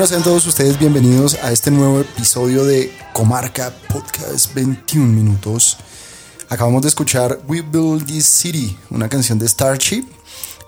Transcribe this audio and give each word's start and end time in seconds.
Bueno, 0.00 0.08
sean 0.08 0.22
todos 0.22 0.46
ustedes 0.46 0.78
bienvenidos 0.78 1.34
a 1.42 1.52
este 1.52 1.70
nuevo 1.70 2.00
episodio 2.00 2.64
de 2.64 2.90
Comarca 3.12 3.70
Podcast 3.86 4.54
21 4.54 5.06
minutos. 5.06 5.76
Acabamos 6.48 6.80
de 6.80 6.88
escuchar 6.88 7.38
We 7.46 7.60
Build 7.60 8.06
This 8.06 8.24
City, 8.24 8.78
una 8.88 9.10
canción 9.10 9.38
de 9.38 9.46
Starship. 9.46 10.04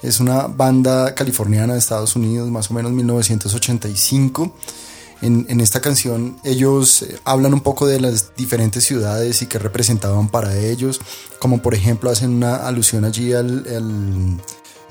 Es 0.03 0.21
una 0.21 0.49
banda 0.49 1.15
californiana 1.15 1.73
de 1.73 1.79
Estados 1.79 2.15
Unidos, 2.15 2.51
más 2.51 2.71
o 2.71 2.75
menos 2.75 2.93
1985. 2.93 4.55
En, 5.23 5.47
en 5.49 5.63
esta 5.63 5.81
canción 5.81 6.37
ellos 6.45 7.01
eh, 7.01 7.19
hablan 7.25 7.55
un 7.55 7.63
poco 7.63 7.87
de 7.87 8.01
las 8.01 8.37
diferentes 8.37 8.85
ciudades 8.85 9.41
y 9.41 9.47
qué 9.47 9.59
representaban 9.59 10.29
para 10.29 10.59
ellos, 10.59 11.01
como 11.39 11.63
por 11.63 11.75
ejemplo 11.75 12.11
hacen 12.11 12.33
una 12.33 12.57
alusión 12.57 13.07
allí 13.07 13.33
al, 13.33 13.65
al 13.67 14.43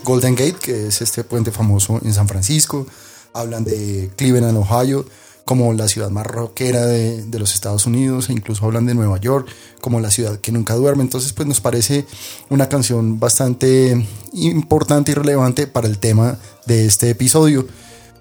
Golden 0.04 0.34
Gate, 0.34 0.58
que 0.60 0.88
es 0.88 1.04
este 1.04 1.24
puente 1.24 1.52
famoso 1.52 2.00
en 2.04 2.12
San 2.12 2.28
Francisco. 2.28 2.88
Hablan 3.34 3.64
de 3.64 4.12
Cleveland, 4.16 4.58
Ohio, 4.58 5.06
como 5.46 5.74
la 5.74 5.88
ciudad 5.88 6.10
más 6.10 6.26
rockera 6.26 6.86
de, 6.86 7.24
de 7.24 7.40
los 7.40 7.54
Estados 7.54 7.86
Unidos, 7.86 8.30
e 8.30 8.34
incluso 8.34 8.66
hablan 8.66 8.86
de 8.86 8.94
Nueva 8.94 9.20
York, 9.20 9.48
como 9.82 10.00
la 10.00 10.12
ciudad 10.12 10.40
que 10.40 10.52
nunca 10.52 10.76
duerme. 10.76 11.04
Entonces, 11.04 11.34
pues 11.34 11.48
nos 11.48 11.60
parece 11.60 12.06
una 12.50 12.70
canción 12.70 13.20
bastante 13.20 14.08
importante 14.34 15.12
y 15.12 15.16
relevante 15.16 15.68
para 15.68 15.88
el 15.88 15.98
tema 15.98 16.38
de 16.66 16.86
este 16.86 17.10
episodio. 17.10 17.68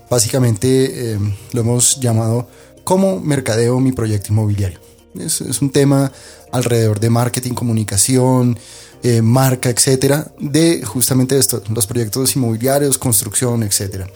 Básicamente 0.08 1.12
eh, 1.12 1.18
lo 1.52 1.60
hemos 1.60 2.00
llamado 2.00 2.48
como 2.82 3.20
mercadeo 3.20 3.78
mi 3.78 3.92
proyecto 3.92 4.32
inmobiliario. 4.32 4.80
Es, 5.14 5.40
es 5.40 5.62
un 5.62 5.70
tema 5.70 6.10
alrededor 6.50 6.98
de 6.98 7.10
marketing, 7.10 7.52
comunicación, 7.52 8.58
eh, 9.02 9.22
marca, 9.22 9.70
etcétera, 9.70 10.32
de 10.38 10.82
justamente 10.84 11.38
esto, 11.38 11.62
los 11.72 11.86
proyectos 11.86 12.34
inmobiliarios, 12.36 12.98
construcción, 12.98 13.62
etcétera. 13.62 14.08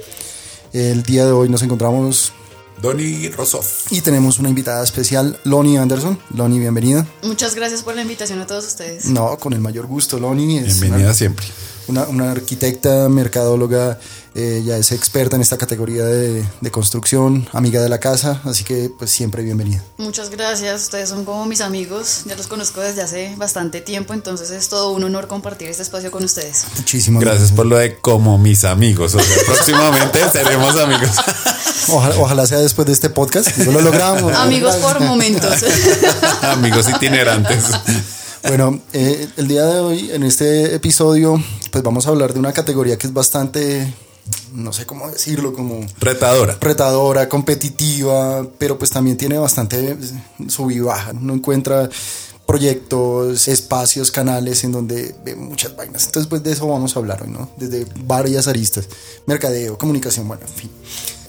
El 0.75 1.05
día 1.05 1.25
de 1.25 1.31
hoy 1.31 1.49
nos 1.49 1.63
encontramos 1.63 2.33
Donny 2.83 3.29
Rosoff. 3.29 3.93
y 3.93 4.01
tenemos 4.01 4.41
una 4.41 4.49
invitada 4.49 4.83
especial, 4.83 5.39
Lonnie 5.45 5.79
Anderson. 5.79 6.19
Lonnie, 6.35 6.59
bienvenida. 6.59 7.07
Muchas 7.23 7.55
gracias 7.55 7.85
por 7.85 7.95
la 7.95 8.03
invitación 8.03 8.41
a 8.41 8.47
todos 8.49 8.67
ustedes. 8.67 9.05
No, 9.05 9.39
con 9.39 9.53
el 9.53 9.61
mayor 9.61 9.87
gusto, 9.87 10.19
Lonnie. 10.19 10.59
Es 10.59 10.81
Bienvenida 10.81 11.11
una, 11.11 11.15
siempre. 11.15 11.47
Una, 11.89 12.05
una 12.05 12.31
arquitecta, 12.31 13.09
mercadóloga, 13.09 13.99
eh, 14.35 14.63
ya 14.65 14.77
es 14.77 14.91
experta 14.93 15.37
en 15.37 15.43
esta 15.43 15.57
categoría 15.57 16.05
de, 16.05 16.45
de 16.61 16.71
construcción, 16.71 17.49
amiga 17.53 17.81
de 17.81 17.89
la 17.89 18.01
casa, 18.01 18.41
así 18.45 18.65
que 18.65 18.91
pues 18.99 19.11
siempre 19.11 19.43
bienvenida. 19.43 19.83
Muchas 19.97 20.31
gracias, 20.31 20.83
ustedes 20.83 21.09
son 21.09 21.25
como 21.25 21.47
mis 21.47 21.61
amigos, 21.61 22.23
ya 22.27 22.35
los 22.35 22.49
conozco 22.49 22.81
desde 22.81 23.03
hace 23.03 23.35
bastante 23.37 23.81
tiempo, 23.81 24.13
entonces 24.13 24.51
es 24.51 24.69
todo 24.69 24.91
un 24.91 25.05
honor 25.05 25.29
compartir 25.29 25.69
este 25.69 25.83
espacio 25.83 26.11
con 26.11 26.25
ustedes. 26.25 26.67
Muchísimas 26.77 27.23
Gracias 27.23 27.53
por 27.53 27.67
lo 27.67 27.77
de 27.77 27.97
como 27.99 28.39
mis 28.39 28.65
amigos. 28.65 29.15
O 29.15 29.21
sea, 29.21 29.45
próximamente 29.47 30.21
seremos 30.33 30.77
amigos. 30.77 31.11
Ojalá, 31.89 32.17
ojalá 32.19 32.47
sea 32.47 32.59
después 32.59 32.87
de 32.87 32.93
este 32.93 33.11
podcast. 33.11 33.49
Digo, 33.57 33.73
lo 33.73 33.81
logramos. 33.81 34.33
Amigos 34.35 34.77
por 34.77 35.01
momentos. 35.01 35.65
amigos 36.43 36.89
itinerantes. 36.89 37.65
Bueno, 38.47 38.79
eh, 38.93 39.27
el 39.37 39.49
día 39.49 39.65
de 39.65 39.81
hoy, 39.81 40.11
en 40.13 40.23
este 40.23 40.75
episodio, 40.75 41.43
pues 41.71 41.83
vamos 41.83 42.07
a 42.07 42.11
hablar 42.11 42.35
de 42.35 42.39
una 42.39 42.53
categoría 42.53 42.99
que 42.99 43.07
es 43.07 43.13
bastante, 43.13 43.93
no 44.53 44.73
sé 44.73 44.85
cómo 44.85 45.11
decirlo, 45.11 45.55
como 45.55 45.81
Retadora. 45.99 46.59
retadora, 46.61 47.29
competitiva, 47.29 48.47
pero 48.59 48.79
pues 48.79 48.91
también 48.91 49.17
tiene 49.17 49.39
bastante 49.39 49.97
sub 50.49 50.71
y 50.71 50.81
baja. 50.81 51.13
Uno 51.13 51.33
encuentra 51.35 51.89
proyectos, 52.47 53.49
espacios, 53.49 54.11
canales 54.11 54.63
en 54.65 54.73
donde 54.73 55.15
ve 55.25 55.35
muchas 55.35 55.75
vainas. 55.75 56.05
Entonces, 56.05 56.29
pues 56.29 56.43
de 56.43 56.53
eso 56.53 56.69
vamos 56.69 56.95
a 56.95 56.99
hablar 56.99 57.23
hoy, 57.23 57.31
¿no? 57.31 57.51
Desde 57.57 57.87
varias 58.05 58.47
aristas. 58.47 58.87
Mercadeo, 59.25 59.79
comunicación, 59.79 60.29
bueno, 60.29 60.43
en 60.47 60.53
fin. 60.53 60.71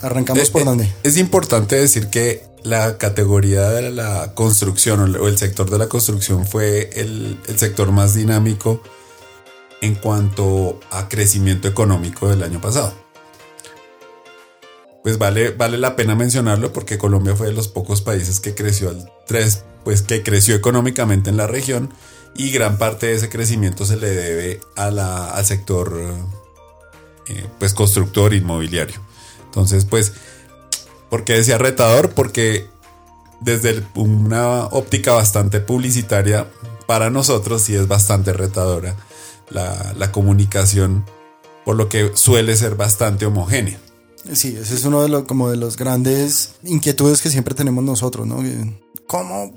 Arrancamos 0.02 0.50
por 0.50 0.59
Eh, 0.59 0.64
eh, 0.64 0.68
dónde. 0.68 0.94
Es 1.03 1.16
importante 1.16 1.78
decir 1.78 2.08
que 2.09 2.44
la 2.66 2.98
categoría 2.98 3.70
de 3.70 3.92
la 3.92 4.34
construcción 4.34 5.16
o 5.16 5.28
el- 5.28 5.38
sector 5.38 5.70
de 5.70 5.78
la 5.78 5.88
construcción 5.88 6.46
fue 6.48 6.90
el, 7.00 7.40
el 7.48 7.59
sector 7.59 7.92
más 7.92 8.14
dinámico 8.16 8.81
en 9.81 9.96
cuanto 9.96 10.80
a 10.92 11.08
crecimiento 11.08 11.68
económico 11.68 12.28
del 12.28 12.42
año 12.44 12.59
pasado. 12.59 12.94
Pues 15.03 15.20
vale, 15.20 15.52
vale 15.52 15.78
la 15.78 15.96
pena 15.96 16.16
mencionarlo 16.16 16.74
porque 16.74 16.98
Colombia 16.98 17.36
fue 17.36 17.48
de 17.48 17.53
los 17.53 17.68
pocos 17.68 18.02
países 18.02 18.40
que 18.40 18.56
creció 18.56 18.90
al 18.90 19.12
3, 19.28 19.64
pues 19.84 20.02
que 20.02 20.24
creció 20.24 20.56
económicamente 20.56 21.30
en 21.30 21.38
la 21.38 21.46
región 21.46 21.94
y 22.36 22.50
gran 22.52 22.80
parte 22.80 23.08
de 23.08 23.14
ese 23.14 23.30
crecimiento 23.30 23.86
se 23.86 23.97
le 23.97 24.09
debe 24.09 24.59
a 24.76 24.90
la- 24.90 25.30
al 25.30 25.46
sector 25.46 26.02
eh, 27.28 27.46
pues 27.59 27.74
constructor 27.76 28.34
inmobiliario. 28.34 29.00
Entonces, 29.46 29.86
pues, 29.86 30.14
¿por 31.16 31.24
qué 31.24 31.31
decía 31.31 31.58
retador? 31.58 32.09
Porque 32.09 32.68
desde 33.40 33.81
una 33.96 34.66
óptica 34.66 35.14
bastante 35.14 35.62
publicitaria, 35.62 36.52
para 36.88 37.09
nosotros 37.09 37.62
sí 37.62 37.74
es 37.74 37.88
bastante 37.88 38.34
retadora 38.34 38.98
la, 39.50 40.12
comunicación, 40.12 41.06
por 41.64 41.78
lo 41.78 41.88
que 41.88 42.12
suele 42.16 42.58
ser 42.58 42.76
bastante 42.76 43.26
homogénea. 43.26 43.80
Sí, 44.34 44.58
ese 44.59 44.76
es 44.76 44.84
uno 44.84 45.03
de 45.03 45.08
los, 45.08 45.24
como 45.24 45.50
de 45.50 45.56
los 45.56 45.78
grandes 45.78 46.56
inquietudes 46.64 47.22
que 47.22 47.30
siempre 47.30 47.56
tenemos 47.56 47.82
nosotros, 47.82 48.28
¿no? 48.28 48.44
¿Cómo? 49.08 49.53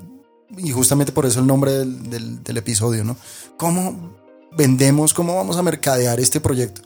Y 0.57 0.71
justamente 0.71 1.11
por 1.11 1.27
eso 1.27 1.41
el 1.41 1.49
nombre 1.49 1.73
del 1.73 2.57
episodio, 2.57 3.03
¿no? 3.03 3.17
¿Cómo 3.57 4.17
vendemos, 4.57 5.13
cómo 5.13 5.35
vamos 5.35 5.57
a 5.57 5.65
mercadear 5.65 6.21
este 6.21 6.39
proyecto? 6.39 6.83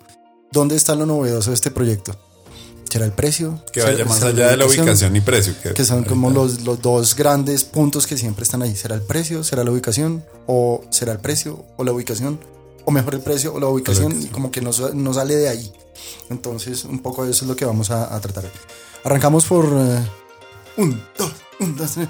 ¿Dónde 0.51 0.77
está 0.77 0.95
lo 0.95 1.05
novedoso 1.05 1.51
de 1.51 1.57
este 1.57 1.71
proyecto? 1.71 2.19
¿Será 2.93 3.07
el 3.07 3.13
precio? 3.13 3.59
Que 3.73 3.81
¿Será- 3.81 3.93
vaya 3.93 4.05
más 4.05 4.19
será 4.19 4.31
allá 4.31 4.49
de 4.51 4.57
la 4.59 4.67
ubicación 4.67 5.17
y 5.17 5.21
precio. 5.23 5.55
Que 5.75 5.85
son 5.85 6.05
como 6.05 6.29
los, 6.31 6.61
los 6.63 6.83
dos 6.83 7.15
grandes 7.17 7.65
puntos 7.65 8.07
que 8.07 8.19
siempre 8.19 8.43
están 8.43 8.61
ahí. 8.63 8.77
¿Será 8.77 8.95
el 8.97 9.01
precio? 9.03 9.43
¿Será 9.45 9.65
la 9.65 9.71
ubicación? 9.71 10.23
¿O 10.47 10.83
será 10.91 11.13
el 11.13 11.19
precio 11.21 11.65
o 11.79 11.85
la 11.85 11.93
ubicación? 11.93 12.39
¿O 12.85 12.91
mejor 12.91 13.15
el 13.15 13.21
precio 13.23 13.55
o 13.55 13.61
la 13.61 13.69
ubicación? 13.69 14.07
ubicación. 14.13 14.29
Y 14.31 14.33
como 14.33 14.51
que 14.51 14.61
no, 14.61 14.71
no 14.93 15.15
sale 15.15 15.37
de 15.37 15.49
ahí. 15.49 15.73
Entonces, 16.29 16.85
un 16.85 16.99
poco 17.01 17.25
de 17.25 17.31
eso 17.31 17.45
es 17.45 17.49
lo 17.49 17.57
que 17.57 17.65
vamos 17.65 17.91
a, 17.91 18.15
a 18.15 18.21
tratar. 18.21 18.45
Arrancamos 19.05 19.47
por... 19.47 19.65
eh, 19.67 19.99
un, 20.77 21.01
dos, 21.17 21.33
un, 21.61 21.77
dos, 21.77 21.93
tres. 21.93 22.09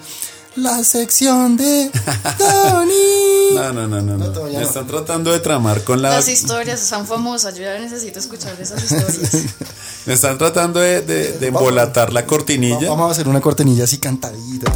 La 0.56 0.84
sección 0.84 1.56
de 1.56 1.90
Tony. 2.38 2.92
No, 3.52 3.70
no, 3.70 3.86
no, 3.86 4.00
no. 4.00 4.16
no. 4.16 4.42
Me 4.44 4.52
no. 4.54 4.60
están 4.60 4.86
tratando 4.86 5.30
de 5.30 5.38
tramar 5.38 5.84
con 5.84 6.00
la. 6.00 6.08
Las 6.10 6.28
historias 6.28 6.80
son 6.80 7.06
famosas, 7.06 7.54
yo 7.54 7.62
ya 7.64 7.78
necesito 7.78 8.18
escuchar 8.18 8.58
esas 8.58 8.82
historias. 8.90 9.44
Me 10.06 10.14
están 10.14 10.38
tratando 10.38 10.80
de, 10.80 11.02
de- 11.02 11.32
de 11.38 11.46
embolatar 11.48 12.12
la 12.14 12.24
cortinilla. 12.26 12.88
Vamos 12.88 13.08
a 13.08 13.12
hacer 13.12 13.28
una 13.28 13.40
cortinilla 13.42 13.84
así 13.84 13.98
cantadita. 13.98 14.72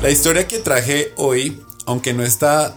La 0.00 0.10
historia 0.10 0.46
que 0.46 0.60
traje 0.60 1.12
hoy, 1.16 1.60
aunque 1.86 2.14
no 2.14 2.22
está 2.24 2.76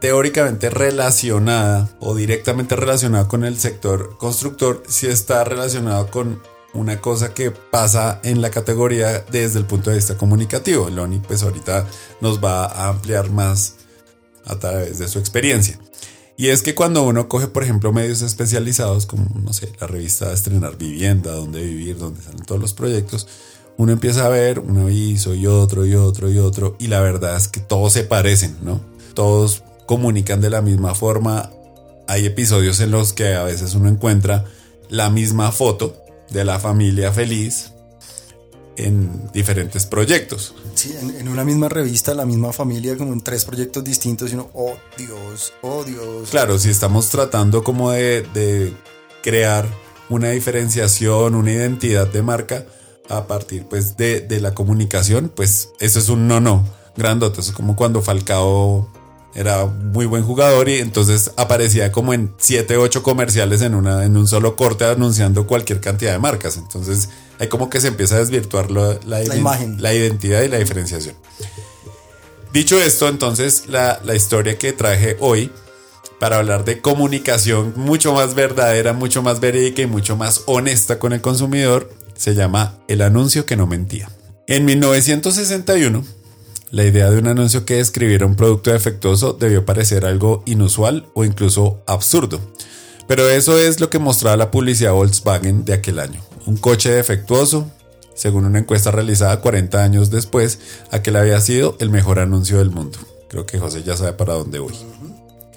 teóricamente 0.00 0.70
relacionada 0.70 1.88
o 2.00 2.14
directamente 2.14 2.76
relacionada 2.76 3.26
con 3.28 3.44
el 3.44 3.58
sector 3.58 4.16
constructor, 4.18 4.82
sí 4.88 5.08
está 5.08 5.42
relacionado 5.44 6.08
con 6.10 6.40
una 6.74 7.00
cosa 7.00 7.34
que 7.34 7.50
pasa 7.50 8.20
en 8.22 8.40
la 8.40 8.50
categoría 8.50 9.24
desde 9.30 9.58
el 9.58 9.66
punto 9.66 9.90
de 9.90 9.96
vista 9.96 10.16
comunicativo. 10.16 10.88
Loni 10.88 11.18
pues 11.18 11.42
ahorita 11.42 11.86
nos 12.20 12.42
va 12.42 12.64
a 12.66 12.88
ampliar 12.88 13.30
más 13.30 13.76
a 14.46 14.58
través 14.58 14.98
de 14.98 15.08
su 15.08 15.18
experiencia. 15.18 15.78
Y 16.36 16.48
es 16.48 16.62
que 16.62 16.74
cuando 16.74 17.02
uno 17.02 17.28
coge, 17.28 17.46
por 17.46 17.62
ejemplo, 17.62 17.92
medios 17.92 18.22
especializados 18.22 19.06
como, 19.06 19.26
no 19.40 19.52
sé, 19.52 19.70
la 19.80 19.86
revista 19.86 20.32
Estrenar 20.32 20.76
Vivienda, 20.76 21.32
Dónde 21.32 21.62
Vivir, 21.62 21.98
donde 21.98 22.22
salen 22.22 22.44
todos 22.44 22.60
los 22.60 22.72
proyectos, 22.72 23.28
uno 23.76 23.92
empieza 23.92 24.26
a 24.26 24.28
ver 24.28 24.58
un 24.58 24.78
aviso 24.78 25.34
y 25.34 25.46
otro 25.46 25.86
y 25.86 25.94
otro 25.94 26.30
y 26.30 26.38
otro, 26.38 26.76
y 26.78 26.88
la 26.88 27.00
verdad 27.00 27.36
es 27.36 27.48
que 27.48 27.60
todos 27.60 27.92
se 27.92 28.04
parecen, 28.04 28.56
¿no? 28.62 28.80
Todos 29.14 29.62
comunican 29.86 30.40
de 30.40 30.50
la 30.50 30.62
misma 30.62 30.94
forma. 30.94 31.50
Hay 32.08 32.26
episodios 32.26 32.80
en 32.80 32.90
los 32.90 33.12
que 33.12 33.34
a 33.34 33.44
veces 33.44 33.74
uno 33.74 33.88
encuentra 33.88 34.44
la 34.88 35.10
misma 35.10 35.52
foto 35.52 36.01
de 36.32 36.44
la 36.44 36.58
familia 36.58 37.12
feliz 37.12 37.72
en 38.76 39.30
diferentes 39.32 39.86
proyectos. 39.86 40.54
Sí, 40.74 40.94
en, 41.00 41.10
en 41.16 41.28
una 41.28 41.44
misma 41.44 41.68
revista, 41.68 42.14
la 42.14 42.24
misma 42.24 42.52
familia, 42.52 42.96
como 42.96 43.12
en 43.12 43.20
tres 43.20 43.44
proyectos 43.44 43.84
distintos, 43.84 44.30
y 44.30 44.34
uno, 44.34 44.50
oh 44.54 44.74
Dios, 44.96 45.52
oh 45.62 45.84
Dios. 45.84 46.30
Claro, 46.30 46.58
si 46.58 46.70
estamos 46.70 47.10
tratando 47.10 47.62
como 47.62 47.90
de, 47.90 48.22
de 48.34 48.72
crear 49.22 49.66
una 50.08 50.30
diferenciación, 50.30 51.34
una 51.34 51.52
identidad 51.52 52.06
de 52.06 52.22
marca 52.22 52.66
a 53.08 53.26
partir 53.26 53.66
pues 53.68 53.96
de, 53.96 54.20
de 54.20 54.40
la 54.40 54.54
comunicación, 54.54 55.30
pues 55.34 55.70
eso 55.80 55.98
es 55.98 56.08
un 56.08 56.26
no 56.26 56.40
no 56.40 56.66
grandote. 56.96 57.40
Eso 57.40 57.50
es 57.50 57.56
como 57.56 57.76
cuando 57.76 58.02
Falcao 58.02 58.90
era 59.34 59.64
muy 59.66 60.06
buen 60.06 60.22
jugador 60.22 60.68
y 60.68 60.78
entonces 60.78 61.32
aparecía 61.36 61.90
como 61.90 62.12
en 62.12 62.34
7, 62.38 62.76
8 62.76 63.02
comerciales 63.02 63.62
en, 63.62 63.74
una, 63.74 64.04
en 64.04 64.16
un 64.16 64.28
solo 64.28 64.56
corte 64.56 64.84
anunciando 64.84 65.46
cualquier 65.46 65.80
cantidad 65.80 66.12
de 66.12 66.18
marcas. 66.18 66.56
Entonces 66.56 67.08
hay 67.38 67.48
como 67.48 67.70
que 67.70 67.80
se 67.80 67.88
empieza 67.88 68.16
a 68.16 68.18
desvirtuar 68.18 68.70
la, 68.70 68.98
imagen. 69.34 69.80
la 69.80 69.94
identidad 69.94 70.42
y 70.42 70.48
la 70.48 70.58
diferenciación. 70.58 71.14
Dicho 72.52 72.78
esto, 72.80 73.08
entonces 73.08 73.64
la, 73.68 74.00
la 74.04 74.14
historia 74.14 74.58
que 74.58 74.72
traje 74.72 75.16
hoy 75.20 75.50
para 76.20 76.36
hablar 76.36 76.64
de 76.64 76.80
comunicación 76.80 77.72
mucho 77.74 78.12
más 78.12 78.34
verdadera, 78.34 78.92
mucho 78.92 79.22
más 79.22 79.40
verídica 79.40 79.82
y 79.82 79.86
mucho 79.86 80.16
más 80.16 80.42
honesta 80.46 80.98
con 80.98 81.12
el 81.12 81.20
consumidor 81.20 81.90
se 82.14 82.34
llama 82.34 82.78
El 82.86 83.02
anuncio 83.02 83.46
que 83.46 83.56
no 83.56 83.66
mentía. 83.66 84.08
En 84.46 84.64
1961, 84.64 86.04
la 86.72 86.84
idea 86.84 87.10
de 87.10 87.18
un 87.18 87.28
anuncio 87.28 87.66
que 87.66 87.76
describiera 87.76 88.24
un 88.24 88.34
producto 88.34 88.72
defectuoso 88.72 89.34
debió 89.34 89.66
parecer 89.66 90.06
algo 90.06 90.42
inusual 90.46 91.06
o 91.12 91.24
incluso 91.24 91.82
absurdo. 91.86 92.40
Pero 93.06 93.28
eso 93.28 93.58
es 93.58 93.78
lo 93.78 93.90
que 93.90 93.98
mostraba 93.98 94.38
la 94.38 94.50
publicidad 94.50 94.94
Volkswagen 94.94 95.66
de 95.66 95.74
aquel 95.74 95.98
año. 95.98 96.22
Un 96.46 96.56
coche 96.56 96.90
defectuoso, 96.90 97.70
según 98.14 98.46
una 98.46 98.58
encuesta 98.58 98.90
realizada 98.90 99.42
40 99.42 99.84
años 99.84 100.10
después, 100.10 100.60
aquel 100.90 101.16
había 101.16 101.40
sido 101.42 101.76
el 101.78 101.90
mejor 101.90 102.18
anuncio 102.18 102.56
del 102.56 102.70
mundo. 102.70 102.98
Creo 103.28 103.44
que 103.44 103.58
José 103.58 103.82
ya 103.82 103.94
sabe 103.94 104.14
para 104.14 104.32
dónde 104.32 104.58
voy. 104.58 104.74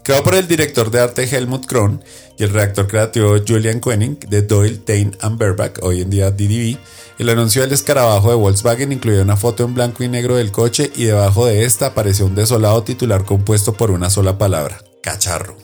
Creado 0.06 0.24
por 0.24 0.36
el 0.36 0.48
director 0.48 0.92
de 0.92 1.00
arte 1.00 1.24
Helmut 1.24 1.66
Kron 1.66 2.04
y 2.38 2.44
el 2.44 2.52
redactor 2.52 2.86
creativo 2.86 3.38
Julian 3.46 3.80
Koenig 3.80 4.30
de 4.30 4.44
Doyle, 4.44 4.78
Tain 4.78 5.18
and 5.20 5.40
Berbach, 5.40 5.80
hoy 5.82 6.02
en 6.02 6.12
día 6.12 6.30
DDB, 6.30 6.78
el 7.18 7.30
anuncio 7.30 7.64
del 7.64 7.74
escarabajo 7.74 8.30
de 8.30 8.36
Volkswagen 8.36 8.92
incluía 8.92 9.24
una 9.24 9.36
foto 9.36 9.64
en 9.64 9.74
blanco 9.74 10.04
y 10.04 10.08
negro 10.08 10.36
del 10.36 10.52
coche 10.52 10.92
y 10.96 11.06
debajo 11.06 11.48
de 11.48 11.66
esta 11.66 11.88
apareció 11.88 12.28
un 12.28 12.36
desolado 12.36 12.84
titular 12.84 13.26
compuesto 13.26 13.74
por 13.74 13.90
una 13.90 14.12
sola 14.12 14.38
palabra, 14.38 14.78
cacharro. 15.02 15.58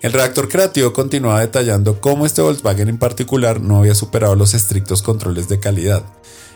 El 0.00 0.14
redactor 0.14 0.48
creativo 0.48 0.94
continuaba 0.94 1.40
detallando 1.40 2.00
cómo 2.00 2.24
este 2.24 2.40
Volkswagen 2.40 2.88
en 2.88 2.96
particular 2.96 3.60
no 3.60 3.80
había 3.80 3.94
superado 3.94 4.36
los 4.36 4.54
estrictos 4.54 5.02
controles 5.02 5.50
de 5.50 5.60
calidad. 5.60 6.02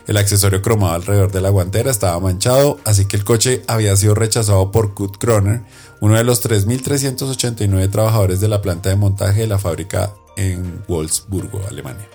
El 0.07 0.17
accesorio 0.17 0.61
cromado 0.61 0.93
alrededor 0.93 1.31
de 1.31 1.41
la 1.41 1.49
guantera 1.49 1.91
estaba 1.91 2.19
manchado, 2.19 2.79
así 2.85 3.05
que 3.05 3.17
el 3.17 3.23
coche 3.23 3.63
había 3.67 3.95
sido 3.95 4.15
rechazado 4.15 4.71
por 4.71 4.93
Kurt 4.93 5.17
Kroner, 5.17 5.61
uno 5.99 6.15
de 6.15 6.23
los 6.23 6.43
3.389 6.43 7.89
trabajadores 7.91 8.41
de 8.41 8.47
la 8.47 8.61
planta 8.61 8.89
de 8.89 8.95
montaje 8.95 9.41
de 9.41 9.47
la 9.47 9.59
fábrica 9.59 10.13
en 10.35 10.83
Wolfsburgo, 10.87 11.61
Alemania. 11.69 12.07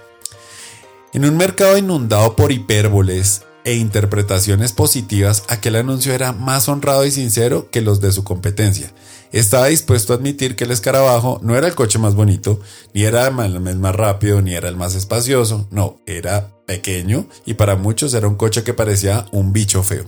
En 1.12 1.24
un 1.24 1.36
mercado 1.36 1.78
inundado 1.78 2.36
por 2.36 2.52
hipérboles 2.52 3.42
e 3.64 3.74
interpretaciones 3.74 4.72
positivas, 4.72 5.44
aquel 5.48 5.76
anuncio 5.76 6.12
era 6.12 6.32
más 6.32 6.68
honrado 6.68 7.04
y 7.04 7.10
sincero 7.10 7.70
que 7.70 7.80
los 7.80 8.00
de 8.00 8.12
su 8.12 8.22
competencia. 8.22 8.92
Estaba 9.32 9.66
dispuesto 9.66 10.12
a 10.12 10.16
admitir 10.16 10.56
que 10.56 10.64
el 10.64 10.70
escarabajo 10.70 11.40
no 11.42 11.56
era 11.56 11.66
el 11.66 11.74
coche 11.74 11.98
más 11.98 12.14
bonito, 12.14 12.60
ni 12.94 13.04
era 13.04 13.26
el 13.26 13.60
más 13.60 13.94
rápido, 13.94 14.40
ni 14.42 14.54
era 14.54 14.68
el 14.68 14.76
más 14.76 14.94
espacioso, 14.94 15.66
no, 15.70 16.00
era 16.06 16.52
pequeño 16.66 17.26
y 17.44 17.54
para 17.54 17.76
muchos 17.76 18.14
era 18.14 18.28
un 18.28 18.36
coche 18.36 18.62
que 18.62 18.74
parecía 18.74 19.26
un 19.32 19.52
bicho 19.52 19.82
feo. 19.82 20.04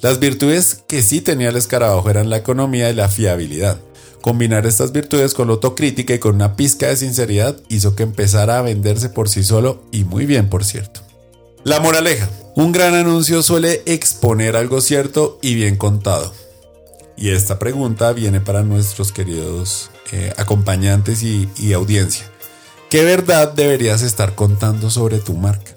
Las 0.00 0.18
virtudes 0.18 0.82
que 0.88 1.02
sí 1.02 1.20
tenía 1.20 1.50
el 1.50 1.56
escarabajo 1.56 2.10
eran 2.10 2.28
la 2.28 2.36
economía 2.36 2.90
y 2.90 2.94
la 2.94 3.08
fiabilidad. 3.08 3.78
Combinar 4.20 4.66
estas 4.66 4.92
virtudes 4.92 5.34
con 5.34 5.48
la 5.48 5.54
autocrítica 5.54 6.14
y 6.14 6.18
con 6.18 6.36
una 6.36 6.56
pizca 6.56 6.88
de 6.88 6.96
sinceridad 6.96 7.56
hizo 7.68 7.94
que 7.94 8.02
empezara 8.02 8.58
a 8.58 8.62
venderse 8.62 9.08
por 9.08 9.28
sí 9.28 9.44
solo 9.44 9.84
y 9.92 10.04
muy 10.04 10.26
bien, 10.26 10.48
por 10.48 10.64
cierto. 10.64 11.02
La 11.64 11.78
moraleja. 11.78 12.28
Un 12.54 12.72
gran 12.72 12.94
anuncio 12.94 13.42
suele 13.42 13.82
exponer 13.86 14.56
algo 14.56 14.80
cierto 14.80 15.38
y 15.40 15.54
bien 15.54 15.76
contado. 15.76 16.32
Y 17.16 17.30
esta 17.30 17.58
pregunta 17.58 18.12
viene 18.12 18.40
para 18.40 18.62
nuestros 18.62 19.12
queridos 19.12 19.90
eh, 20.12 20.32
acompañantes 20.36 21.22
y, 21.22 21.48
y 21.56 21.72
audiencia. 21.72 22.24
¿Qué 22.90 23.04
verdad 23.04 23.52
deberías 23.52 24.02
estar 24.02 24.34
contando 24.34 24.90
sobre 24.90 25.18
tu 25.18 25.34
marca? 25.34 25.72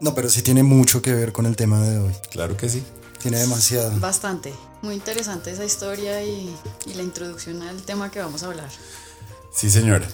No, 0.00 0.14
pero 0.14 0.28
sí 0.28 0.42
tiene 0.42 0.62
mucho 0.62 1.00
que 1.00 1.14
ver 1.14 1.32
con 1.32 1.46
el 1.46 1.56
tema 1.56 1.80
de 1.82 1.98
hoy. 1.98 2.12
Claro 2.30 2.56
que 2.56 2.68
sí. 2.68 2.82
Tiene 3.20 3.38
demasiado. 3.38 3.92
Bastante. 4.00 4.52
Muy 4.82 4.94
interesante 4.94 5.52
esa 5.52 5.64
historia 5.64 6.24
y, 6.24 6.52
y 6.86 6.94
la 6.94 7.04
introducción 7.04 7.62
al 7.62 7.80
tema 7.82 8.10
que 8.10 8.18
vamos 8.18 8.42
a 8.42 8.46
hablar. 8.46 8.68
Sí, 9.54 9.70
señora. 9.70 10.08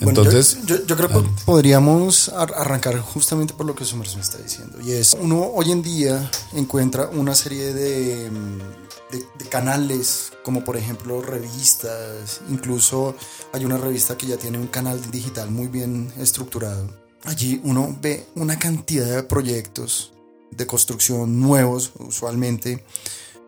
Bueno, 0.00 0.22
Entonces, 0.22 0.58
yo, 0.64 0.76
yo- 0.78 0.86
yo 0.86 0.96
creo 0.96 1.08
que 1.08 1.14
adelante. 1.14 1.42
podríamos 1.44 2.28
ar- 2.30 2.54
arrancar 2.54 2.98
justamente 3.00 3.52
por 3.52 3.66
lo 3.66 3.74
que 3.74 3.84
Sumerso 3.84 4.16
me 4.16 4.22
está 4.22 4.38
diciendo. 4.38 4.78
Y 4.80 4.92
es, 4.92 5.14
uno 5.20 5.42
hoy 5.54 5.70
en 5.72 5.82
día 5.82 6.30
encuentra 6.54 7.08
una 7.08 7.34
serie 7.34 7.74
de, 7.74 8.30
mm, 8.30 8.85
de, 9.10 9.48
canales, 9.48 10.32
como 10.42 10.64
por 10.64 10.76
ejemplo 10.76 11.22
revistas, 11.22 12.40
incluso 12.50 13.14
hay 13.52 13.64
una 13.64 13.78
revista 13.78 14.16
que 14.16 14.26
ya 14.26 14.36
tiene 14.36 14.58
un 14.58 14.66
canal 14.66 15.10
digital 15.10 15.50
muy 15.50 15.68
bien 15.68 16.12
estructurado. 16.18 16.88
Allí 17.24 17.60
uno 17.64 17.96
ve 18.00 18.26
una 18.34 18.58
cantidad 18.58 19.06
de 19.06 19.22
proyectos 19.22 20.12
de 20.50 20.66
construcción 20.66 21.40
nuevos, 21.40 21.92
usualmente, 21.98 22.84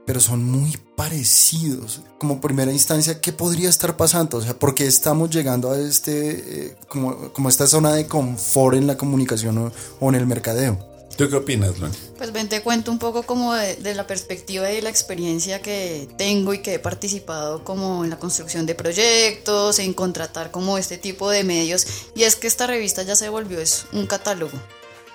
pero 0.07 0.21
son 0.21 0.43
muy 0.43 0.77
parecidos. 0.97 2.03
Como 2.19 2.41
primera 2.41 2.73
instancia, 2.73 3.21
¿qué 3.21 3.33
podría 3.33 3.69
estar 3.69 3.97
pasando? 3.97 4.39
O 4.39 4.43
sea, 4.43 4.59
¿por 4.59 4.75
qué 4.75 4.87
estamos 4.87 5.31
llegando 5.31 5.71
a 5.71 5.79
este, 5.79 6.67
eh, 6.67 6.77
como, 6.89 7.33
como 7.33 7.49
esta 7.49 7.67
zona 7.67 7.93
de 7.93 8.07
confort 8.07 8.77
en 8.77 8.87
la 8.87 8.97
comunicación 8.97 9.59
o, 9.59 9.73
o 10.01 10.09
en 10.09 10.15
el 10.15 10.27
mercadeo? 10.27 10.88
¿Tú 11.19 11.29
qué 11.29 11.37
opinas, 11.37 11.79
Loni? 11.81 11.95
Pues 12.17 12.33
ven, 12.33 12.49
te 12.49 12.63
cuento 12.63 12.93
un 12.93 13.01
poco 13.01 13.25
como 13.25 13.53
de, 13.53 13.75
de 13.77 13.95
la 13.95 14.07
perspectiva 14.07 14.71
y 14.71 14.81
la 14.81 14.89
experiencia 14.89 15.61
que 15.61 16.09
tengo 16.17 16.55
y 16.55 16.63
que 16.63 16.75
he 16.75 16.79
participado 16.79 17.65
como 17.65 18.05
en 18.05 18.11
la 18.11 18.19
construcción 18.19 18.65
de 18.67 18.77
proyectos, 18.77 19.81
en 19.81 19.93
contratar 19.93 20.53
como 20.53 20.79
este 20.79 20.97
tipo 20.97 21.29
de 21.29 21.43
medios. 21.43 21.87
Y 22.15 22.23
es 22.23 22.37
que 22.37 22.47
esta 22.47 22.69
revista 22.69 23.03
ya 23.03 23.17
se 23.17 23.29
volvió 23.29 23.61
es 23.61 23.87
un 23.93 24.07
catálogo. 24.07 24.57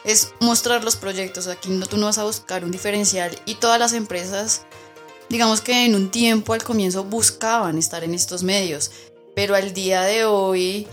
Es 0.04 0.34
mostrar 0.42 0.84
los 0.84 0.98
proyectos. 0.98 1.48
Aquí 1.48 1.70
no, 1.70 1.88
tú 1.88 1.96
no 1.96 2.08
vas 2.08 2.18
a 2.18 2.26
buscar 2.26 2.66
un 2.66 2.72
diferencial 2.72 3.32
y 3.46 3.56
todas 3.56 3.80
las 3.80 3.94
empresas, 3.94 4.64
digamos 5.30 5.62
que 5.62 5.86
en 5.86 5.96
un 5.96 6.12
tiempo 6.12 6.54
al 6.54 6.64
comienzo 6.64 7.06
buscaban 7.06 7.78
estar 7.78 8.04
en 8.04 8.14
estos 8.14 8.44
medios. 8.44 8.92
Pero 9.36 9.56
al 9.56 9.74
día 9.74 10.02
de 10.02 10.26
hoy 10.26 10.86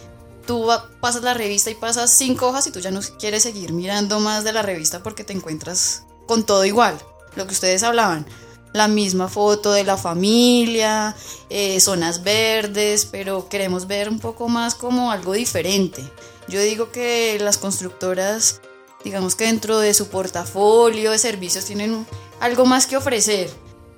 tú 0.50 0.68
pasas 0.98 1.22
la 1.22 1.32
revista 1.32 1.70
y 1.70 1.76
pasas 1.76 2.12
cinco 2.12 2.48
hojas 2.48 2.66
y 2.66 2.72
tú 2.72 2.80
ya 2.80 2.90
no 2.90 2.98
quieres 3.20 3.44
seguir 3.44 3.72
mirando 3.72 4.18
más 4.18 4.42
de 4.42 4.52
la 4.52 4.62
revista 4.62 5.00
porque 5.00 5.22
te 5.22 5.32
encuentras 5.32 6.06
con 6.26 6.42
todo 6.42 6.64
igual. 6.64 6.98
Lo 7.36 7.46
que 7.46 7.52
ustedes 7.52 7.84
hablaban, 7.84 8.26
la 8.72 8.88
misma 8.88 9.28
foto 9.28 9.70
de 9.70 9.84
la 9.84 9.96
familia, 9.96 11.14
eh, 11.50 11.78
zonas 11.78 12.24
verdes, 12.24 13.06
pero 13.06 13.48
queremos 13.48 13.86
ver 13.86 14.08
un 14.08 14.18
poco 14.18 14.48
más 14.48 14.74
como 14.74 15.12
algo 15.12 15.34
diferente. 15.34 16.02
Yo 16.48 16.60
digo 16.60 16.90
que 16.90 17.38
las 17.40 17.56
constructoras, 17.56 18.60
digamos 19.04 19.36
que 19.36 19.44
dentro 19.44 19.78
de 19.78 19.94
su 19.94 20.08
portafolio 20.08 21.12
de 21.12 21.18
servicios 21.18 21.64
tienen 21.64 22.04
algo 22.40 22.66
más 22.66 22.88
que 22.88 22.96
ofrecer. 22.96 23.48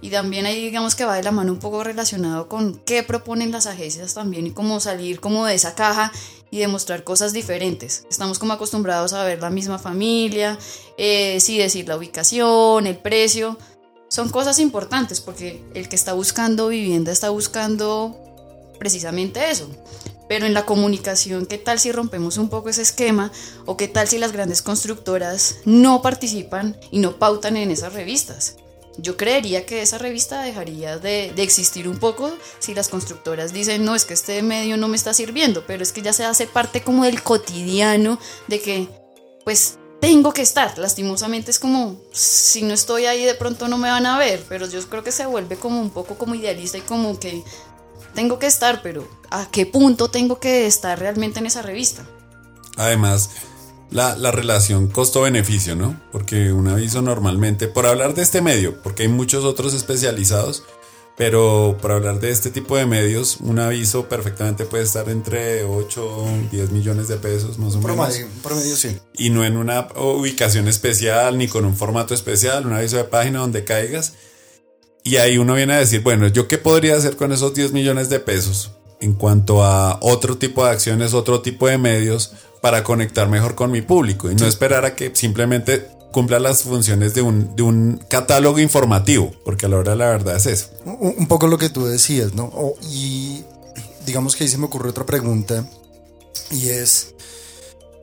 Y 0.02 0.10
también 0.10 0.46
ahí 0.46 0.62
digamos 0.62 0.96
que 0.96 1.04
va 1.04 1.14
de 1.14 1.22
la 1.22 1.30
mano 1.30 1.52
un 1.52 1.60
poco 1.60 1.82
relacionado 1.84 2.48
con 2.48 2.74
qué 2.74 3.04
proponen 3.04 3.52
las 3.52 3.66
agencias 3.68 4.12
también 4.14 4.48
y 4.48 4.50
cómo 4.50 4.80
salir 4.80 5.20
como 5.20 5.46
de 5.46 5.54
esa 5.54 5.76
caja 5.76 6.12
y 6.52 6.58
demostrar 6.58 7.02
cosas 7.02 7.32
diferentes. 7.32 8.04
Estamos 8.10 8.38
como 8.38 8.52
acostumbrados 8.52 9.14
a 9.14 9.24
ver 9.24 9.40
la 9.40 9.48
misma 9.48 9.78
familia, 9.78 10.58
eh, 10.98 11.40
sí 11.40 11.56
decir 11.56 11.88
la 11.88 11.96
ubicación, 11.96 12.86
el 12.86 12.98
precio. 12.98 13.58
Son 14.08 14.28
cosas 14.28 14.58
importantes 14.58 15.22
porque 15.22 15.64
el 15.72 15.88
que 15.88 15.96
está 15.96 16.12
buscando 16.12 16.68
vivienda 16.68 17.10
está 17.10 17.30
buscando 17.30 18.14
precisamente 18.78 19.50
eso. 19.50 19.66
Pero 20.28 20.44
en 20.44 20.52
la 20.52 20.66
comunicación, 20.66 21.46
¿qué 21.46 21.56
tal 21.56 21.80
si 21.80 21.90
rompemos 21.90 22.36
un 22.36 22.50
poco 22.50 22.68
ese 22.68 22.82
esquema? 22.82 23.32
¿O 23.64 23.78
qué 23.78 23.88
tal 23.88 24.06
si 24.06 24.18
las 24.18 24.32
grandes 24.32 24.60
constructoras 24.60 25.56
no 25.64 26.02
participan 26.02 26.76
y 26.90 26.98
no 26.98 27.18
pautan 27.18 27.56
en 27.56 27.70
esas 27.70 27.94
revistas? 27.94 28.56
Yo 28.98 29.16
creería 29.16 29.64
que 29.64 29.82
esa 29.82 29.98
revista 29.98 30.42
dejaría 30.42 30.98
de, 30.98 31.32
de 31.34 31.42
existir 31.42 31.88
un 31.88 31.98
poco 31.98 32.32
si 32.58 32.74
las 32.74 32.88
constructoras 32.88 33.52
dicen, 33.52 33.84
no, 33.84 33.94
es 33.94 34.04
que 34.04 34.14
este 34.14 34.42
medio 34.42 34.76
no 34.76 34.88
me 34.88 34.96
está 34.96 35.14
sirviendo, 35.14 35.64
pero 35.66 35.82
es 35.82 35.92
que 35.92 36.02
ya 36.02 36.12
se 36.12 36.24
hace 36.24 36.46
parte 36.46 36.82
como 36.82 37.04
del 37.04 37.22
cotidiano 37.22 38.18
de 38.48 38.60
que, 38.60 38.88
pues, 39.44 39.78
tengo 40.02 40.32
que 40.32 40.42
estar. 40.42 40.76
Lastimosamente 40.78 41.52
es 41.52 41.60
como, 41.60 41.96
si 42.12 42.62
no 42.62 42.74
estoy 42.74 43.06
ahí 43.06 43.24
de 43.24 43.34
pronto 43.34 43.68
no 43.68 43.78
me 43.78 43.88
van 43.88 44.04
a 44.04 44.18
ver, 44.18 44.44
pero 44.48 44.66
yo 44.66 44.84
creo 44.88 45.04
que 45.04 45.12
se 45.12 45.26
vuelve 45.26 45.56
como 45.56 45.80
un 45.80 45.90
poco 45.90 46.18
como 46.18 46.34
idealista 46.34 46.76
y 46.76 46.80
como 46.82 47.20
que 47.20 47.44
tengo 48.12 48.40
que 48.40 48.46
estar, 48.46 48.82
pero 48.82 49.08
¿a 49.30 49.48
qué 49.50 49.64
punto 49.64 50.08
tengo 50.08 50.40
que 50.40 50.66
estar 50.66 50.98
realmente 50.98 51.38
en 51.38 51.46
esa 51.46 51.62
revista? 51.62 52.04
Además, 52.76 53.30
la, 53.92 54.16
la 54.16 54.30
relación 54.30 54.88
costo-beneficio, 54.88 55.76
¿no? 55.76 56.00
Porque 56.10 56.52
un 56.52 56.68
aviso 56.68 57.02
normalmente, 57.02 57.68
por 57.68 57.86
hablar 57.86 58.14
de 58.14 58.22
este 58.22 58.40
medio, 58.40 58.82
porque 58.82 59.04
hay 59.04 59.08
muchos 59.08 59.44
otros 59.44 59.74
especializados, 59.74 60.64
pero 61.16 61.76
por 61.80 61.92
hablar 61.92 62.20
de 62.20 62.30
este 62.30 62.50
tipo 62.50 62.76
de 62.76 62.86
medios, 62.86 63.36
un 63.40 63.58
aviso 63.58 64.08
perfectamente 64.08 64.64
puede 64.64 64.84
estar 64.84 65.08
entre 65.10 65.64
8 65.64 66.24
10 66.50 66.70
millones 66.70 67.08
de 67.08 67.16
pesos 67.16 67.58
más 67.58 67.74
o 67.74 67.80
menos. 67.80 67.96
Promedio, 67.96 68.26
promedio 68.42 68.76
sí. 68.76 68.96
Y 69.14 69.30
no 69.30 69.44
en 69.44 69.56
una 69.56 69.88
ubicación 69.96 70.68
especial 70.68 71.36
ni 71.36 71.48
con 71.48 71.66
un 71.66 71.76
formato 71.76 72.14
especial, 72.14 72.66
un 72.66 72.72
aviso 72.72 72.96
de 72.96 73.04
página 73.04 73.40
donde 73.40 73.62
caigas. 73.64 74.14
Y 75.04 75.16
ahí 75.16 75.36
uno 75.36 75.54
viene 75.54 75.74
a 75.74 75.78
decir, 75.78 76.00
bueno, 76.00 76.28
¿yo 76.28 76.48
qué 76.48 76.58
podría 76.58 76.96
hacer 76.96 77.16
con 77.16 77.32
esos 77.32 77.52
10 77.52 77.72
millones 77.72 78.08
de 78.08 78.20
pesos 78.20 78.72
en 79.00 79.14
cuanto 79.14 79.64
a 79.64 79.98
otro 80.00 80.38
tipo 80.38 80.64
de 80.64 80.70
acciones, 80.70 81.12
otro 81.12 81.42
tipo 81.42 81.66
de 81.66 81.76
medios 81.76 82.32
para 82.62 82.82
conectar 82.82 83.28
mejor 83.28 83.54
con 83.54 83.70
mi 83.70 83.82
público 83.82 84.30
y 84.30 84.34
no 84.34 84.46
esperar 84.46 84.84
a 84.86 84.94
que 84.94 85.14
simplemente 85.14 85.86
cumpla 86.12 86.38
las 86.38 86.62
funciones 86.62 87.12
de 87.14 87.22
un, 87.22 87.54
de 87.56 87.62
un 87.62 88.00
catálogo 88.08 88.58
informativo, 88.58 89.32
porque 89.44 89.66
a 89.66 89.68
la 89.68 89.76
hora 89.78 89.92
de 89.92 89.96
la 89.98 90.06
verdad 90.10 90.36
es 90.36 90.46
eso. 90.46 90.68
Un, 90.84 91.14
un 91.18 91.26
poco 91.26 91.46
lo 91.46 91.58
que 91.58 91.68
tú 91.70 91.84
decías, 91.86 92.34
¿no? 92.34 92.44
O- 92.54 92.76
y 92.90 93.42
digamos 94.06 94.36
que 94.36 94.44
ahí 94.44 94.48
se 94.50 94.58
me 94.58 94.66
ocurre 94.66 94.90
otra 94.90 95.04
pregunta 95.06 95.64
y 96.50 96.68
es, 96.68 97.14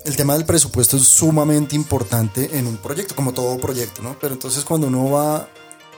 el 0.05 0.15
tema 0.15 0.33
del 0.33 0.45
presupuesto 0.45 0.97
es 0.97 1.03
sumamente 1.03 1.75
importante 1.75 2.57
en 2.57 2.67
un 2.67 2.77
proyecto, 2.77 3.15
como 3.15 3.33
todo 3.33 3.57
proyecto, 3.59 4.01
¿no? 4.01 4.17
Pero 4.19 4.33
entonces 4.33 4.65
cuando 4.65 4.87
uno 4.87 5.11
va 5.11 5.47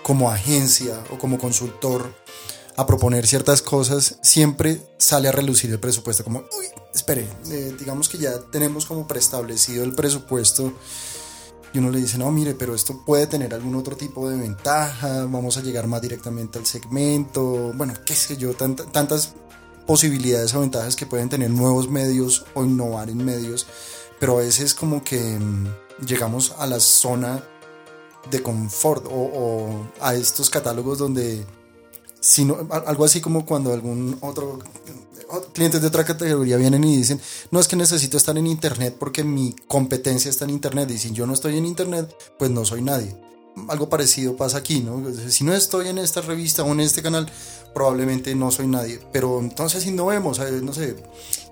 como 0.03 0.29
agencia 0.29 0.99
o 1.11 1.17
como 1.17 1.37
consultor 1.39 2.13
a 2.77 2.85
proponer 2.85 3.27
ciertas 3.27 3.61
cosas, 3.61 4.17
siempre 4.23 4.81
sale 4.97 5.27
a 5.27 5.31
relucir 5.31 5.69
el 5.71 5.79
presupuesto, 5.79 6.23
como, 6.23 6.39
uy, 6.39 6.65
espere, 6.93 7.27
eh, 7.49 7.75
digamos 7.77 8.09
que 8.09 8.17
ya 8.17 8.39
tenemos 8.51 8.85
como 8.85 9.07
preestablecido 9.07 9.83
el 9.83 9.93
presupuesto 9.93 10.73
y 11.73 11.77
uno 11.79 11.89
le 11.89 11.99
dice, 11.99 12.17
no, 12.17 12.31
mire, 12.31 12.53
pero 12.53 12.75
esto 12.75 13.03
puede 13.05 13.27
tener 13.27 13.53
algún 13.53 13.75
otro 13.75 13.95
tipo 13.95 14.29
de 14.29 14.37
ventaja, 14.37 15.25
vamos 15.25 15.57
a 15.57 15.61
llegar 15.61 15.87
más 15.87 16.01
directamente 16.01 16.59
al 16.59 16.65
segmento, 16.65 17.71
bueno, 17.75 17.93
qué 18.05 18.15
sé 18.15 18.35
yo, 18.37 18.55
tant- 18.57 18.91
tantas 18.91 19.33
posibilidades 19.87 20.53
o 20.53 20.59
ventajas 20.61 20.95
que 20.95 21.05
pueden 21.05 21.29
tener 21.29 21.49
nuevos 21.49 21.89
medios 21.89 22.45
o 22.55 22.63
innovar 22.63 23.09
en 23.09 23.23
medios, 23.23 23.67
pero 24.19 24.37
a 24.37 24.41
veces 24.41 24.73
como 24.73 25.03
que 25.03 25.19
mm, 25.19 25.67
llegamos 26.05 26.53
a 26.57 26.67
la 26.67 26.79
zona 26.79 27.43
de 28.29 28.43
confort 28.43 29.05
o, 29.07 29.09
o 29.11 29.87
a 29.99 30.13
estos 30.13 30.49
catálogos 30.49 30.99
donde 30.99 31.45
si 32.21 32.45
no- 32.45 32.65
al- 32.69 32.83
algo 32.87 33.03
así 33.03 33.19
como 33.19 33.45
cuando 33.45 33.73
algún 33.73 34.17
otro 34.21 34.59
clientes 35.53 35.81
de 35.81 35.87
otra 35.87 36.03
categoría 36.03 36.57
vienen 36.57 36.83
y 36.83 36.97
dicen, 36.97 37.21
no 37.51 37.59
es 37.59 37.67
que 37.67 37.75
necesito 37.77 38.17
estar 38.17 38.37
en 38.37 38.47
internet 38.47 38.95
porque 38.99 39.23
mi 39.23 39.55
competencia 39.67 40.29
está 40.29 40.43
en 40.45 40.51
internet 40.51 40.91
y 40.91 40.97
si 40.97 41.11
yo 41.11 41.25
no 41.25 41.33
estoy 41.33 41.57
en 41.57 41.65
internet, 41.65 42.13
pues 42.37 42.51
no 42.51 42.65
soy 42.65 42.81
nadie. 42.81 43.15
Algo 43.69 43.89
parecido 43.89 44.35
pasa 44.37 44.57
aquí, 44.57 44.79
¿no? 44.81 45.03
Si 45.29 45.43
no 45.43 45.53
estoy 45.53 45.87
en 45.89 45.97
esta 45.97 46.21
revista 46.21 46.63
o 46.63 46.71
en 46.71 46.79
este 46.81 47.01
canal, 47.01 47.29
probablemente 47.73 48.33
no 48.35 48.49
soy 48.51 48.67
nadie. 48.67 48.99
Pero 49.11 49.39
entonces 49.39 49.85
innovemos, 49.85 50.39
eh, 50.39 50.59
no 50.63 50.73
sé, 50.73 50.95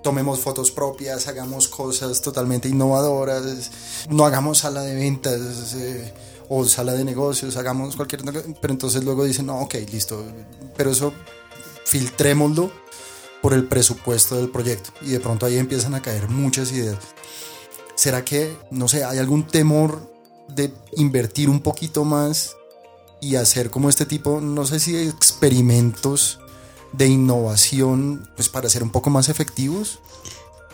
tomemos 0.02 0.40
fotos 0.40 0.70
propias, 0.70 1.26
hagamos 1.28 1.68
cosas 1.68 2.20
totalmente 2.22 2.68
innovadoras, 2.68 3.70
no 4.10 4.24
hagamos 4.24 4.58
sala 4.58 4.82
de 4.82 4.94
ventas 4.94 5.74
eh, 5.74 6.12
o 6.52 6.64
sala 6.64 6.94
de 6.94 7.04
negocios, 7.04 7.56
hagamos 7.56 7.94
cualquier... 7.94 8.22
Pero 8.60 8.72
entonces 8.72 9.04
luego 9.04 9.24
dicen, 9.24 9.46
no, 9.46 9.60
ok, 9.60 9.76
listo, 9.92 10.22
pero 10.76 10.90
eso 10.90 11.14
filtrémoslo 11.84 12.72
por 13.40 13.54
el 13.54 13.68
presupuesto 13.68 14.36
del 14.36 14.50
proyecto 14.50 14.90
y 15.00 15.10
de 15.10 15.20
pronto 15.20 15.46
ahí 15.46 15.56
empiezan 15.58 15.94
a 15.94 16.02
caer 16.02 16.28
muchas 16.28 16.72
ideas. 16.72 16.98
¿Será 17.94 18.24
que, 18.24 18.56
no 18.72 18.88
sé, 18.88 19.04
hay 19.04 19.18
algún 19.18 19.46
temor 19.46 20.12
de 20.48 20.74
invertir 20.96 21.48
un 21.48 21.60
poquito 21.60 22.04
más 22.04 22.56
y 23.20 23.36
hacer 23.36 23.70
como 23.70 23.88
este 23.88 24.04
tipo, 24.04 24.40
no 24.40 24.66
sé 24.66 24.80
si 24.80 24.96
experimentos 24.96 26.40
de 26.92 27.06
innovación, 27.06 28.28
pues 28.34 28.48
para 28.48 28.68
ser 28.68 28.82
un 28.82 28.90
poco 28.90 29.08
más 29.08 29.28
efectivos? 29.28 30.00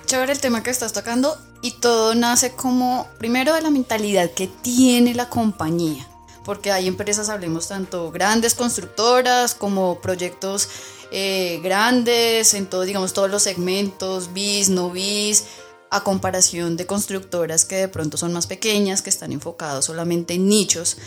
Chévere 0.07 0.33
el 0.33 0.41
tema 0.41 0.63
que 0.63 0.71
estás 0.71 0.93
tocando 0.93 1.37
y 1.63 1.73
todo 1.73 2.15
nace 2.15 2.53
como, 2.53 3.09
primero 3.19 3.53
de 3.53 3.61
la 3.61 3.71
mentalidad 3.71 4.31
que 4.31 4.47
tiene 4.47 5.15
la 5.15 5.29
compañía, 5.29 6.07
porque 6.45 6.71
hay 6.71 6.87
empresas, 6.87 7.29
hablemos 7.29 7.67
tanto 7.67 8.13
grandes 8.13 8.55
constructoras 8.55 9.57
como 9.57 10.01
proyectos 10.01 10.69
eh, 11.11 11.59
grandes 11.61 12.55
en 12.55 12.67
todo, 12.67 12.83
digamos, 12.83 13.15
todos 13.15 13.29
los 13.29 13.43
segmentos, 13.43 14.33
bis, 14.33 14.69
no 14.69 14.91
bis, 14.91 15.43
a 15.91 16.05
comparación 16.05 16.77
de 16.77 16.87
constructoras 16.87 17.65
que 17.65 17.75
de 17.75 17.89
pronto 17.89 18.17
son 18.17 18.33
más 18.33 18.47
pequeñas, 18.47 19.03
que 19.03 19.11
están 19.11 19.33
enfocados 19.33 19.87
solamente 19.87 20.35
en 20.35 20.49
nichos. 20.49 20.99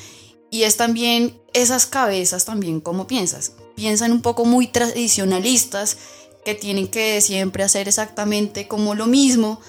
Y 0.52 0.64
es 0.64 0.76
también 0.76 1.40
esas 1.54 1.86
cabezas 1.86 2.44
también 2.44 2.82
como 2.82 3.08
piensas. 3.08 3.54
Piensan 3.76 4.12
un 4.12 4.22
poco 4.22 4.44
muy 4.44 4.68
tradicionalistas 4.68 5.96
que 6.44 6.56
tienen 6.56 6.88
que 6.88 7.22
siempre 7.22 7.64
hacer 7.64 7.88
exactamente 7.88 8.68
como 8.68 8.96
lo 8.96 9.06
mismo 9.06 9.60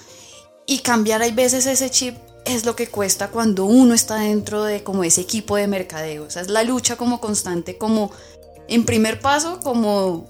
y 0.65 0.79
cambiar 0.79 1.21
hay 1.21 1.31
veces 1.31 1.65
ese 1.65 1.89
chip 1.89 2.15
es 2.45 2.65
lo 2.65 2.75
que 2.75 2.87
cuesta 2.87 3.29
cuando 3.29 3.65
uno 3.65 3.93
está 3.93 4.15
dentro 4.15 4.63
de 4.63 4.83
como 4.83 5.03
ese 5.03 5.21
equipo 5.21 5.55
de 5.55 5.67
mercadeo. 5.67 6.23
O 6.23 6.29
sea, 6.29 6.41
es 6.41 6.49
la 6.49 6.63
lucha 6.63 6.95
como 6.95 7.19
constante, 7.19 7.77
como 7.77 8.11
en 8.67 8.85
primer 8.85 9.19
paso, 9.19 9.59
como 9.59 10.25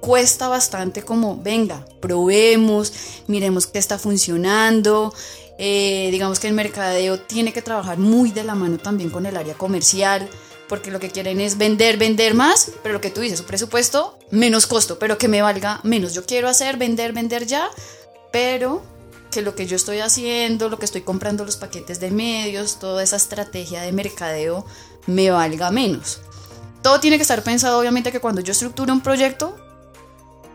cuesta 0.00 0.48
bastante 0.48 1.02
como, 1.02 1.36
venga, 1.42 1.84
probemos, 2.00 2.92
miremos 3.26 3.66
qué 3.66 3.78
está 3.78 3.98
funcionando. 3.98 5.12
Eh, 5.58 6.08
digamos 6.12 6.38
que 6.38 6.46
el 6.46 6.54
mercadeo 6.54 7.18
tiene 7.20 7.52
que 7.52 7.62
trabajar 7.62 7.98
muy 7.98 8.30
de 8.30 8.44
la 8.44 8.54
mano 8.54 8.78
también 8.78 9.10
con 9.10 9.26
el 9.26 9.36
área 9.36 9.54
comercial, 9.54 10.28
porque 10.68 10.90
lo 10.90 11.00
que 11.00 11.10
quieren 11.10 11.40
es 11.40 11.58
vender, 11.58 11.96
vender 11.96 12.34
más, 12.34 12.70
pero 12.82 12.94
lo 12.94 13.00
que 13.00 13.10
tú 13.10 13.20
dices, 13.20 13.38
su 13.38 13.44
presupuesto, 13.44 14.18
menos 14.30 14.66
costo, 14.66 14.98
pero 14.98 15.18
que 15.18 15.28
me 15.28 15.42
valga 15.42 15.80
menos. 15.82 16.14
Yo 16.14 16.24
quiero 16.24 16.48
hacer, 16.48 16.76
vender, 16.76 17.12
vender 17.12 17.46
ya, 17.46 17.68
pero 18.32 18.82
que 19.30 19.42
lo 19.42 19.54
que 19.54 19.66
yo 19.66 19.76
estoy 19.76 20.00
haciendo, 20.00 20.68
lo 20.68 20.78
que 20.78 20.84
estoy 20.84 21.02
comprando 21.02 21.44
los 21.44 21.56
paquetes 21.56 22.00
de 22.00 22.10
medios, 22.10 22.78
toda 22.78 23.02
esa 23.02 23.16
estrategia 23.16 23.82
de 23.82 23.92
mercadeo 23.92 24.64
me 25.06 25.30
valga 25.30 25.70
menos. 25.70 26.20
Todo 26.82 27.00
tiene 27.00 27.16
que 27.16 27.22
estar 27.22 27.42
pensado, 27.42 27.78
obviamente, 27.78 28.12
que 28.12 28.20
cuando 28.20 28.40
yo 28.40 28.52
estructuro 28.52 28.92
un 28.92 29.00
proyecto, 29.00 29.56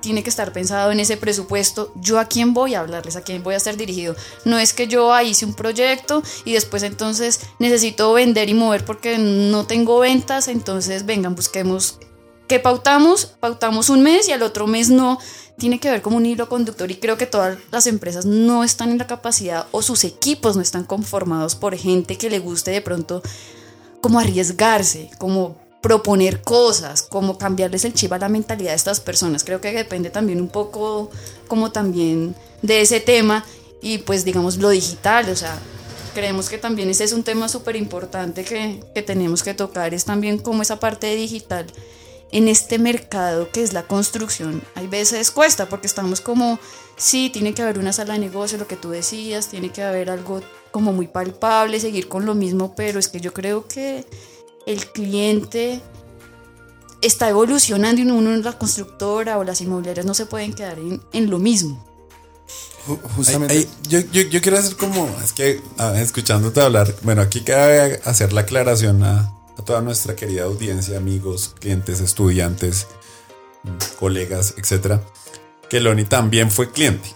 tiene 0.03 0.21
que 0.21 0.29
estar 0.29 0.51
pensado 0.51 0.91
en 0.91 0.99
ese 0.99 1.15
presupuesto, 1.15 1.93
yo 1.95 2.19
a 2.19 2.25
quién 2.25 2.53
voy 2.53 2.75
a 2.75 2.81
hablarles, 2.81 3.15
a 3.15 3.21
quién 3.21 3.41
voy 3.41 3.55
a 3.55 3.59
ser 3.59 3.77
dirigido. 3.77 4.17
No 4.43 4.59
es 4.59 4.73
que 4.73 4.87
yo 4.87 5.17
hice 5.21 5.45
un 5.45 5.53
proyecto 5.53 6.21
y 6.43 6.51
después 6.51 6.83
entonces 6.83 7.39
necesito 7.57 8.11
vender 8.11 8.49
y 8.49 8.53
mover 8.53 8.83
porque 8.83 9.17
no 9.17 9.65
tengo 9.65 9.97
ventas, 9.99 10.49
entonces 10.49 11.05
vengan, 11.05 11.35
busquemos 11.35 11.99
qué 12.49 12.59
pautamos, 12.59 13.27
pautamos 13.39 13.89
un 13.89 14.03
mes 14.03 14.27
y 14.27 14.33
al 14.33 14.43
otro 14.43 14.67
mes 14.67 14.89
no. 14.89 15.19
Tiene 15.57 15.79
que 15.79 15.89
ver 15.89 16.01
como 16.01 16.17
un 16.17 16.25
hilo 16.25 16.49
conductor 16.49 16.91
y 16.91 16.95
creo 16.95 17.17
que 17.17 17.25
todas 17.25 17.57
las 17.71 17.87
empresas 17.87 18.25
no 18.25 18.65
están 18.65 18.89
en 18.89 18.97
la 18.97 19.07
capacidad 19.07 19.67
o 19.71 19.81
sus 19.81 20.03
equipos 20.03 20.57
no 20.57 20.61
están 20.61 20.83
conformados 20.83 21.55
por 21.55 21.77
gente 21.77 22.17
que 22.17 22.29
le 22.29 22.39
guste 22.39 22.71
de 22.71 22.81
pronto 22.81 23.21
como 24.01 24.19
arriesgarse, 24.19 25.09
como 25.17 25.62
proponer 25.83 26.41
cosas, 26.41 27.01
como 27.01 27.37
cambiarles 27.37 27.83
el 27.83 27.93
chip 27.93 28.13
a 28.13 28.17
la 28.17 28.29
mentalidad 28.29 28.71
de 28.71 28.77
estas 28.77 29.01
personas. 29.01 29.43
Creo 29.43 29.59
que 29.59 29.73
depende 29.73 30.09
también 30.09 30.39
un 30.39 30.47
poco 30.47 31.11
como 31.49 31.73
también 31.73 32.35
de 32.61 32.79
ese 32.79 33.01
tema 33.01 33.43
y 33.81 33.97
pues 33.97 34.23
digamos 34.23 34.57
lo 34.57 34.69
digital, 34.69 35.29
o 35.29 35.35
sea, 35.35 35.59
creemos 36.13 36.47
que 36.47 36.57
también 36.57 36.89
ese 36.89 37.03
es 37.03 37.11
un 37.11 37.23
tema 37.23 37.49
súper 37.49 37.75
importante 37.75 38.45
que, 38.45 38.81
que 38.95 39.01
tenemos 39.01 39.43
que 39.43 39.53
tocar, 39.53 39.93
es 39.93 40.05
también 40.05 40.37
como 40.37 40.61
esa 40.61 40.79
parte 40.79 41.13
digital 41.17 41.67
en 42.31 42.47
este 42.47 42.79
mercado 42.79 43.49
que 43.51 43.61
es 43.61 43.73
la 43.73 43.83
construcción. 43.83 44.63
Hay 44.75 44.87
veces 44.87 45.31
cuesta 45.31 45.67
porque 45.67 45.87
estamos 45.87 46.21
como, 46.21 46.59
sí, 46.95 47.29
tiene 47.29 47.53
que 47.53 47.61
haber 47.61 47.77
una 47.77 47.91
sala 47.91 48.13
de 48.13 48.19
negocio, 48.19 48.57
lo 48.57 48.67
que 48.67 48.77
tú 48.77 48.89
decías, 48.89 49.49
tiene 49.49 49.69
que 49.69 49.83
haber 49.83 50.09
algo 50.09 50.39
como 50.71 50.93
muy 50.93 51.07
palpable, 51.07 51.81
seguir 51.81 52.07
con 52.07 52.25
lo 52.25 52.35
mismo, 52.35 52.73
pero 52.73 52.99
es 52.99 53.09
que 53.09 53.19
yo 53.19 53.33
creo 53.33 53.67
que 53.67 54.05
el 54.65 54.87
cliente 54.91 55.81
está 57.01 57.29
evolucionando 57.29 58.01
y 58.01 58.05
uno, 58.05 58.35
la 58.37 58.57
constructora 58.57 59.37
o 59.37 59.43
las 59.43 59.59
inmobiliarias 59.61 60.05
no 60.05 60.13
se 60.13 60.25
pueden 60.25 60.53
quedar 60.53 60.79
en, 60.79 61.01
en 61.11 61.29
lo 61.29 61.37
mismo. 61.39 61.85
Ju- 62.87 62.99
Justamente. 63.15 63.53
Ay, 63.55 63.59
ay, 63.69 63.89
yo, 63.89 63.99
yo, 64.11 64.21
yo 64.29 64.41
quiero 64.41 64.57
hacer 64.57 64.75
como, 64.75 65.09
es 65.23 65.33
que 65.33 65.61
escuchándote 65.97 66.61
hablar, 66.61 66.93
bueno, 67.03 67.21
aquí 67.21 67.41
cabe 67.41 68.01
hacer 68.05 68.31
la 68.33 68.41
aclaración 68.41 69.03
a, 69.03 69.33
a 69.57 69.65
toda 69.65 69.81
nuestra 69.81 70.15
querida 70.15 70.43
audiencia, 70.43 70.97
amigos, 70.97 71.55
clientes, 71.59 71.99
estudiantes, 71.99 72.87
colegas, 73.99 74.53
etcétera, 74.57 75.01
que 75.69 75.79
Loni 75.79 76.05
también 76.05 76.51
fue 76.51 76.71
cliente. 76.71 77.09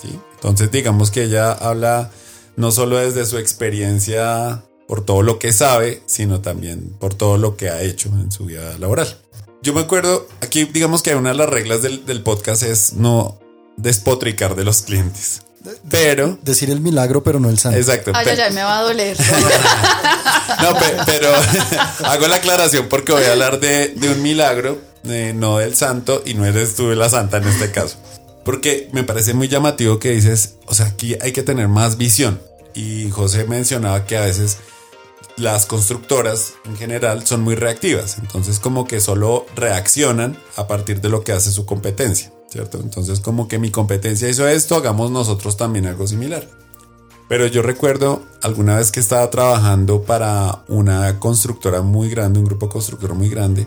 ¿sí? 0.00 0.18
Entonces, 0.34 0.70
digamos 0.70 1.10
que 1.10 1.24
ella 1.24 1.52
habla 1.52 2.10
no 2.56 2.70
solo 2.70 2.96
desde 2.98 3.24
su 3.26 3.38
experiencia 3.38 4.62
por 4.88 5.04
todo 5.04 5.22
lo 5.22 5.38
que 5.38 5.52
sabe, 5.52 6.02
sino 6.06 6.40
también 6.40 6.94
por 6.98 7.14
todo 7.14 7.38
lo 7.38 7.56
que 7.56 7.70
ha 7.70 7.82
hecho 7.82 8.08
en 8.10 8.30
su 8.32 8.44
vida 8.46 8.76
laboral. 8.78 9.18
Yo 9.62 9.72
me 9.72 9.80
acuerdo, 9.80 10.26
aquí 10.40 10.64
digamos 10.64 11.02
que 11.02 11.14
una 11.14 11.30
de 11.30 11.36
las 11.36 11.48
reglas 11.48 11.82
del, 11.82 12.04
del 12.04 12.22
podcast 12.22 12.62
es 12.62 12.94
no 12.94 13.38
despotricar 13.76 14.54
de 14.56 14.64
los 14.64 14.82
clientes. 14.82 15.42
Pero. 15.88 16.38
Decir 16.42 16.70
el 16.70 16.80
milagro, 16.80 17.22
pero 17.22 17.38
no 17.38 17.48
el 17.48 17.56
santo. 17.58 17.78
Exacto. 17.78 18.10
Ay, 18.14 18.26
ay, 18.30 18.40
ay, 18.40 18.52
me 18.52 18.62
va 18.64 18.80
a 18.80 18.82
doler. 18.82 19.16
no, 20.62 20.74
pe- 20.74 20.96
pero 21.06 21.28
hago 22.04 22.26
la 22.26 22.36
aclaración 22.36 22.88
porque 22.88 23.12
voy 23.12 23.22
a 23.24 23.32
hablar 23.32 23.60
de, 23.60 23.88
de 23.88 24.08
un 24.10 24.22
milagro, 24.22 24.80
eh, 25.04 25.32
no 25.34 25.58
del 25.58 25.76
santo, 25.76 26.22
y 26.26 26.34
no 26.34 26.44
eres 26.44 26.74
tú 26.74 26.90
la 26.90 27.08
santa 27.08 27.36
en 27.36 27.46
este 27.46 27.70
caso. 27.70 27.96
Porque 28.44 28.88
me 28.92 29.04
parece 29.04 29.34
muy 29.34 29.46
llamativo 29.46 30.00
que 30.00 30.10
dices, 30.10 30.54
o 30.66 30.74
sea, 30.74 30.86
aquí 30.86 31.16
hay 31.20 31.32
que 31.32 31.44
tener 31.44 31.68
más 31.68 31.96
visión. 31.96 32.40
Y 32.74 33.08
José 33.10 33.44
mencionaba 33.44 34.04
que 34.06 34.16
a 34.16 34.22
veces 34.22 34.58
las 35.36 35.66
constructoras 35.66 36.54
en 36.64 36.76
general 36.76 37.26
son 37.26 37.42
muy 37.42 37.54
reactivas, 37.54 38.18
entonces 38.18 38.58
como 38.58 38.86
que 38.86 39.00
solo 39.00 39.46
reaccionan 39.54 40.36
a 40.56 40.66
partir 40.66 41.00
de 41.00 41.08
lo 41.08 41.24
que 41.24 41.32
hace 41.32 41.52
su 41.52 41.66
competencia, 41.66 42.32
¿cierto? 42.50 42.78
Entonces 42.80 43.20
como 43.20 43.48
que 43.48 43.58
mi 43.58 43.70
competencia 43.70 44.28
hizo 44.28 44.46
esto, 44.46 44.76
hagamos 44.76 45.10
nosotros 45.10 45.56
también 45.56 45.86
algo 45.86 46.06
similar. 46.06 46.48
Pero 47.28 47.46
yo 47.46 47.62
recuerdo 47.62 48.22
alguna 48.42 48.76
vez 48.76 48.92
que 48.92 49.00
estaba 49.00 49.30
trabajando 49.30 50.02
para 50.02 50.64
una 50.68 51.18
constructora 51.18 51.80
muy 51.80 52.10
grande, 52.10 52.38
un 52.38 52.44
grupo 52.44 52.68
constructor 52.68 53.14
muy 53.14 53.30
grande, 53.30 53.66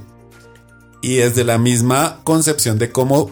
y 1.02 1.16
desde 1.16 1.44
la 1.44 1.58
misma 1.58 2.20
concepción 2.24 2.78
de 2.78 2.92
cómo, 2.92 3.32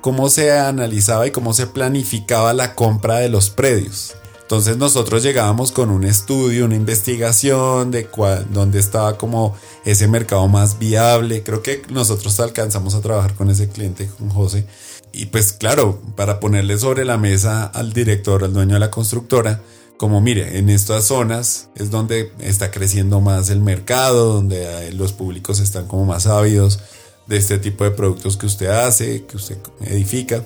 cómo 0.00 0.28
se 0.28 0.52
analizaba 0.52 1.26
y 1.26 1.30
cómo 1.30 1.54
se 1.54 1.66
planificaba 1.66 2.52
la 2.52 2.74
compra 2.74 3.16
de 3.18 3.28
los 3.28 3.50
predios. 3.50 4.14
Entonces 4.50 4.78
nosotros 4.78 5.22
llegábamos 5.22 5.70
con 5.70 5.90
un 5.90 6.02
estudio, 6.02 6.64
una 6.64 6.74
investigación 6.74 7.92
de 7.92 8.06
cuál, 8.06 8.48
dónde 8.52 8.80
estaba 8.80 9.16
como 9.16 9.54
ese 9.84 10.08
mercado 10.08 10.48
más 10.48 10.80
viable. 10.80 11.44
Creo 11.44 11.62
que 11.62 11.82
nosotros 11.88 12.40
alcanzamos 12.40 12.96
a 12.96 13.00
trabajar 13.00 13.36
con 13.36 13.48
ese 13.48 13.68
cliente, 13.68 14.10
con 14.18 14.28
José. 14.28 14.66
Y 15.12 15.26
pues 15.26 15.52
claro, 15.52 16.02
para 16.16 16.40
ponerle 16.40 16.76
sobre 16.78 17.04
la 17.04 17.16
mesa 17.16 17.64
al 17.64 17.92
director, 17.92 18.42
al 18.42 18.52
dueño 18.52 18.74
de 18.74 18.80
la 18.80 18.90
constructora, 18.90 19.62
como 19.96 20.20
mire, 20.20 20.58
en 20.58 20.68
estas 20.68 21.04
zonas 21.04 21.68
es 21.76 21.92
donde 21.92 22.32
está 22.40 22.72
creciendo 22.72 23.20
más 23.20 23.50
el 23.50 23.60
mercado, 23.60 24.32
donde 24.32 24.90
los 24.94 25.12
públicos 25.12 25.60
están 25.60 25.86
como 25.86 26.06
más 26.06 26.26
ávidos 26.26 26.80
de 27.28 27.36
este 27.36 27.58
tipo 27.58 27.84
de 27.84 27.92
productos 27.92 28.36
que 28.36 28.46
usted 28.46 28.66
hace, 28.66 29.26
que 29.26 29.36
usted 29.36 29.58
edifica. 29.82 30.42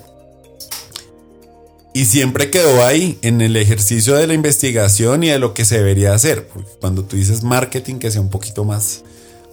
Y 1.95 2.07
siempre 2.07 2.51
quedó 2.51 2.83
ahí 2.83 3.17
en 3.21 3.39
el 3.39 3.55
ejercicio 3.55 4.15
de 4.15 4.27
la 4.27 4.33
investigación 4.33 5.23
y 5.23 5.29
de 5.29 5.39
lo 5.39 5.53
que 5.53 5.63
se 5.63 5.77
debería 5.77 6.13
hacer. 6.13 6.49
Cuando 6.81 7.05
tú 7.05 7.15
dices 7.15 7.41
marketing 7.41 7.99
que 7.99 8.11
sea 8.11 8.19
un 8.19 8.29
poquito 8.29 8.65
más, 8.65 9.05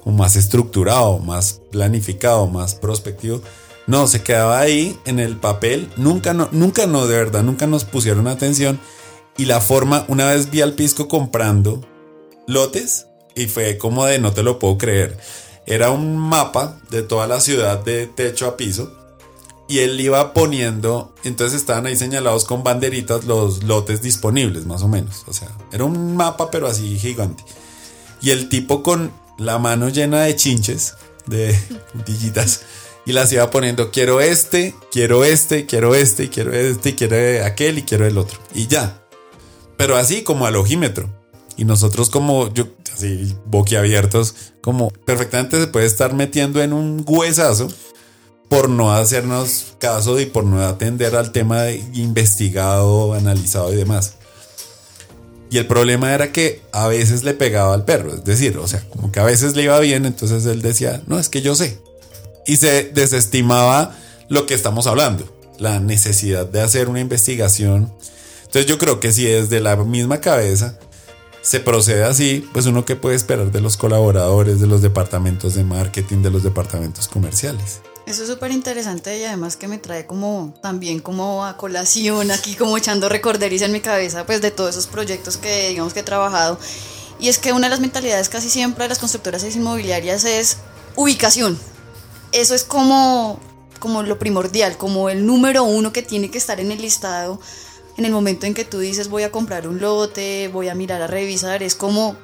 más 0.05 0.35
estructurado, 0.35 1.21
más 1.21 1.61
planificado, 1.71 2.49
más 2.49 2.75
prospectivo, 2.75 3.43
no, 3.87 4.09
se 4.09 4.25
quedaba 4.25 4.59
ahí 4.59 4.99
en 5.05 5.21
el 5.21 5.37
papel. 5.37 5.89
Nunca, 5.97 6.35
no, 6.35 6.49
nunca 6.51 6.89
no, 6.89 7.07
de 7.07 7.17
verdad, 7.17 7.45
nunca 7.45 7.69
nos 7.69 7.85
pusieron 7.85 8.27
atención. 8.27 8.81
Y 9.39 9.45
la 9.45 9.61
forma, 9.61 10.05
una 10.09 10.27
vez 10.27 10.51
vi 10.51 10.63
al 10.63 10.73
pisco 10.73 11.07
comprando 11.07 11.87
lotes 12.49 13.07
y 13.37 13.47
fue 13.47 13.79
como 13.79 14.05
de 14.05 14.19
no 14.19 14.33
te 14.33 14.43
lo 14.43 14.59
puedo 14.59 14.79
creer. 14.79 15.17
Era 15.65 15.93
un 15.93 16.19
mapa 16.19 16.81
de 16.91 17.05
toda 17.05 17.29
la 17.29 17.39
ciudad 17.39 17.85
de 17.85 18.09
techo 18.09 18.49
a 18.49 18.57
piso 18.57 18.99
y 19.73 19.79
él 19.79 19.99
iba 19.99 20.35
poniendo, 20.35 21.15
entonces 21.25 21.59
estaban 21.59 21.87
ahí 21.87 21.97
señalados 21.97 22.45
con 22.45 22.63
banderitas 22.63 23.25
los 23.25 23.65
lotes 23.65 24.03
disponibles, 24.03 24.67
más 24.67 24.83
o 24.83 24.89
menos. 24.89 25.25
O 25.29 25.33
sea, 25.33 25.49
era 25.73 25.85
un 25.85 26.15
mapa, 26.15 26.51
pero 26.51 26.67
así 26.67 26.99
gigante. 26.99 27.43
Y 28.21 28.33
el 28.33 28.51
tipo 28.51 28.83
con 28.83 29.11
la 29.39 29.59
mano 29.59 29.89
llena 29.89 30.25
de 30.25 30.37
chinches, 30.37 30.97
de 31.25 31.59
puntillitas, 31.95 32.65
y 33.07 33.13
las 33.13 33.33
iba 33.33 33.51
poniendo, 33.51 33.91
quiero 33.91 34.21
este, 34.21 34.75
quiero 34.91 35.25
este, 35.25 35.65
quiero 35.65 35.95
este, 35.95 36.29
quiero 36.29 36.53
este, 36.53 36.95
quiero 36.95 37.47
aquel 37.47 37.79
y 37.79 37.83
quiero 37.85 38.07
el 38.07 38.19
otro. 38.19 38.39
Y 38.55 38.67
ya. 38.67 39.03
Pero 39.79 39.97
así 39.97 40.21
como 40.21 40.45
al 40.45 40.57
ojímetro. 40.57 41.09
Y 41.57 41.65
nosotros 41.65 42.11
como, 42.11 42.53
yo, 42.53 42.67
así, 42.93 43.35
boquiabiertos, 43.47 44.35
como 44.61 44.91
perfectamente 44.91 45.59
se 45.59 45.67
puede 45.67 45.87
estar 45.87 46.13
metiendo 46.13 46.63
en 46.63 46.75
un 46.75 47.03
huesazo 47.07 47.69
por 48.53 48.69
no 48.69 48.93
hacernos 48.93 49.73
caso 49.79 50.21
y 50.21 50.27
por 50.27 50.45
no 50.45 50.63
atender 50.63 51.17
al 51.17 51.33
tema 51.33 51.71
investigado, 51.71 53.15
analizado 53.15 53.73
y 53.73 53.77
demás. 53.77 54.17
Y 55.51 55.57
el 55.57 55.67
problema 55.67 56.13
era 56.13 56.33
que 56.33 56.61
a 56.71 56.87
veces 56.87 57.25
le 57.25 57.33
pegaba 57.33 57.73
al 57.73 57.87
perro, 57.87 58.13
es 58.13 58.25
decir, 58.25 58.59
o 58.59 58.69
sea, 58.69 58.87
como 58.91 59.11
que 59.11 59.21
a 59.21 59.25
veces 59.25 59.57
le 59.57 59.63
iba 59.63 59.81
bien, 59.81 60.05
entonces 60.05 60.45
él 60.45 60.61
decía, 60.61 61.01
no, 61.07 61.19
es 61.19 61.31
que 61.31 61.41
yo 61.41 61.55
sé. 61.55 61.79
Y 62.45 62.59
se 62.59 62.91
desestimaba 62.91 63.97
lo 64.29 64.45
que 64.45 64.53
estamos 64.53 64.87
hablando, 64.87 65.35
la 65.59 65.81
necesidad 65.81 66.45
de 66.45 66.61
hacer 66.61 66.91
una 66.91 67.01
investigación. 67.01 67.91
Entonces 68.41 68.67
yo 68.67 68.77
creo 68.77 69.01
que 69.01 69.15
si 69.15 69.25
desde 69.25 69.61
la 69.61 69.77
misma 69.77 70.21
cabeza 70.21 70.79
se 71.41 71.59
procede 71.59 72.05
así, 72.05 72.47
pues 72.53 72.67
uno 72.67 72.85
que 72.85 72.97
puede 72.97 73.17
esperar 73.17 73.51
de 73.51 73.63
los 73.63 73.79
colaboradores, 73.79 74.61
de 74.61 74.67
los 74.67 74.83
departamentos 74.83 75.55
de 75.55 75.65
marketing, 75.65 76.19
de 76.19 76.31
los 76.31 76.43
departamentos 76.43 77.09
comerciales. 77.09 77.81
Eso 78.07 78.23
es 78.23 78.29
súper 78.29 78.51
interesante 78.51 79.17
y 79.19 79.25
además 79.25 79.57
que 79.57 79.69
me 79.69 79.79
trae 79.79 80.07
como 80.07 80.55
también 80.61 80.99
como 80.99 81.45
a 81.45 81.57
colación 81.57 82.31
aquí 82.33 82.57
como 82.57 82.77
echando 82.77 83.09
recorderiza 83.09 83.67
en 83.67 83.73
mi 83.73 83.81
cabeza 83.81 84.27
pues 84.27 84.41
de 84.41 84.51
todos 84.51 84.71
esos 84.71 84.89
proyectos 84.89 85.37
que 85.37 85.69
digamos 85.69 85.95
que 85.95 86.01
he 86.01 86.03
trabajado 86.03 86.59
y 87.21 87.29
es 87.29 87.39
que 87.39 87.53
una 87.53 87.69
de 87.69 87.71
las 87.71 87.81
mentalidades 87.81 88.29
casi 88.29 88.51
siempre 88.51 88.85
de 88.85 88.89
las 88.89 88.99
constructoras 88.99 89.45
inmobiliarias 89.55 90.25
es 90.25 90.57
ubicación. 90.97 91.59
Eso 92.33 92.55
es 92.55 92.65
como 92.65 93.39
como 93.79 94.03
lo 94.03 94.19
primordial, 94.19 94.77
como 94.77 95.09
el 95.09 95.25
número 95.27 95.65
uno 95.65 95.93
que 95.93 96.03
tiene 96.03 96.31
que 96.31 96.39
estar 96.39 96.61
en 96.61 96.73
el 96.73 96.83
listado 96.83 97.41
en 97.97 98.05
el 98.05 98.13
momento 98.13 98.47
en 98.47 98.55
que 98.55 98.65
tú 98.65 98.79
dices 98.79 99.09
voy 99.09 99.23
a 99.23 99.31
comprar 99.31 99.69
un 99.69 99.81
lote, 99.81 100.49
voy 100.49 100.69
a 100.69 100.75
mirar 100.75 101.03
a 101.03 101.07
revisar, 101.07 101.63
es 101.63 101.75
como 101.75 102.17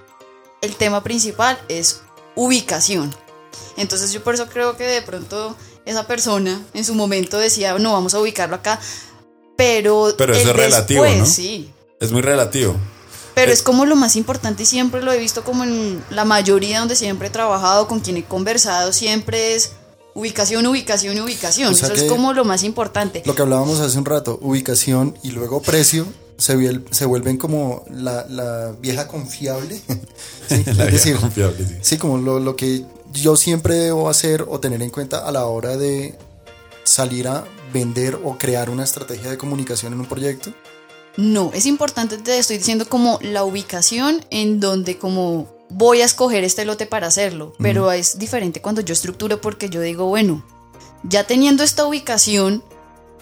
el 0.60 0.74
tema 0.76 1.02
principal 1.02 1.58
es 1.68 2.00
ubicación. 2.34 3.14
Entonces 3.76 4.12
yo 4.12 4.22
por 4.22 4.34
eso 4.34 4.46
creo 4.46 4.76
que 4.76 4.84
de 4.84 5.02
pronto 5.02 5.56
esa 5.84 6.06
persona 6.06 6.60
en 6.74 6.84
su 6.84 6.94
momento 6.94 7.38
decía, 7.38 7.78
no, 7.78 7.92
vamos 7.92 8.14
a 8.14 8.20
ubicarlo 8.20 8.56
acá, 8.56 8.78
pero... 9.56 10.14
Pero 10.16 10.34
eso 10.34 10.42
el 10.42 10.48
es 10.50 10.56
relativo, 10.56 11.02
después, 11.04 11.20
¿no? 11.28 11.34
Sí, 11.34 11.70
Es 12.00 12.12
muy 12.12 12.22
relativo. 12.22 12.74
pero 13.34 13.50
Eh. 13.50 13.54
es 13.54 13.62
como 13.62 13.86
lo 13.86 13.96
más 13.96 14.16
importante 14.16 14.62
y 14.64 14.66
siempre 14.66 15.02
lo 15.02 15.12
he 15.12 15.18
visto 15.18 15.44
como 15.44 15.64
en 15.64 16.02
la 16.10 16.24
mayoría 16.24 16.80
donde 16.80 16.96
siempre 16.96 17.28
he 17.28 17.30
trabajado, 17.30 17.88
con 17.88 18.00
quien 18.00 18.16
he 18.16 18.24
conversado, 18.24 18.92
siempre 18.92 19.54
es 19.54 19.72
ubicación, 20.14 20.66
ubicación, 20.66 21.18
ubicación. 21.20 21.72
O 21.72 21.76
sea 21.76 21.88
eso 21.88 21.94
es 22.04 22.10
como 22.10 22.32
lo 22.32 22.44
más 22.44 22.64
importante. 22.64 23.22
Lo 23.24 23.34
que 23.34 23.42
hablábamos 23.42 23.78
hace 23.80 23.96
un 23.98 24.04
rato, 24.04 24.38
ubicación 24.42 25.16
y 25.22 25.30
luego 25.30 25.62
precio, 25.62 26.06
se, 26.36 26.56
viel- 26.56 26.84
se 26.92 27.04
vuelven 27.04 27.36
como 27.36 27.84
la, 27.90 28.26
la 28.28 28.72
vieja 28.80 29.06
confiable. 29.08 29.80
Sí, 30.48 30.62
La 30.64 30.70
es 30.70 30.76
vieja 30.76 30.84
decir, 30.90 31.16
confiable, 31.16 31.58
sí. 31.66 31.74
sí, 31.82 31.98
como 31.98 32.16
lo, 32.18 32.40
lo 32.40 32.56
que 32.56 32.82
yo 33.12 33.36
siempre 33.36 33.74
debo 33.74 34.08
hacer 34.08 34.44
o 34.48 34.60
tener 34.60 34.82
en 34.82 34.90
cuenta 34.90 35.26
a 35.26 35.32
la 35.32 35.46
hora 35.46 35.76
de 35.76 36.18
salir 36.84 37.28
a 37.28 37.44
vender 37.72 38.18
o 38.24 38.38
crear 38.38 38.70
una 38.70 38.84
estrategia 38.84 39.30
de 39.30 39.38
comunicación 39.38 39.92
en 39.92 40.00
un 40.00 40.06
proyecto. 40.06 40.52
No, 41.16 41.50
es 41.52 41.66
importante, 41.66 42.16
te 42.18 42.38
estoy 42.38 42.58
diciendo 42.58 42.88
como 42.88 43.18
la 43.22 43.44
ubicación 43.44 44.24
en 44.30 44.60
donde 44.60 44.98
como 44.98 45.52
voy 45.68 46.00
a 46.00 46.04
escoger 46.04 46.44
este 46.44 46.64
lote 46.64 46.86
para 46.86 47.08
hacerlo, 47.08 47.54
pero 47.58 47.90
es 47.92 48.18
diferente 48.18 48.62
cuando 48.62 48.80
yo 48.80 48.92
estructuro 48.92 49.40
porque 49.40 49.68
yo 49.68 49.80
digo, 49.80 50.06
bueno, 50.06 50.44
ya 51.02 51.24
teniendo 51.24 51.64
esta 51.64 51.86
ubicación, 51.86 52.62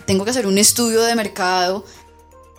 tengo 0.06 0.24
que 0.24 0.30
hacer 0.30 0.46
un 0.46 0.58
estudio 0.58 1.02
de 1.02 1.14
mercado, 1.14 1.84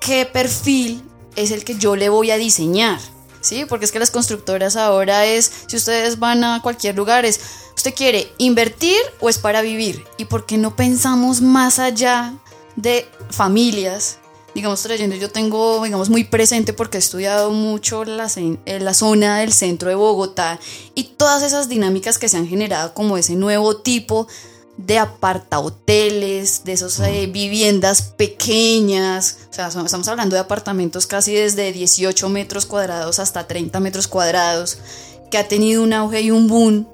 qué 0.01 0.25
perfil 0.25 1.03
es 1.35 1.51
el 1.51 1.63
que 1.63 1.75
yo 1.75 1.95
le 1.95 2.09
voy 2.09 2.31
a 2.31 2.37
diseñar, 2.37 2.99
¿sí? 3.47 3.65
Porque 3.65 3.85
es 3.85 3.91
que 3.91 3.99
las 3.99 4.11
constructoras 4.11 4.75
ahora 4.75 5.25
es, 5.25 5.51
si 5.67 5.77
ustedes 5.77 6.19
van 6.19 6.43
a 6.43 6.61
cualquier 6.61 6.95
lugar, 6.95 7.25
es, 7.25 7.39
¿usted 7.75 7.93
quiere 7.93 8.31
invertir 8.37 8.97
o 9.19 9.29
es 9.29 9.37
para 9.37 9.61
vivir? 9.61 10.05
¿Y 10.17 10.25
por 10.25 10.45
qué 10.45 10.57
no 10.57 10.75
pensamos 10.75 11.41
más 11.41 11.79
allá 11.79 12.33
de 12.75 13.07
familias? 13.29 14.19
digamos, 14.57 14.81
trayendo, 14.81 15.15
yo 15.15 15.29
tengo, 15.29 15.83
digamos, 15.83 16.09
muy 16.09 16.23
presente 16.23 16.73
porque 16.73 16.97
he 16.97 16.99
estudiado 16.99 17.51
mucho 17.51 18.05
la, 18.05 18.27
eh, 18.65 18.79
la 18.79 18.95
zona 18.95 19.37
del 19.37 19.53
centro 19.53 19.89
de 19.89 19.93
Bogotá 19.93 20.59
y 20.95 21.03
todas 21.03 21.43
esas 21.43 21.69
dinámicas 21.69 22.17
que 22.17 22.27
se 22.27 22.37
han 22.37 22.47
generado 22.47 22.95
como 22.95 23.19
ese 23.19 23.35
nuevo 23.35 23.77
tipo 23.77 24.25
de 24.25 24.31
apartahoteles, 24.99 26.63
de 26.63 26.73
esas 26.73 26.99
eh, 26.99 27.27
viviendas 27.27 28.01
pequeñas, 28.01 29.37
o 29.49 29.53
sea, 29.53 29.71
son- 29.71 29.85
estamos 29.85 30.07
hablando 30.07 30.35
de 30.35 30.39
apartamentos 30.41 31.07
casi 31.07 31.33
desde 31.33 31.71
18 31.71 32.29
metros 32.29 32.65
cuadrados 32.65 33.19
hasta 33.19 33.47
30 33.47 33.79
metros 33.79 34.07
cuadrados, 34.07 34.77
que 35.31 35.37
ha 35.37 35.47
tenido 35.47 35.83
un 35.83 35.93
auge 35.93 36.21
y 36.21 36.31
un 36.31 36.47
boom, 36.47 36.87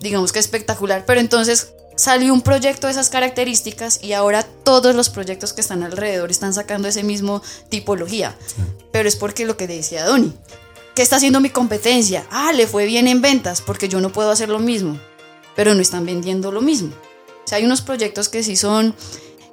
digamos 0.00 0.32
que 0.32 0.38
espectacular, 0.38 1.04
pero 1.06 1.20
entonces 1.20 1.72
salió 1.96 2.32
un 2.32 2.42
proyecto 2.42 2.86
de 2.86 2.92
esas 2.92 3.10
características 3.10 4.02
y 4.02 4.12
ahora 4.12 4.42
todos 4.64 4.94
los 4.94 5.10
proyectos 5.10 5.52
que 5.52 5.60
están 5.60 5.82
alrededor 5.82 6.30
están 6.30 6.54
sacando 6.54 6.88
ese 6.88 7.02
mismo 7.02 7.42
tipología. 7.68 8.36
Pero 8.92 9.08
es 9.08 9.16
porque 9.16 9.44
lo 9.44 9.56
que 9.58 9.66
decía 9.66 10.06
Donny, 10.06 10.32
¿qué 10.94 11.02
está 11.02 11.16
haciendo 11.16 11.40
mi 11.40 11.50
competencia? 11.50 12.26
Ah, 12.30 12.52
le 12.52 12.66
fue 12.66 12.86
bien 12.86 13.06
en 13.08 13.20
ventas 13.20 13.60
porque 13.60 13.88
yo 13.88 14.00
no 14.00 14.12
puedo 14.12 14.30
hacer 14.30 14.48
lo 14.48 14.58
mismo, 14.60 14.98
pero 15.56 15.74
no 15.74 15.80
están 15.80 16.06
vendiendo 16.06 16.52
lo 16.52 16.60
mismo. 16.60 16.90
O 17.44 17.48
sea, 17.48 17.58
hay 17.58 17.64
unos 17.64 17.80
proyectos 17.80 18.28
que 18.28 18.42
sí 18.42 18.56
son, 18.56 18.94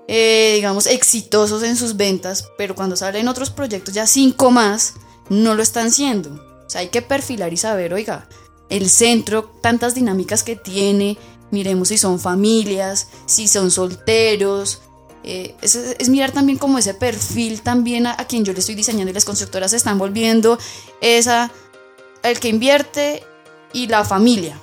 eh, 0.08 0.54
digamos, 0.56 0.88
exitosos 0.88 1.64
en 1.64 1.76
sus 1.76 1.98
ventas, 1.98 2.50
pero 2.58 2.76
cuando 2.76 2.96
salen 2.96 3.28
otros 3.28 3.50
proyectos, 3.50 3.94
ya 3.94 4.08
cinco 4.08 4.52
más, 4.52 4.94
no 5.30 5.56
lo 5.56 5.64
están 5.64 5.92
siendo. 5.92 6.34
O 6.66 6.70
sea, 6.70 6.82
hay 6.82 6.90
que 6.90 7.02
perfilar 7.02 7.54
y 7.54 7.58
saber, 7.58 7.94
oiga, 7.94 8.28
el 8.70 8.90
centro, 8.90 9.52
tantas 9.62 9.96
dinámicas 9.96 10.44
que 10.44 10.56
tiene, 10.56 11.18
miremos 11.52 11.90
si 11.90 11.98
son 11.98 12.20
familias, 12.20 13.08
si 13.26 13.48
son 13.48 13.72
solteros. 13.72 14.82
Eh, 15.24 15.56
es, 15.62 16.10
mirar 16.10 16.32
también 16.32 16.58
como 16.58 16.78
ese 16.78 16.94
perfil 16.94 17.62
también 17.62 18.08
a, 18.08 18.16
a, 18.18 18.28
quien 18.28 18.46
yo 18.46 18.54
le 18.54 18.60
estoy 18.60 18.76
diseñando 18.76 19.12
y 19.12 19.14
las 19.14 19.26
constructoras 19.26 19.72
se 19.72 19.78
están 19.78 19.98
volviendo 19.98 20.58
esa, 21.02 21.52
el 22.24 22.40
que 22.40 22.50
invierte 22.50 23.24
y 23.74 23.88
la 23.88 24.06
familia. 24.06 24.62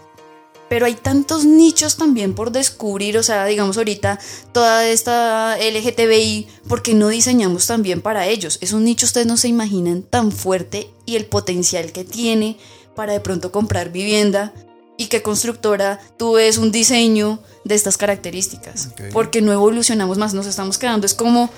Pero 0.75 0.87
hay 0.87 0.95
tantos 0.97 1.45
nichos 1.45 1.97
también 1.97 2.35
por 2.35 2.51
descubrir, 2.51 3.17
o 3.17 3.23
sea, 3.23 3.45
digamos 3.45 3.77
ahorita 3.77 4.19
toda 4.51 4.85
esta 4.89 5.57
LGTBI, 5.57 6.49
porque 6.67 6.95
no 6.95 7.07
diseñamos 7.07 7.69
también 7.69 8.03
para 8.03 8.27
ellos? 8.27 8.59
Es 8.61 8.73
un 8.73 8.83
nicho, 8.83 9.07
ustedes 9.07 9.29
no 9.29 9.37
se 9.37 9.47
imaginan 9.47 10.03
tan 10.03 10.33
fuerte 10.33 10.91
y 11.07 11.15
el 11.15 11.27
potencial 11.27 11.93
que 11.93 12.03
tiene 12.03 12.57
para 12.97 13.13
de 13.13 13.21
pronto 13.21 13.53
comprar 13.53 13.93
vivienda 13.93 14.53
y 14.97 15.07
que 15.07 15.23
constructora 15.23 16.01
tú 16.17 16.33
ves 16.33 16.59
un 16.59 16.73
diseño 16.73 17.39
de 17.63 17.77
estas 17.77 17.97
características. 17.97 18.89
Okay. 18.95 19.13
Porque 19.13 19.43
no 19.43 19.53
evolucionamos 19.53 20.19
más, 20.19 20.35
nos 20.35 20.47
estamos 20.47 20.79
quedando, 20.79 21.07
es 21.07 21.15
como 21.15 21.51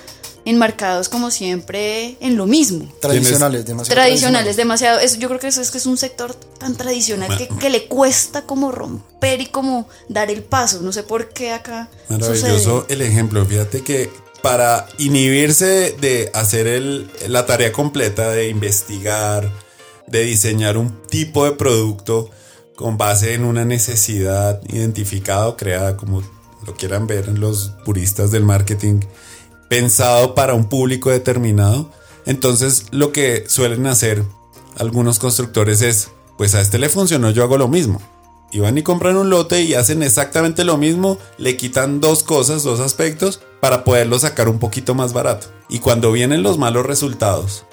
enmarcados 0.47 1.09
como 1.09 1.29
siempre 1.29 2.15
en 2.21 2.37
lo 2.37 2.47
mismo. 2.47 2.89
Tradicionales, 3.01 3.65
demasiado. 3.65 4.01
Tradicionales, 4.01 4.55
demasiado. 4.55 4.99
Es, 4.99 5.19
yo 5.19 5.27
creo 5.27 5.39
que 5.39 5.47
eso 5.47 5.61
es 5.61 5.71
que 5.71 5.77
es 5.77 5.85
un 5.85 5.97
sector 5.97 6.33
tan 6.33 6.75
tradicional 6.75 7.37
que, 7.37 7.49
que, 7.49 7.69
le 7.69 7.87
cuesta 7.87 8.43
como 8.43 8.71
romper 8.71 9.41
y 9.41 9.47
como 9.47 9.89
dar 10.07 10.31
el 10.31 10.43
paso. 10.43 10.81
No 10.81 10.93
sé 10.93 11.03
por 11.03 11.29
qué 11.29 11.51
acá. 11.51 11.89
Maravilloso 12.07 12.81
sucede. 12.81 12.93
el 12.93 13.01
ejemplo. 13.01 13.45
Fíjate 13.45 13.83
que 13.83 14.09
para 14.41 14.87
inhibirse 14.97 15.95
de 15.99 16.31
hacer 16.33 16.67
el, 16.67 17.09
la 17.27 17.45
tarea 17.45 17.73
completa 17.73 18.31
de 18.31 18.47
investigar, 18.47 19.51
de 20.07 20.23
diseñar 20.23 20.77
un 20.77 21.01
tipo 21.07 21.43
de 21.43 21.51
producto 21.51 22.29
con 22.75 22.97
base 22.97 23.33
en 23.33 23.43
una 23.43 23.65
necesidad 23.65 24.61
identificada 24.69 25.49
o 25.49 25.57
creada, 25.57 25.97
como 25.97 26.23
lo 26.65 26.75
quieran 26.75 27.05
ver 27.05 27.27
en 27.27 27.41
los 27.41 27.73
puristas 27.83 28.31
del 28.31 28.43
marketing, 28.43 29.01
pensado 29.69 30.35
para 30.35 30.53
un 30.53 30.69
público 30.69 31.09
determinado. 31.09 31.91
Entonces 32.25 32.85
lo 32.91 33.11
que 33.11 33.45
suelen 33.47 33.87
hacer 33.87 34.23
algunos 34.77 35.19
constructores 35.19 35.81
es, 35.81 36.09
pues 36.37 36.55
a 36.55 36.61
este 36.61 36.77
le 36.77 36.89
funcionó, 36.89 37.31
yo 37.31 37.43
hago 37.43 37.57
lo 37.57 37.67
mismo. 37.67 38.01
Y 38.51 38.59
van 38.59 38.77
y 38.77 38.83
compran 38.83 39.17
un 39.17 39.29
lote 39.29 39.61
y 39.61 39.73
hacen 39.73 40.03
exactamente 40.03 40.63
lo 40.63 40.77
mismo, 40.77 41.17
le 41.37 41.57
quitan 41.57 41.99
dos 41.99 42.23
cosas, 42.23 42.63
dos 42.63 42.79
aspectos, 42.79 43.41
para 43.59 43.83
poderlo 43.83 44.19
sacar 44.19 44.47
un 44.47 44.59
poquito 44.59 44.95
más 44.95 45.11
barato. 45.11 45.47
Y 45.67 45.79
cuando 45.79 46.11
vienen 46.13 46.43
los 46.43 46.57
malos 46.57 46.85
resultados, 46.85 47.65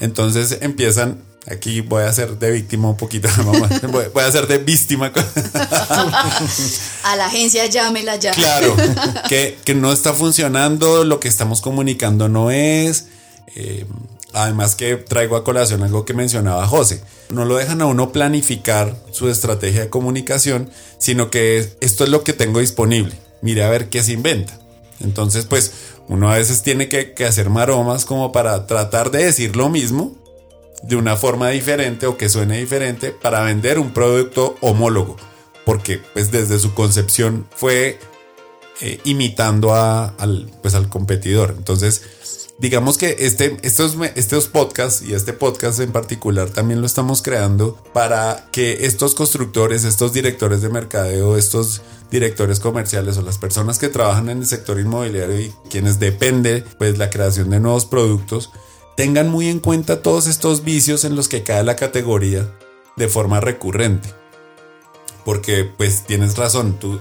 entonces 0.00 0.58
empiezan 0.60 1.22
Aquí 1.46 1.82
voy 1.82 2.04
a 2.04 2.12
ser 2.12 2.38
de 2.38 2.50
víctima 2.50 2.88
un 2.88 2.96
poquito, 2.96 3.28
voy 4.14 4.24
a 4.24 4.32
ser 4.32 4.46
de 4.46 4.58
víctima. 4.58 5.12
a 7.04 7.16
la 7.16 7.26
agencia 7.26 7.66
llámela 7.66 8.16
ya. 8.16 8.32
Claro, 8.32 8.74
que, 9.28 9.58
que, 9.62 9.74
no 9.74 9.92
está 9.92 10.14
funcionando, 10.14 11.04
lo 11.04 11.20
que 11.20 11.28
estamos 11.28 11.60
comunicando 11.60 12.30
no 12.30 12.50
es. 12.50 13.08
Eh, 13.56 13.84
además 14.32 14.74
que 14.74 14.96
traigo 14.96 15.36
a 15.36 15.44
colación 15.44 15.82
algo 15.82 16.06
que 16.06 16.14
mencionaba 16.14 16.66
José. 16.66 17.02
No 17.28 17.44
lo 17.44 17.56
dejan 17.56 17.82
a 17.82 17.86
uno 17.86 18.10
planificar 18.10 18.96
su 19.12 19.28
estrategia 19.28 19.82
de 19.82 19.90
comunicación, 19.90 20.70
sino 20.98 21.30
que 21.30 21.76
esto 21.80 22.04
es 22.04 22.10
lo 22.10 22.24
que 22.24 22.32
tengo 22.32 22.60
disponible. 22.60 23.14
Mire 23.42 23.64
a 23.64 23.70
ver 23.70 23.90
qué 23.90 24.02
se 24.02 24.12
inventa. 24.12 24.58
Entonces, 25.00 25.44
pues 25.44 25.72
uno 26.08 26.30
a 26.30 26.38
veces 26.38 26.62
tiene 26.62 26.88
que, 26.88 27.12
que 27.12 27.26
hacer 27.26 27.50
maromas 27.50 28.06
como 28.06 28.32
para 28.32 28.66
tratar 28.66 29.10
de 29.10 29.24
decir 29.24 29.56
lo 29.56 29.68
mismo, 29.68 30.23
de 30.86 30.96
una 30.96 31.16
forma 31.16 31.48
diferente 31.48 32.06
o 32.06 32.16
que 32.16 32.28
suene 32.28 32.58
diferente 32.58 33.10
para 33.10 33.42
vender 33.42 33.78
un 33.78 33.92
producto 33.92 34.56
homólogo. 34.60 35.16
Porque 35.64 35.98
pues 36.12 36.30
desde 36.30 36.58
su 36.58 36.74
concepción 36.74 37.46
fue 37.56 37.98
eh, 38.80 39.00
imitando 39.04 39.74
a, 39.74 40.08
al, 40.18 40.50
pues, 40.62 40.74
al 40.74 40.88
competidor. 40.88 41.54
Entonces, 41.56 42.02
digamos 42.58 42.98
que 42.98 43.16
este, 43.20 43.56
estos, 43.62 43.96
estos 44.14 44.48
podcasts 44.48 45.02
y 45.02 45.14
este 45.14 45.32
podcast 45.32 45.80
en 45.80 45.92
particular 45.92 46.50
también 46.50 46.80
lo 46.80 46.86
estamos 46.86 47.22
creando 47.22 47.82
para 47.92 48.48
que 48.52 48.84
estos 48.84 49.14
constructores, 49.14 49.84
estos 49.84 50.12
directores 50.12 50.60
de 50.60 50.68
mercadeo, 50.68 51.36
estos 51.36 51.82
directores 52.10 52.60
comerciales 52.60 53.16
o 53.16 53.22
las 53.22 53.38
personas 53.38 53.78
que 53.78 53.88
trabajan 53.88 54.28
en 54.28 54.38
el 54.38 54.46
sector 54.46 54.78
inmobiliario 54.78 55.40
y 55.40 55.52
quienes 55.70 55.98
depende 55.98 56.62
pues 56.78 56.98
la 56.98 57.10
creación 57.10 57.50
de 57.50 57.60
nuevos 57.60 57.86
productos 57.86 58.50
tengan 58.96 59.28
muy 59.28 59.48
en 59.48 59.60
cuenta 59.60 60.02
todos 60.02 60.26
estos 60.26 60.64
vicios 60.64 61.04
en 61.04 61.16
los 61.16 61.28
que 61.28 61.42
cae 61.42 61.64
la 61.64 61.76
categoría 61.76 62.48
de 62.96 63.08
forma 63.08 63.40
recurrente. 63.40 64.08
Porque 65.24 65.64
pues 65.64 66.04
tienes 66.04 66.36
razón, 66.36 66.78
tú 66.78 67.00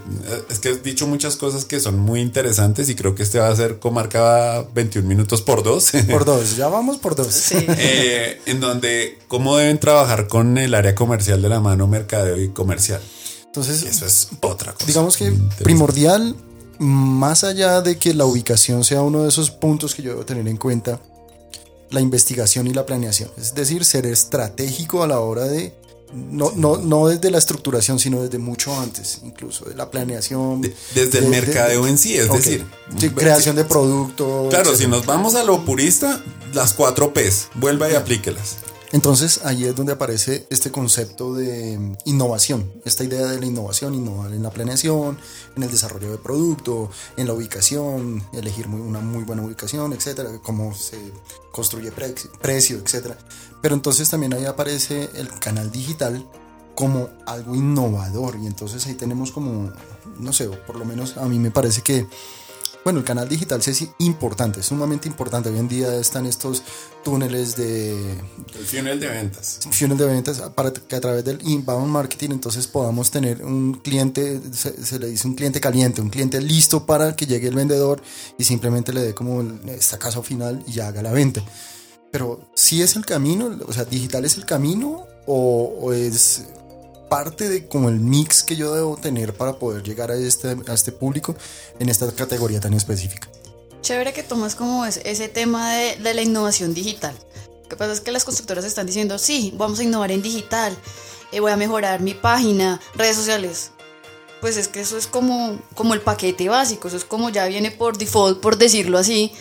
es 0.49 0.59
que 0.59 0.69
has 0.69 0.81
dicho 0.81 1.05
muchas 1.07 1.35
cosas 1.35 1.65
que 1.65 1.81
son 1.81 1.99
muy 1.99 2.21
interesantes 2.21 2.87
y 2.87 2.95
creo 2.95 3.15
que 3.15 3.23
este 3.23 3.37
va 3.37 3.49
a 3.49 3.55
ser 3.55 3.79
comarca 3.79 4.65
21 4.73 5.05
minutos 5.05 5.41
por 5.41 5.61
dos. 5.61 5.91
Por 6.09 6.23
dos, 6.23 6.55
ya 6.55 6.69
vamos 6.69 6.99
por 6.99 7.17
dos. 7.17 7.33
Sí. 7.33 7.57
eh, 7.67 8.39
en 8.45 8.61
donde 8.61 9.19
cómo 9.27 9.57
deben 9.57 9.77
trabajar 9.77 10.27
con 10.29 10.57
el 10.57 10.73
área 10.73 10.95
comercial 10.95 11.41
de 11.41 11.49
la 11.49 11.59
mano, 11.59 11.85
mercadeo 11.85 12.39
y 12.41 12.47
comercial. 12.49 13.01
Entonces, 13.45 13.83
eso 13.83 14.05
es 14.05 14.29
otra 14.41 14.71
cosa. 14.73 14.85
digamos 14.85 15.17
que 15.17 15.33
primordial, 15.61 16.35
más 16.79 17.43
allá 17.43 17.81
de 17.81 17.97
que 17.97 18.13
la 18.13 18.25
ubicación 18.25 18.85
sea 18.85 19.01
uno 19.01 19.23
de 19.23 19.29
esos 19.29 19.51
puntos 19.51 19.93
que 19.95 20.01
yo 20.01 20.11
debo 20.11 20.25
tener 20.25 20.47
en 20.47 20.55
cuenta, 20.57 21.01
la 21.93 22.01
investigación 22.01 22.67
y 22.67 22.73
la 22.73 22.85
planeación. 22.85 23.29
Es 23.37 23.53
decir, 23.55 23.85
ser 23.85 24.05
estratégico 24.05 25.03
a 25.03 25.07
la 25.07 25.19
hora 25.19 25.43
de, 25.45 25.73
no, 26.13 26.51
no, 26.55 26.77
no 26.77 27.07
desde 27.07 27.31
la 27.31 27.37
estructuración, 27.37 27.99
sino 27.99 28.21
desde 28.21 28.37
mucho 28.39 28.77
antes, 28.79 29.19
incluso 29.23 29.65
de 29.65 29.75
la 29.75 29.89
planeación. 29.89 30.61
De- 30.61 30.75
desde 30.95 31.19
el 31.19 31.25
de- 31.25 31.29
mercadeo 31.29 31.83
de- 31.85 31.89
en 31.91 31.97
sí, 31.97 32.15
es 32.17 32.31
decir, 32.31 32.65
Sí, 32.99 33.09
creación 33.09 33.55
de 33.55 33.63
producto. 33.65 34.47
Claro, 34.49 34.75
si 34.75 34.87
nos 34.87 35.05
vamos 35.05 35.35
a 35.35 35.43
lo 35.43 35.63
purista, 35.65 36.21
las 36.53 36.73
cuatro 36.73 37.13
P's, 37.13 37.47
vuelva 37.55 37.89
y 37.91 37.95
aplíquelas. 37.95 38.57
Entonces 38.93 39.41
ahí 39.43 39.65
es 39.65 39.75
donde 39.75 39.93
aparece 39.93 40.45
este 40.51 40.71
concepto 40.71 41.33
de 41.33 41.97
innovación, 42.05 42.71
esta 42.85 43.03
idea 43.03 43.25
de 43.25 43.39
la 43.39 43.45
innovación, 43.47 43.95
innovar 43.95 44.31
en 44.31 44.43
la 44.43 44.51
planeación, 44.51 45.17
en 45.57 45.63
el 45.63 45.71
desarrollo 45.71 46.11
de 46.11 46.19
producto, 46.19 46.91
en 47.17 47.25
la 47.25 47.33
ubicación, 47.33 48.23
elegir 48.33 48.67
una 48.67 48.99
muy 48.99 49.23
buena 49.23 49.41
ubicación, 49.41 49.93
etcétera, 49.93 50.29
cómo 50.43 50.75
se 50.75 50.99
construye 51.51 51.91
pre- 51.91 52.13
precio, 52.39 52.77
etcétera. 52.77 53.17
Pero 53.63 53.73
entonces 53.73 54.07
también 54.09 54.33
ahí 54.35 54.45
aparece 54.45 55.09
el 55.15 55.27
canal 55.39 55.71
digital 55.71 56.23
como 56.75 57.09
algo 57.25 57.55
innovador 57.55 58.37
y 58.39 58.45
entonces 58.45 58.85
ahí 58.85 58.93
tenemos 58.93 59.31
como, 59.31 59.71
no 60.19 60.33
sé, 60.33 60.47
por 60.49 60.75
lo 60.75 60.85
menos 60.85 61.17
a 61.17 61.25
mí 61.25 61.39
me 61.39 61.49
parece 61.49 61.81
que 61.81 62.05
bueno, 62.83 62.99
el 62.99 63.05
canal 63.05 63.29
digital 63.29 63.61
sí 63.61 63.71
es 63.71 63.87
importante, 63.99 64.59
es 64.59 64.65
sumamente 64.65 65.07
importante. 65.07 65.49
Hoy 65.49 65.57
en 65.57 65.67
día 65.69 65.95
están 65.95 66.25
estos 66.25 66.63
túneles 67.03 67.55
de, 67.55 67.93
El 68.57 68.65
funnel 68.65 68.99
de 68.99 69.07
ventas. 69.07 69.59
funnel 69.71 69.97
de 69.97 70.05
ventas 70.05 70.41
para 70.55 70.71
que 70.73 70.95
a 70.95 71.01
través 71.01 71.23
del 71.23 71.39
inbound 71.47 71.87
marketing 71.87 72.31
entonces 72.31 72.67
podamos 72.67 73.09
tener 73.09 73.43
un 73.43 73.75
cliente, 73.75 74.41
se, 74.51 74.83
se 74.83 74.99
le 74.99 75.07
dice 75.07 75.27
un 75.27 75.35
cliente 75.35 75.61
caliente, 75.61 76.01
un 76.01 76.09
cliente 76.09 76.41
listo 76.41 76.85
para 76.85 77.15
que 77.15 77.25
llegue 77.25 77.47
el 77.47 77.55
vendedor 77.55 78.01
y 78.37 78.43
simplemente 78.43 78.91
le 78.91 79.01
dé 79.01 79.13
como 79.13 79.41
el 79.41 79.69
estacazo 79.69 80.21
final 80.21 80.63
y 80.67 80.73
ya 80.73 80.87
haga 80.87 81.01
la 81.01 81.11
venta. 81.11 81.41
Pero 82.11 82.49
si 82.53 82.81
es 82.81 82.95
el 82.95 83.05
camino, 83.05 83.59
o 83.65 83.73
sea, 83.73 83.85
digital 83.85 84.25
es 84.25 84.37
el 84.37 84.45
camino 84.45 85.07
o, 85.25 85.79
o 85.81 85.93
es 85.93 86.43
parte 87.09 87.49
de 87.49 87.67
como 87.67 87.89
el 87.89 87.99
mix 87.99 88.43
que 88.43 88.55
yo 88.55 88.73
debo 88.73 88.97
tener 88.97 89.33
para 89.33 89.53
poder 89.53 89.83
llegar 89.83 90.11
a 90.11 90.15
este, 90.15 90.55
a 90.67 90.73
este 90.73 90.91
público 90.91 91.35
en 91.79 91.89
esta 91.89 92.11
categoría 92.11 92.59
tan 92.59 92.73
específica. 92.73 93.29
Chévere 93.81 94.13
que 94.13 94.23
tomas 94.23 94.55
como 94.55 94.85
ese, 94.85 95.09
ese 95.09 95.27
tema 95.27 95.73
de, 95.73 95.97
de 95.97 96.13
la 96.13 96.21
innovación 96.21 96.73
digital. 96.73 97.15
Lo 97.63 97.69
que 97.69 97.75
pasa 97.75 97.93
es 97.93 98.01
que 98.01 98.11
las 98.11 98.23
constructoras 98.23 98.65
están 98.65 98.85
diciendo, 98.85 99.17
sí, 99.17 99.53
vamos 99.57 99.79
a 99.79 99.83
innovar 99.83 100.11
en 100.11 100.21
digital, 100.21 100.77
eh, 101.31 101.39
voy 101.39 101.51
a 101.51 101.57
mejorar 101.57 102.01
mi 102.01 102.13
página, 102.13 102.79
redes 102.95 103.15
sociales. 103.15 103.71
Pues 104.41 104.57
es 104.57 104.67
que 104.67 104.81
eso 104.81 104.97
es 104.97 105.07
como, 105.07 105.59
como 105.73 105.93
el 105.93 106.01
paquete 106.01 106.49
básico, 106.49 106.87
eso 106.87 106.97
es 106.97 107.05
como 107.05 107.29
ya 107.29 107.45
viene 107.47 107.71
por 107.71 107.97
default, 107.97 108.41
por 108.41 108.57
decirlo 108.57 108.97
así. 108.97 109.31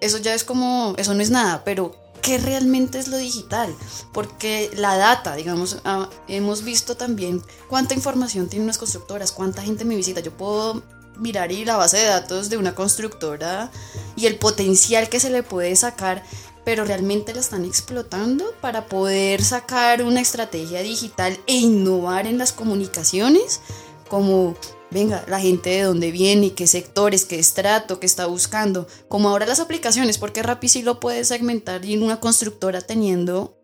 Eso 0.00 0.18
ya 0.18 0.34
es 0.34 0.44
como, 0.44 0.94
eso 0.98 1.14
no 1.14 1.22
es 1.22 1.30
nada, 1.30 1.64
pero 1.64 1.96
¿qué 2.24 2.38
realmente 2.38 2.98
es 2.98 3.08
lo 3.08 3.18
digital? 3.18 3.76
Porque 4.12 4.70
la 4.74 4.96
data, 4.96 5.36
digamos, 5.36 5.78
ah, 5.84 6.08
hemos 6.26 6.64
visto 6.64 6.96
también 6.96 7.42
cuánta 7.68 7.94
información 7.94 8.48
tienen 8.48 8.64
unas 8.64 8.78
constructoras, 8.78 9.30
cuánta 9.30 9.62
gente 9.62 9.84
me 9.84 9.94
visita. 9.94 10.20
Yo 10.20 10.32
puedo 10.32 10.82
mirar 11.18 11.52
y 11.52 11.66
la 11.66 11.76
base 11.76 11.98
de 11.98 12.06
datos 12.06 12.48
de 12.48 12.56
una 12.56 12.74
constructora 12.74 13.70
y 14.16 14.26
el 14.26 14.36
potencial 14.36 15.10
que 15.10 15.20
se 15.20 15.28
le 15.28 15.42
puede 15.42 15.76
sacar, 15.76 16.24
pero 16.64 16.86
realmente 16.86 17.34
la 17.34 17.40
están 17.40 17.66
explotando 17.66 18.52
para 18.62 18.86
poder 18.86 19.44
sacar 19.44 20.02
una 20.02 20.22
estrategia 20.22 20.80
digital 20.80 21.38
e 21.46 21.56
innovar 21.56 22.26
en 22.26 22.38
las 22.38 22.52
comunicaciones, 22.52 23.60
como 24.08 24.56
venga, 24.94 25.24
la 25.26 25.40
gente 25.40 25.70
de 25.70 25.82
dónde 25.82 26.12
viene, 26.12 26.54
qué 26.54 26.68
sectores, 26.68 27.24
qué 27.24 27.38
estrato, 27.38 27.98
qué 27.98 28.06
está 28.06 28.26
buscando, 28.26 28.86
como 29.08 29.28
ahora 29.28 29.44
las 29.44 29.58
aplicaciones, 29.58 30.18
porque 30.18 30.42
Rappi 30.42 30.68
sí 30.68 30.82
lo 30.82 31.00
puede 31.00 31.24
segmentar 31.24 31.84
y 31.84 31.94
en 31.94 32.04
una 32.04 32.20
constructora 32.20 32.80
teniendo 32.80 33.58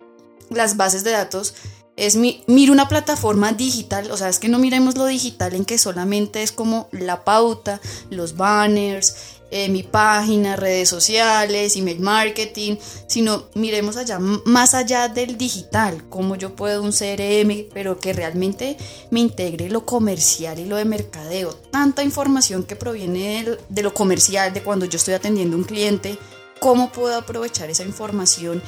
las 0.50 0.76
bases 0.76 1.04
de 1.04 1.12
datos 1.12 1.54
es 1.96 2.16
mi, 2.16 2.42
mira 2.48 2.72
una 2.72 2.88
plataforma 2.88 3.52
digital, 3.52 4.10
o 4.10 4.16
sea, 4.16 4.28
es 4.28 4.40
que 4.40 4.48
no 4.48 4.58
miremos 4.58 4.96
lo 4.96 5.06
digital 5.06 5.54
en 5.54 5.64
que 5.64 5.78
solamente 5.78 6.42
es 6.42 6.50
como 6.50 6.88
la 6.90 7.24
pauta, 7.24 7.80
los 8.10 8.36
banners, 8.36 9.14
eh, 9.50 9.68
mi 9.68 9.82
página, 9.82 10.56
redes 10.56 10.88
sociales, 10.88 11.76
email 11.76 12.00
marketing, 12.00 12.76
sino 13.06 13.44
miremos 13.54 13.96
allá, 13.96 14.18
más 14.18 14.74
allá 14.74 15.08
del 15.08 15.36
digital, 15.36 16.04
cómo 16.08 16.36
yo 16.36 16.54
puedo 16.54 16.82
un 16.82 16.92
CRM, 16.92 17.66
pero 17.72 17.98
que 17.98 18.12
realmente 18.12 18.76
me 19.10 19.20
integre 19.20 19.68
lo 19.70 19.84
comercial 19.84 20.58
y 20.58 20.66
lo 20.66 20.76
de 20.76 20.84
mercadeo. 20.84 21.52
Tanta 21.70 22.02
información 22.02 22.64
que 22.64 22.76
proviene 22.76 23.44
de, 23.44 23.58
de 23.68 23.82
lo 23.82 23.92
comercial, 23.92 24.52
de 24.52 24.62
cuando 24.62 24.86
yo 24.86 24.96
estoy 24.96 25.14
atendiendo 25.14 25.56
a 25.56 25.60
un 25.60 25.64
cliente, 25.64 26.18
cómo 26.60 26.92
puedo 26.92 27.16
aprovechar 27.16 27.70
esa 27.70 27.82
información 27.82 28.62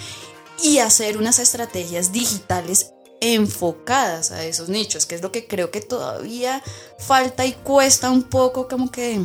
y 0.63 0.79
hacer 0.79 1.17
unas 1.17 1.39
estrategias 1.39 2.13
digitales 2.13 2.93
enfocadas 3.21 4.33
a 4.33 4.45
esos 4.45 4.69
nichos, 4.69 5.07
que 5.07 5.15
es 5.15 5.23
lo 5.23 5.31
que 5.31 5.47
creo 5.47 5.71
que 5.71 5.81
todavía 5.81 6.61
falta 6.99 7.47
y 7.47 7.53
cuesta 7.53 8.11
un 8.11 8.25
poco 8.25 8.67
como 8.67 8.91
que 8.91 9.21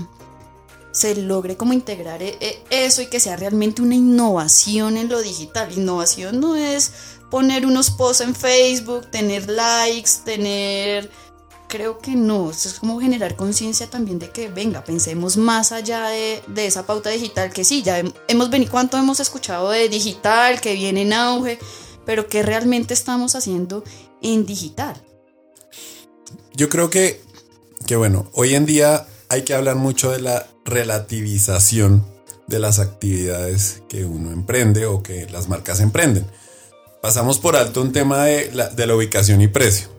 se 0.98 1.16
logre 1.16 1.56
como 1.56 1.74
integrar 1.74 2.24
e, 2.24 2.38
e, 2.40 2.64
eso 2.72 3.04
y 3.04 3.06
que 3.06 3.20
sea 3.20 3.36
realmente 3.36 3.84
una 3.84 3.94
innovación 3.94 4.98
en 4.98 5.10
lo 5.10 5.22
digital. 5.22 5.72
Innovación 5.72 6.40
no 6.40 6.56
es 6.56 6.92
poner 7.30 7.68
unos 7.68 7.92
posts 7.92 8.22
en 8.22 8.34
Facebook, 8.34 9.12
tener 9.12 9.50
likes, 9.50 10.12
tener... 10.26 11.10
Creo 11.70 12.00
que 12.00 12.12
no, 12.12 12.50
es 12.50 12.78
como 12.80 13.00
generar 13.02 13.36
conciencia 13.36 13.90
también 13.90 14.20
de 14.20 14.30
que, 14.30 14.48
venga, 14.48 14.86
pensemos 14.86 15.36
más 15.36 15.74
allá 15.74 16.08
de, 16.08 16.42
de, 16.48 16.66
esa 16.66 16.86
pauta 16.86 17.10
digital, 17.10 17.52
que 17.52 17.66
sí, 17.66 17.84
ya 17.84 18.02
hemos 18.30 18.50
venido, 18.50 18.72
cuánto 18.72 18.98
hemos 18.98 19.20
escuchado 19.20 19.70
de 19.72 19.90
digital, 19.90 20.62
que 20.62 20.76
viene 20.76 21.02
en 21.02 21.12
auge, 21.12 21.60
pero 22.06 22.30
que 22.30 22.42
realmente 22.42 22.94
estamos 22.94 23.36
haciendo 23.36 23.84
en 24.22 24.46
digital. 24.46 24.96
Yo 26.54 26.70
creo 26.70 26.90
que, 26.90 27.22
que 27.86 27.98
bueno, 27.98 28.32
hoy 28.32 28.56
en 28.56 28.66
día 28.66 29.06
hay 29.30 29.44
que 29.44 29.54
hablar 29.54 29.76
mucho 29.76 30.12
de 30.12 30.20
la 30.20 30.48
relativización 30.66 32.06
de 32.48 32.60
las 32.60 32.80
actividades 32.80 33.84
que 33.90 34.06
uno 34.06 34.32
emprende 34.32 34.86
o 34.86 35.04
que 35.04 35.28
las 35.30 35.50
marcas 35.50 35.80
emprenden. 35.82 36.26
Pasamos 37.02 37.40
por 37.40 37.56
alto 37.56 37.82
un 37.82 37.92
tema 37.92 38.26
de 38.26 38.52
la, 38.54 38.70
de 38.70 38.88
la 38.88 38.96
ubicación 38.96 39.42
y 39.42 39.48
precio. 39.48 39.90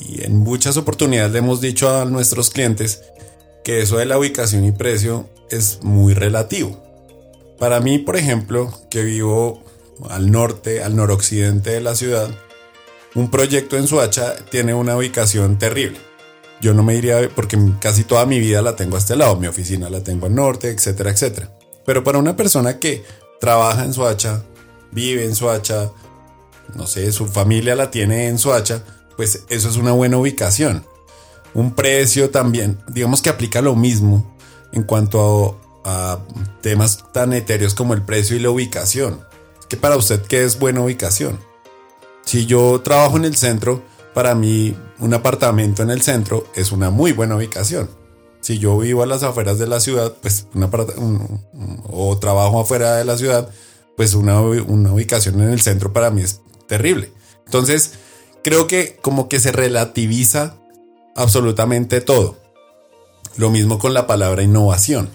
Y 0.00 0.24
en 0.24 0.36
muchas 0.36 0.76
oportunidades 0.76 1.32
le 1.32 1.38
hemos 1.38 1.60
dicho 1.60 1.94
a 1.94 2.04
nuestros 2.04 2.50
clientes 2.50 3.02
que 3.64 3.82
eso 3.82 3.96
de 3.96 4.06
la 4.06 4.18
ubicación 4.18 4.64
y 4.64 4.72
precio 4.72 5.28
es 5.50 5.80
muy 5.82 6.14
relativo. 6.14 6.82
Para 7.58 7.80
mí, 7.80 7.98
por 7.98 8.16
ejemplo, 8.16 8.72
que 8.90 9.02
vivo 9.02 9.64
al 10.08 10.30
norte, 10.30 10.82
al 10.82 10.94
noroccidente 10.94 11.70
de 11.70 11.80
la 11.80 11.94
ciudad, 11.94 12.30
un 13.14 13.30
proyecto 13.30 13.76
en 13.76 13.88
Suacha 13.88 14.36
tiene 14.50 14.74
una 14.74 14.96
ubicación 14.96 15.58
terrible. 15.58 16.07
Yo 16.60 16.74
no 16.74 16.82
me 16.82 16.96
iría 16.96 17.28
porque 17.34 17.58
casi 17.80 18.04
toda 18.04 18.26
mi 18.26 18.40
vida 18.40 18.62
la 18.62 18.74
tengo 18.74 18.96
a 18.96 18.98
este 18.98 19.16
lado, 19.16 19.36
mi 19.36 19.46
oficina 19.46 19.88
la 19.88 20.02
tengo 20.02 20.26
al 20.26 20.34
norte, 20.34 20.70
etcétera, 20.70 21.10
etcétera. 21.10 21.56
Pero 21.86 22.02
para 22.02 22.18
una 22.18 22.36
persona 22.36 22.78
que 22.78 23.04
trabaja 23.40 23.84
en 23.84 23.94
Suacha, 23.94 24.42
vive 24.90 25.24
en 25.24 25.34
Suacha, 25.34 25.90
no 26.74 26.86
sé, 26.86 27.10
su 27.12 27.26
familia 27.26 27.76
la 27.76 27.90
tiene 27.90 28.28
en 28.28 28.38
Suacha, 28.38 28.82
pues 29.16 29.44
eso 29.48 29.68
es 29.68 29.76
una 29.76 29.92
buena 29.92 30.18
ubicación. 30.18 30.84
Un 31.54 31.74
precio 31.74 32.30
también, 32.30 32.78
digamos 32.88 33.22
que 33.22 33.30
aplica 33.30 33.62
lo 33.62 33.74
mismo 33.74 34.36
en 34.72 34.82
cuanto 34.82 35.58
a, 35.84 36.12
a 36.12 36.18
temas 36.60 37.04
tan 37.12 37.32
etéreos 37.32 37.74
como 37.74 37.94
el 37.94 38.02
precio 38.02 38.36
y 38.36 38.40
la 38.40 38.50
ubicación. 38.50 39.20
Que 39.68 39.76
para 39.76 39.96
usted, 39.96 40.22
¿qué 40.22 40.44
es 40.44 40.58
buena 40.58 40.80
ubicación? 40.80 41.40
Si 42.24 42.44
yo 42.46 42.80
trabajo 42.82 43.16
en 43.16 43.24
el 43.24 43.36
centro, 43.36 43.82
para 44.18 44.34
mí 44.34 44.74
un 44.98 45.14
apartamento 45.14 45.84
en 45.84 45.90
el 45.90 46.02
centro 46.02 46.48
es 46.56 46.72
una 46.72 46.90
muy 46.90 47.12
buena 47.12 47.36
ubicación. 47.36 47.88
Si 48.40 48.58
yo 48.58 48.76
vivo 48.76 49.04
a 49.04 49.06
las 49.06 49.22
afueras 49.22 49.60
de 49.60 49.68
la 49.68 49.78
ciudad, 49.78 50.12
pues 50.20 50.48
una, 50.56 50.66
un, 50.96 51.40
o 51.88 52.18
trabajo 52.18 52.58
afuera 52.58 52.96
de 52.96 53.04
la 53.04 53.16
ciudad, 53.16 53.48
pues 53.96 54.14
una, 54.14 54.40
una 54.40 54.92
ubicación 54.92 55.40
en 55.40 55.50
el 55.50 55.60
centro 55.60 55.92
para 55.92 56.10
mí 56.10 56.22
es 56.22 56.40
terrible. 56.66 57.12
Entonces, 57.46 57.92
creo 58.42 58.66
que 58.66 58.96
como 59.00 59.28
que 59.28 59.38
se 59.38 59.52
relativiza 59.52 60.56
absolutamente 61.14 62.00
todo. 62.00 62.38
Lo 63.36 63.50
mismo 63.50 63.78
con 63.78 63.94
la 63.94 64.08
palabra 64.08 64.42
innovación. 64.42 65.10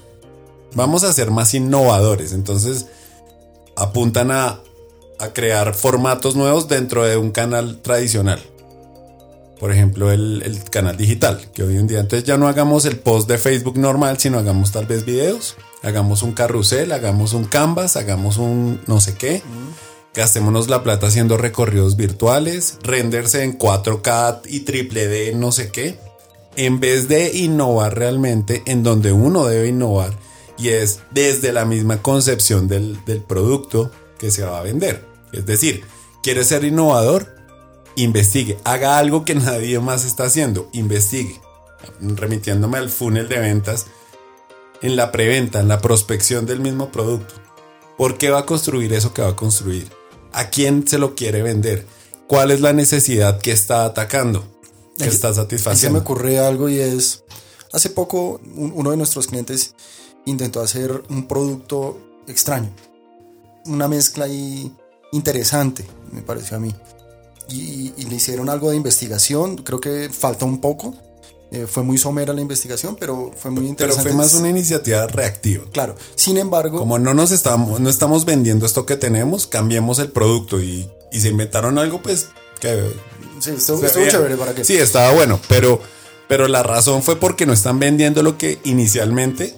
Vamos 0.75 1.03
a 1.03 1.11
ser 1.11 1.29
más 1.29 1.53
innovadores. 1.53 2.31
Entonces, 2.31 2.85
apuntan 3.75 4.31
a, 4.31 4.61
a 5.19 5.33
crear 5.33 5.73
formatos 5.73 6.37
nuevos 6.37 6.69
dentro 6.69 7.03
de 7.03 7.17
un 7.17 7.31
canal 7.31 7.81
tradicional 7.81 8.41
por 9.63 9.71
ejemplo, 9.71 10.11
el, 10.11 10.59
canal 10.69 10.97
digital, 10.97 11.39
que 11.53 11.63
hoy 11.63 11.77
en 11.77 11.87
día 11.87 12.01
entonces 12.01 12.27
ya 12.27 12.37
no 12.37 12.49
hagamos 12.49 12.83
el 12.83 12.97
post 12.97 13.29
de 13.29 13.37
Facebook 13.37 13.77
normal, 13.77 14.17
sino 14.19 14.37
hagamos 14.37 14.73
tal 14.73 14.87
vez 14.87 15.05
videos, 15.05 15.55
hagamos 15.83 16.21
un 16.21 16.33
carrusel, 16.33 16.91
hagamos 16.91 17.31
un 17.31 17.45
canvas, 17.45 17.95
hagamos 17.95 18.35
un 18.35 18.81
no 18.87 18.99
sé 18.99 19.15
qué. 19.15 19.41
Gastémonos 20.13 20.67
la 20.67 20.83
plata 20.83 21.07
haciendo 21.07 21.37
recorridos 21.37 21.95
virtuales, 21.95 22.77
renderse 22.83 23.43
en 23.43 23.57
4K 23.57 24.41
y 24.47 24.59
triple 24.65 25.07
D, 25.07 25.33
no 25.33 25.53
sé 25.53 25.71
qué. 25.71 25.97
En 26.57 26.81
vez 26.81 27.07
de 27.07 27.31
innovar 27.33 27.97
realmente 27.97 28.63
en 28.65 28.83
donde 28.83 29.13
uno 29.13 29.45
debe 29.45 29.69
innovar, 29.69 30.11
y 30.57 30.71
es 30.71 30.99
desde 31.11 31.53
la 31.53 31.63
misma 31.63 32.01
concepción 32.01 32.67
del, 32.67 32.99
del 33.05 33.21
producto 33.21 33.91
que 34.17 34.29
se 34.29 34.43
va 34.43 34.59
a 34.59 34.63
vender. 34.63 35.05
Es 35.31 35.45
decir, 35.45 35.85
¿quieres 36.21 36.47
ser 36.47 36.65
innovador? 36.65 37.42
Investigue, 37.95 38.59
haga 38.63 38.97
algo 38.97 39.25
que 39.25 39.35
nadie 39.35 39.79
más 39.79 40.05
está 40.05 40.25
haciendo, 40.25 40.69
investigue, 40.73 41.39
remitiéndome 41.99 42.77
al 42.77 42.89
funnel 42.89 43.29
de 43.29 43.39
ventas, 43.39 43.87
en 44.81 44.95
la 44.95 45.11
preventa, 45.11 45.61
en 45.61 45.69
la 45.69 45.79
prospección 45.79 46.45
del 46.45 46.59
mismo 46.59 46.91
producto. 46.91 47.35
¿Por 47.97 48.17
qué 48.17 48.29
va 48.29 48.39
a 48.39 48.45
construir 48.45 48.91
eso 48.93 49.13
que 49.13 49.21
va 49.21 49.29
a 49.29 49.35
construir? 49.35 49.87
¿A 50.33 50.49
quién 50.49 50.85
se 50.87 50.97
lo 50.97 51.15
quiere 51.15 51.41
vender? 51.41 51.85
¿Cuál 52.27 52.51
es 52.51 52.59
la 52.59 52.73
necesidad 52.73 53.39
que 53.39 53.51
está 53.51 53.85
atacando? 53.85 54.43
Que 54.97 55.05
está 55.05 55.33
satisfaciendo. 55.33 55.87
Se 55.87 55.93
me 55.93 55.99
ocurre 55.99 56.39
algo 56.39 56.69
y 56.69 56.79
es, 56.79 57.23
hace 57.71 57.91
poco 57.91 58.41
uno 58.55 58.91
de 58.91 58.97
nuestros 58.97 59.27
clientes 59.27 59.73
intentó 60.25 60.61
hacer 60.61 61.03
un 61.09 61.27
producto 61.27 62.21
extraño, 62.27 62.69
una 63.65 63.87
mezcla 63.87 64.25
ahí 64.25 64.71
interesante, 65.11 65.85
me 66.11 66.21
pareció 66.21 66.57
a 66.57 66.59
mí 66.59 66.73
y, 67.49 67.91
le 68.05 68.15
hicieron 68.15 68.49
algo 68.49 68.69
de 68.69 68.75
investigación. 68.75 69.57
Creo 69.57 69.79
que 69.79 70.09
falta 70.09 70.45
un 70.45 70.61
poco. 70.61 70.95
Eh, 71.51 71.67
fue 71.67 71.83
muy 71.83 71.99
somera 71.99 72.33
la 72.33 72.41
investigación, 72.41 72.95
pero 72.99 73.31
fue 73.35 73.51
muy 73.51 73.67
interesante. 73.67 74.09
Pero 74.09 74.15
fue 74.15 74.25
más 74.25 74.33
una 74.33 74.49
iniciativa 74.49 75.05
reactiva. 75.05 75.65
Claro. 75.71 75.95
Sin 76.15 76.37
embargo. 76.37 76.79
Como 76.79 76.97
no 76.97 77.13
nos 77.13 77.31
estamos, 77.31 77.79
no 77.79 77.89
estamos 77.89 78.25
vendiendo 78.25 78.65
esto 78.65 78.85
que 78.85 78.95
tenemos, 78.95 79.45
cambiemos 79.45 79.99
el 79.99 80.11
producto 80.11 80.59
y, 80.59 80.89
y 81.11 81.21
se 81.21 81.29
inventaron 81.29 81.77
algo, 81.77 82.01
pues 82.01 82.29
que. 82.59 82.91
Sí, 83.39 83.51
estuvo, 83.51 83.81
chévere 83.85 84.35
para 84.35 84.55
que. 84.55 84.63
Sí, 84.63 84.77
estaba 84.77 85.11
bueno, 85.11 85.39
pero, 85.47 85.79
pero 86.27 86.47
la 86.47 86.63
razón 86.63 87.03
fue 87.03 87.17
porque 87.17 87.45
no 87.45 87.53
están 87.53 87.77
vendiendo 87.77 88.23
lo 88.23 88.37
que 88.37 88.59
inicialmente 88.63 89.53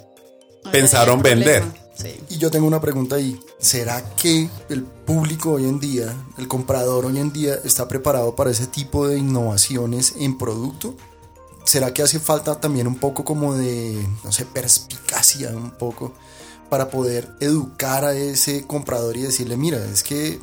pensaron 0.72 1.22
vender. 1.22 1.64
Y 2.30 2.38
yo 2.38 2.52
tengo 2.52 2.68
una 2.68 2.82
pregunta 2.82 3.16
ahí. 3.16 3.40
¿Será 3.58 4.16
que 4.16 4.50
el 4.70 4.84
público 4.84 5.54
hoy 5.54 5.66
en 5.66 5.80
día, 5.80 6.16
el 6.38 6.48
comprador 6.48 7.06
hoy 7.06 7.20
en 7.20 7.32
día, 7.32 7.60
está 7.64 7.88
preparado 7.88 8.36
para 8.36 8.52
ese 8.52 8.68
tipo 8.68 9.08
de 9.08 9.18
innovaciones 9.18 10.14
en 10.18 10.38
producto? 10.38 10.96
¿Será 11.64 11.94
que 11.94 12.04
hace 12.04 12.20
falta 12.20 12.60
también 12.60 12.88
un 12.88 12.96
poco 12.96 13.24
como 13.24 13.56
de, 13.56 14.06
no 14.24 14.32
sé, 14.32 14.46
perspicacia 14.46 15.50
un 15.50 15.72
poco 15.72 16.14
para 16.70 16.90
poder 16.90 17.32
educar 17.40 18.06
a 18.06 18.14
ese 18.14 18.66
comprador 18.68 19.18
y 19.18 19.22
decirle, 19.22 19.58
mira, 19.58 19.84
es 19.86 20.04
que 20.04 20.34
eh, 20.34 20.40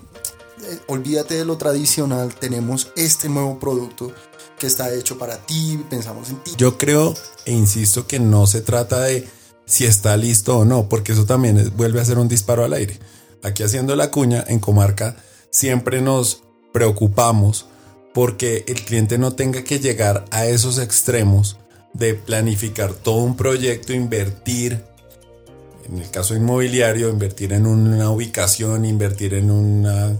olvídate 0.87 1.35
de 1.35 1.45
lo 1.45 1.59
tradicional, 1.59 2.35
tenemos 2.35 2.88
este 2.97 3.29
nuevo 3.29 3.59
producto 3.59 4.12
que 4.59 4.67
está 4.67 4.93
hecho 4.93 5.19
para 5.19 5.38
ti, 5.38 5.85
pensamos 5.91 6.31
en 6.31 6.37
ti. 6.43 6.53
Yo 6.57 6.79
creo 6.79 7.15
e 7.45 7.53
insisto 7.53 8.07
que 8.07 8.21
no 8.21 8.47
se 8.47 8.61
trata 8.61 9.01
de 9.01 9.29
si 9.66 9.87
está 9.87 10.16
listo 10.16 10.59
o 10.59 10.64
no, 10.64 10.88
porque 10.88 11.12
eso 11.12 11.27
también 11.27 11.72
vuelve 11.77 12.01
a 12.01 12.05
ser 12.05 12.18
un 12.18 12.29
disparo 12.29 12.64
al 12.64 12.72
aire. 12.72 12.98
aquí 13.42 13.62
haciendo 13.62 13.96
la 13.96 14.11
cuña, 14.11 14.44
en 14.46 14.61
comarca 14.61 15.16
siempre 15.51 16.01
nos 16.01 16.42
preocupamos 16.72 17.66
porque 18.14 18.64
el 18.66 18.83
cliente 18.83 19.18
no 19.18 19.33
tenga 19.33 19.64
que 19.64 19.81
llegar 19.81 20.25
a 20.31 20.46
esos 20.46 20.79
extremos 20.79 21.59
de 21.92 22.14
planificar 22.14 22.92
todo 22.94 23.16
un 23.16 23.37
proyecto, 23.37 23.92
invertir, 23.92 24.83
en 25.88 25.98
el 25.98 26.11
caso 26.11 26.35
inmobiliario, 26.35 27.09
invertir 27.09 27.53
en 27.53 27.66
una 27.66 28.11
ubicación, 28.11 28.85
invertir 28.85 29.35
en 29.35 29.51
una 29.51 30.18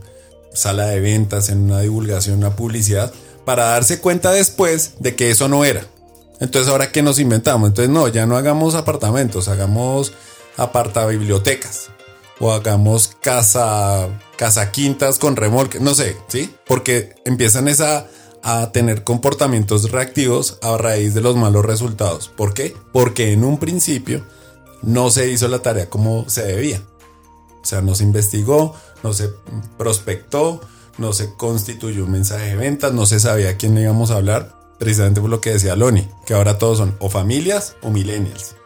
sala 0.53 0.87
de 0.87 1.01
ventas, 1.01 1.49
en 1.49 1.63
una 1.63 1.81
divulgación, 1.81 2.39
una 2.39 2.57
publicidad, 2.57 3.13
para 3.45 3.67
darse 3.67 4.01
cuenta 4.01 4.33
después 4.33 4.95
de 5.01 5.15
que 5.17 5.31
eso 5.31 5.49
no 5.49 5.65
era. 5.65 5.87
Entonces, 6.41 6.71
ahora 6.71 6.91
qué 6.93 7.03
nos 7.03 7.19
inventamos? 7.19 7.69
Entonces, 7.69 7.91
no, 7.91 8.09
ya 8.09 8.27
no 8.27 8.37
hagamos 8.37 8.75
apartamentos, 8.75 9.49
hagamos 9.49 10.13
apartabibliotecas 10.57 11.91
o 12.41 12.53
hagamos 12.53 13.13
casa, 13.21 14.09
casa 14.37 14.73
quintas 14.73 15.19
con 15.19 15.37
remolque, 15.37 15.79
no 15.81 15.95
sé, 15.95 16.17
¿sí? 16.29 16.53
Porque 16.67 17.15
empiezan 17.25 17.69
esa 17.69 18.07
a 18.43 18.73
tener 18.73 19.05
comportamientos 19.05 19.91
reactivos 19.93 20.59
a 20.63 20.77
raíz 20.77 21.15
de 21.15 21.21
los 21.21 21.37
malos 21.37 21.65
resultados. 21.65 22.29
¿Por 22.29 22.55
qué? 22.55 22.75
Porque 22.93 23.33
en 23.33 23.45
un 23.45 23.59
principio 23.59 24.27
no 24.83 25.11
se 25.11 25.31
hizo 25.31 25.47
la 25.47 25.61
tarea 25.61 25.89
como 25.89 26.29
se 26.29 26.43
debía. 26.43 26.83
O 27.63 27.65
sea, 27.65 27.81
no 27.81 27.95
se 27.95 28.03
investigó, 28.03 28.75
no 29.05 29.13
se 29.13 29.31
prospectó, 29.79 30.61
no 30.99 31.13
se 31.13 31.35
constituyó 31.35 32.05
un 32.05 32.11
mensaje 32.11 32.47
de 32.47 32.57
ventas, 32.57 32.93
no 32.93 33.07
se 33.07 33.21
sabía 33.21 33.51
a 33.51 33.57
quién 33.57 33.79
íbamos 33.79 34.11
a 34.11 34.17
hablar, 34.17 34.59
precisamente 34.83 35.21
por 35.21 35.31
lo 35.31 35.41
que 35.41 35.53
decía 35.53 35.77
Loni, 35.77 36.09
que 36.27 36.35
ahora 36.35 36.59
todos 36.59 36.79
son 36.79 36.97
o 36.99 37.09
familias 37.09 37.77
o 37.83 37.91
millennials 37.91 38.57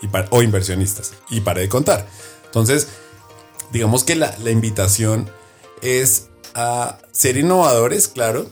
y 0.00 0.08
o 0.30 0.42
inversionistas. 0.42 1.12
Y 1.28 1.40
para 1.40 1.58
de 1.58 1.68
contar. 1.68 2.06
Entonces, 2.44 2.86
digamos 3.72 4.04
que 4.04 4.14
la, 4.14 4.32
la 4.44 4.52
invitación 4.52 5.28
es 5.82 6.28
a 6.54 6.98
ser 7.10 7.36
innovadores, 7.36 8.06
claro, 8.06 8.48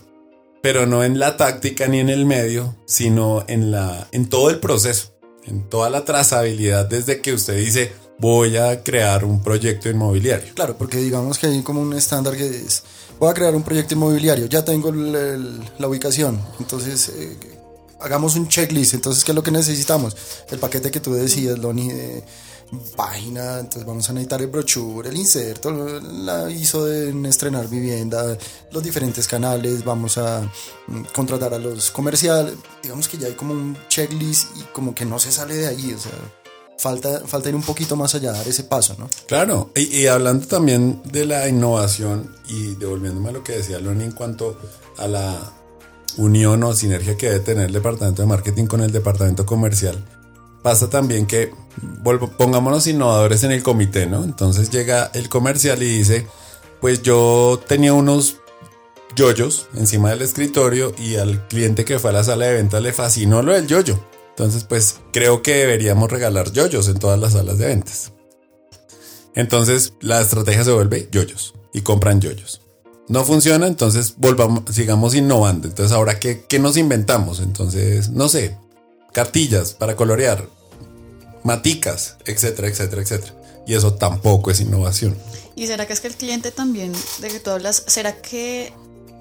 pero 0.60 0.86
no 0.86 1.04
en 1.04 1.20
la 1.20 1.36
táctica 1.36 1.86
ni 1.86 2.00
en 2.00 2.08
el 2.08 2.26
medio, 2.26 2.74
sino 2.84 3.44
en, 3.46 3.70
la, 3.70 4.08
en 4.10 4.28
todo 4.28 4.50
el 4.50 4.58
proceso, 4.58 5.12
en 5.44 5.68
toda 5.68 5.90
la 5.90 6.04
trazabilidad 6.04 6.86
desde 6.86 7.20
que 7.20 7.32
usted 7.32 7.58
dice 7.58 7.92
voy 8.18 8.56
a 8.56 8.82
crear 8.82 9.24
un 9.24 9.40
proyecto 9.40 9.88
inmobiliario. 9.88 10.52
Claro, 10.54 10.76
porque 10.76 10.96
digamos 10.96 11.38
que 11.38 11.46
hay 11.46 11.62
como 11.62 11.80
un 11.80 11.92
estándar 11.92 12.36
que 12.36 12.48
es 12.48 12.82
voy 13.18 13.30
a 13.30 13.34
crear 13.34 13.54
un 13.54 13.62
proyecto 13.62 13.94
inmobiliario, 13.94 14.46
ya 14.46 14.64
tengo 14.64 14.92
la 14.92 15.88
ubicación, 15.88 16.40
entonces 16.58 17.08
eh, 17.08 17.36
hagamos 18.00 18.36
un 18.36 18.48
checklist, 18.48 18.94
entonces 18.94 19.24
¿qué 19.24 19.32
es 19.32 19.36
lo 19.36 19.42
que 19.42 19.50
necesitamos? 19.50 20.16
El 20.50 20.58
paquete 20.58 20.90
que 20.90 21.00
tú 21.00 21.12
decías, 21.14 21.58
Loni, 21.58 21.88
de 21.88 22.24
página, 22.96 23.60
entonces 23.60 23.86
vamos 23.86 24.08
a 24.10 24.12
necesitar 24.12 24.40
el 24.42 24.48
brochure, 24.48 25.08
el 25.08 25.16
inserto, 25.16 25.70
la 26.00 26.50
ISO 26.50 26.84
de 26.84 27.28
estrenar 27.28 27.68
vivienda, 27.68 28.36
los 28.70 28.82
diferentes 28.82 29.26
canales, 29.26 29.84
vamos 29.84 30.18
a 30.18 30.42
mm, 30.86 31.04
contratar 31.14 31.54
a 31.54 31.58
los 31.58 31.90
comerciales, 31.90 32.54
digamos 32.82 33.08
que 33.08 33.16
ya 33.16 33.26
hay 33.28 33.34
como 33.34 33.54
un 33.54 33.76
checklist 33.88 34.56
y 34.56 34.62
como 34.72 34.94
que 34.94 35.04
no 35.04 35.18
se 35.18 35.32
sale 35.32 35.54
de 35.54 35.66
ahí, 35.66 35.94
o 35.94 35.98
sea, 35.98 36.12
falta, 36.78 37.20
falta 37.26 37.48
ir 37.48 37.54
un 37.54 37.62
poquito 37.62 37.96
más 37.96 38.14
allá, 38.14 38.32
dar 38.32 38.46
ese 38.46 38.64
paso, 38.64 38.96
¿no? 38.98 39.10
Claro, 39.26 39.70
y, 39.74 40.06
hablando 40.06 40.46
también 40.46 41.02
de 41.04 41.26
la 41.26 41.48
innovación 41.48 42.34
y 42.48 42.74
devolviéndome 42.76 43.28
a 43.28 43.32
lo 43.32 43.44
que 43.44 43.52
decía 43.52 43.78
Loni 43.80 44.04
en 44.04 44.12
cuanto 44.12 44.58
a 44.96 45.06
la 45.06 45.52
unión 46.16 46.62
o 46.62 46.74
sinergia 46.74 47.16
que 47.16 47.26
debe 47.26 47.40
tener 47.40 47.66
el 47.66 47.72
departamento 47.72 48.22
de 48.22 48.28
marketing 48.28 48.66
con 48.66 48.80
el 48.80 48.92
departamento 48.92 49.44
comercial, 49.44 50.02
pasa 50.62 50.88
también 50.88 51.26
que 51.26 51.52
pongámonos 52.36 52.86
innovadores 52.86 53.44
en 53.44 53.52
el 53.52 53.62
comité, 53.62 54.06
¿no? 54.06 54.24
Entonces 54.24 54.70
llega 54.70 55.10
el 55.14 55.28
comercial 55.28 55.82
y 55.82 55.98
dice, 55.98 56.26
pues 56.80 57.02
yo 57.02 57.60
tenía 57.66 57.92
unos 57.92 58.36
yoyos 59.14 59.68
encima 59.74 60.10
del 60.10 60.22
escritorio 60.22 60.94
y 60.96 61.16
al 61.16 61.46
cliente 61.48 61.84
que 61.84 61.98
fue 61.98 62.10
a 62.10 62.12
la 62.12 62.24
sala 62.24 62.46
de 62.46 62.54
ventas 62.54 62.82
le 62.82 62.92
fascinó 62.92 63.42
lo 63.42 63.52
del 63.52 63.66
yoyo. 63.66 63.98
Entonces, 64.38 64.62
pues 64.62 65.00
creo 65.12 65.42
que 65.42 65.52
deberíamos 65.52 66.12
regalar 66.12 66.52
yoyos 66.52 66.86
en 66.86 67.00
todas 67.00 67.18
las 67.18 67.32
salas 67.32 67.58
de 67.58 67.66
ventas. 67.66 68.12
Entonces, 69.34 69.94
la 70.00 70.20
estrategia 70.20 70.62
se 70.62 70.70
vuelve 70.70 71.08
yoyos 71.10 71.54
y 71.74 71.80
compran 71.80 72.20
yoyos. 72.20 72.60
No 73.08 73.24
funciona, 73.24 73.66
entonces 73.66 74.14
volvamos, 74.16 74.62
sigamos 74.72 75.16
innovando. 75.16 75.66
Entonces, 75.66 75.90
ahora, 75.90 76.20
¿qué, 76.20 76.44
qué 76.48 76.60
nos 76.60 76.76
inventamos? 76.76 77.40
Entonces, 77.40 78.10
no 78.10 78.28
sé, 78.28 78.56
cartillas 79.12 79.74
para 79.74 79.96
colorear, 79.96 80.48
maticas, 81.42 82.18
etcétera, 82.24 82.68
etcétera, 82.68 83.02
etcétera. 83.02 83.34
Y 83.66 83.74
eso 83.74 83.94
tampoco 83.94 84.52
es 84.52 84.60
innovación. 84.60 85.16
¿Y 85.56 85.66
será 85.66 85.84
que 85.88 85.94
es 85.94 86.00
que 86.00 86.06
el 86.06 86.14
cliente 86.14 86.52
también, 86.52 86.92
de 87.20 87.26
que 87.26 87.40
tú 87.40 87.50
hablas, 87.50 87.82
será 87.88 88.22
que 88.22 88.72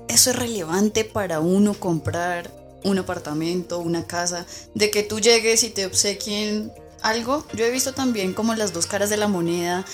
eso 0.10 0.30
es 0.30 0.36
relevante 0.36 1.06
para 1.06 1.40
uno 1.40 1.74
comprar 1.74 2.52
un 2.89 3.00
apartamento, 3.00 3.80
una 3.80 4.06
casa, 4.06 4.45
de 4.73 4.91
que 4.91 5.04
tú 5.04 5.19
llegues 5.19 5.63
y 5.63 5.69
te 5.69 5.86
obsequien 5.86 6.71
algo? 7.02 7.45
Yo 7.54 7.65
he 7.65 7.71
visto 7.71 7.93
también 7.93 8.34
como 8.34 8.56
las 8.56 8.73
dos 8.73 8.86
caras 8.86 9.10
de 9.10 9.17
la 9.17 9.28
moneda, 9.28 9.86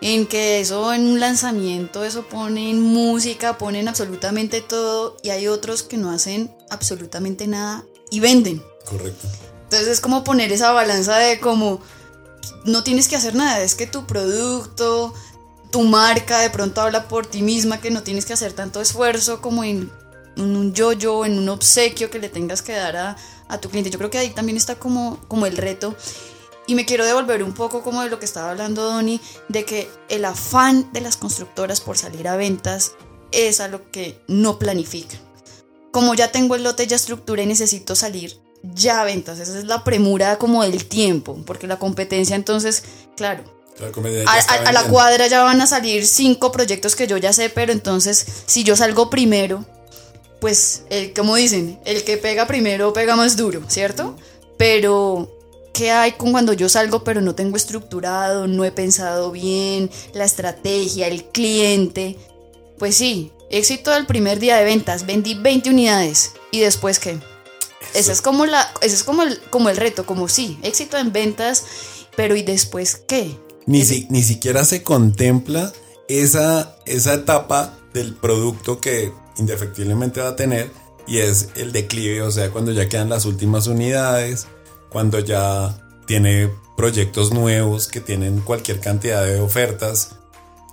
en 0.00 0.26
que 0.26 0.60
eso 0.60 0.92
en 0.94 1.06
un 1.06 1.20
lanzamiento, 1.20 2.04
eso 2.04 2.26
ponen 2.26 2.80
música, 2.80 3.58
ponen 3.58 3.88
absolutamente 3.88 4.60
todo, 4.60 5.16
y 5.22 5.30
hay 5.30 5.48
otros 5.48 5.82
que 5.82 5.96
no 5.96 6.10
hacen 6.10 6.50
absolutamente 6.70 7.46
nada 7.46 7.84
y 8.10 8.20
venden. 8.20 8.62
Correcto. 8.84 9.28
Entonces 9.64 9.88
es 9.88 10.00
como 10.00 10.24
poner 10.24 10.52
esa 10.52 10.72
balanza 10.72 11.16
de 11.18 11.38
como 11.38 11.80
no 12.64 12.82
tienes 12.82 13.08
que 13.08 13.16
hacer 13.16 13.34
nada, 13.34 13.60
es 13.60 13.74
que 13.74 13.86
tu 13.86 14.06
producto, 14.06 15.14
tu 15.70 15.82
marca 15.82 16.40
de 16.40 16.50
pronto 16.50 16.80
habla 16.80 17.08
por 17.08 17.26
ti 17.26 17.42
misma, 17.42 17.80
que 17.80 17.90
no 17.90 18.02
tienes 18.02 18.24
que 18.24 18.32
hacer 18.32 18.52
tanto 18.52 18.80
esfuerzo 18.80 19.40
como 19.40 19.64
en, 19.64 19.90
un 20.44 20.72
yo-yo, 20.72 21.24
en 21.24 21.38
un 21.38 21.48
obsequio 21.48 22.10
que 22.10 22.18
le 22.18 22.28
tengas 22.28 22.62
que 22.62 22.72
dar 22.72 22.96
a, 22.96 23.16
a, 23.48 23.58
tu 23.58 23.68
cliente. 23.68 23.90
Yo 23.90 23.98
creo 23.98 24.10
que 24.10 24.18
ahí 24.18 24.30
también 24.30 24.56
está 24.56 24.76
como, 24.76 25.18
como 25.28 25.46
el 25.46 25.56
reto. 25.56 25.96
Y 26.66 26.74
me 26.74 26.84
quiero 26.84 27.04
devolver 27.04 27.42
un 27.42 27.52
poco 27.52 27.82
como 27.82 28.02
de 28.02 28.10
lo 28.10 28.18
que 28.18 28.24
estaba 28.24 28.50
hablando 28.50 28.82
Donny, 28.82 29.20
de 29.48 29.64
que 29.64 29.90
el 30.08 30.24
afán 30.24 30.92
de 30.92 31.00
las 31.00 31.16
constructoras 31.16 31.80
por 31.80 31.98
salir 31.98 32.28
a 32.28 32.36
ventas 32.36 32.92
es 33.32 33.60
a 33.60 33.68
lo 33.68 33.90
que 33.90 34.20
no 34.28 34.58
planifican. 34.58 35.18
Como 35.90 36.14
ya 36.14 36.30
tengo 36.30 36.54
el 36.54 36.62
lote, 36.62 36.86
ya 36.86 36.96
estructuré 36.96 37.42
y 37.42 37.46
necesito 37.46 37.96
salir, 37.96 38.38
ya 38.62 39.02
ventas. 39.04 39.38
Esa 39.40 39.58
es 39.58 39.64
la 39.64 39.82
premura 39.82 40.38
como 40.38 40.62
del 40.62 40.86
tiempo, 40.86 41.36
porque 41.44 41.66
la 41.66 41.78
competencia 41.78 42.36
entonces, 42.36 42.84
claro. 43.16 43.42
a, 44.26 44.72
la 44.72 44.82
cuadra 44.84 45.26
ya 45.26 45.42
van 45.42 45.60
a 45.60 45.66
salir 45.66 46.06
cinco 46.06 46.52
proyectos 46.52 46.94
que 46.94 47.06
yo 47.06 47.16
ya 47.16 47.32
sé, 47.32 47.50
pero 47.50 47.72
entonces 47.72 48.24
si 48.46 48.62
yo 48.62 48.76
salgo 48.76 49.10
primero, 49.10 49.64
pues, 50.40 50.82
el, 50.90 51.12
como 51.12 51.36
dicen, 51.36 51.78
el 51.84 52.02
que 52.04 52.16
pega 52.16 52.46
primero 52.46 52.92
pega 52.92 53.16
más 53.16 53.36
duro, 53.36 53.62
¿cierto? 53.68 54.16
Pero, 54.56 55.30
¿qué 55.72 55.90
hay 55.90 56.12
con 56.12 56.32
cuando 56.32 56.52
yo 56.52 56.68
salgo 56.68 57.04
pero 57.04 57.20
no 57.20 57.34
tengo 57.34 57.56
estructurado, 57.56 58.46
no 58.46 58.64
he 58.64 58.72
pensado 58.72 59.30
bien, 59.30 59.90
la 60.14 60.24
estrategia, 60.24 61.08
el 61.08 61.24
cliente? 61.24 62.16
Pues 62.78 62.96
sí, 62.96 63.32
éxito 63.50 63.90
del 63.90 64.06
primer 64.06 64.38
día 64.38 64.56
de 64.56 64.64
ventas, 64.64 65.06
vendí 65.06 65.34
20 65.34 65.70
unidades. 65.70 66.32
¿Y 66.50 66.60
después 66.60 66.98
qué? 66.98 67.18
Ese 67.94 68.12
es 68.12 68.22
como 68.22 68.46
la, 68.46 68.72
ese 68.80 68.94
es 68.94 69.04
como 69.04 69.22
el, 69.22 69.40
como 69.50 69.68
el 69.68 69.76
reto, 69.76 70.06
como 70.06 70.28
sí, 70.28 70.58
éxito 70.62 70.96
en 70.96 71.12
ventas, 71.12 71.64
pero 72.16 72.36
¿y 72.36 72.42
después 72.42 72.96
qué? 73.06 73.36
Ni, 73.66 73.82
ni 74.08 74.22
siquiera 74.22 74.64
se 74.64 74.82
contempla 74.82 75.72
esa, 76.08 76.76
esa 76.86 77.14
etapa 77.14 77.78
del 77.92 78.14
producto 78.14 78.80
que 78.80 79.12
indefectiblemente 79.40 80.20
va 80.20 80.28
a 80.28 80.36
tener 80.36 80.70
y 81.06 81.18
es 81.18 81.48
el 81.56 81.72
declive, 81.72 82.22
o 82.22 82.30
sea, 82.30 82.50
cuando 82.50 82.70
ya 82.72 82.88
quedan 82.88 83.08
las 83.08 83.24
últimas 83.24 83.66
unidades, 83.66 84.46
cuando 84.90 85.18
ya 85.18 85.76
tiene 86.06 86.50
proyectos 86.76 87.32
nuevos 87.32 87.88
que 87.88 88.00
tienen 88.00 88.40
cualquier 88.40 88.80
cantidad 88.80 89.24
de 89.24 89.40
ofertas 89.40 90.16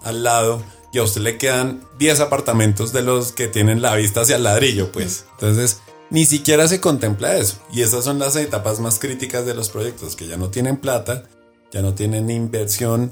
al 0.03 0.23
lado 0.23 0.61
y 0.93 0.99
a 0.99 1.03
usted 1.03 1.21
le 1.21 1.37
quedan 1.37 1.83
10 1.99 2.19
apartamentos 2.21 2.93
de 2.93 3.01
los 3.01 3.31
que 3.31 3.47
tienen 3.47 3.81
la 3.81 3.95
vista 3.95 4.21
hacia 4.21 4.35
el 4.35 4.43
ladrillo, 4.43 4.91
pues. 4.91 5.25
Entonces, 5.33 5.81
ni 6.09 6.25
siquiera 6.25 6.67
se 6.67 6.79
contempla 6.79 7.35
eso. 7.37 7.57
Y 7.71 7.81
esas 7.81 8.03
son 8.03 8.19
las 8.19 8.35
etapas 8.35 8.79
más 8.79 8.99
críticas 8.99 9.45
de 9.45 9.53
los 9.53 9.69
proyectos, 9.69 10.15
que 10.15 10.27
ya 10.27 10.37
no 10.37 10.49
tienen 10.49 10.77
plata, 10.77 11.23
ya 11.71 11.81
no 11.81 11.93
tienen 11.93 12.29
inversión 12.29 13.11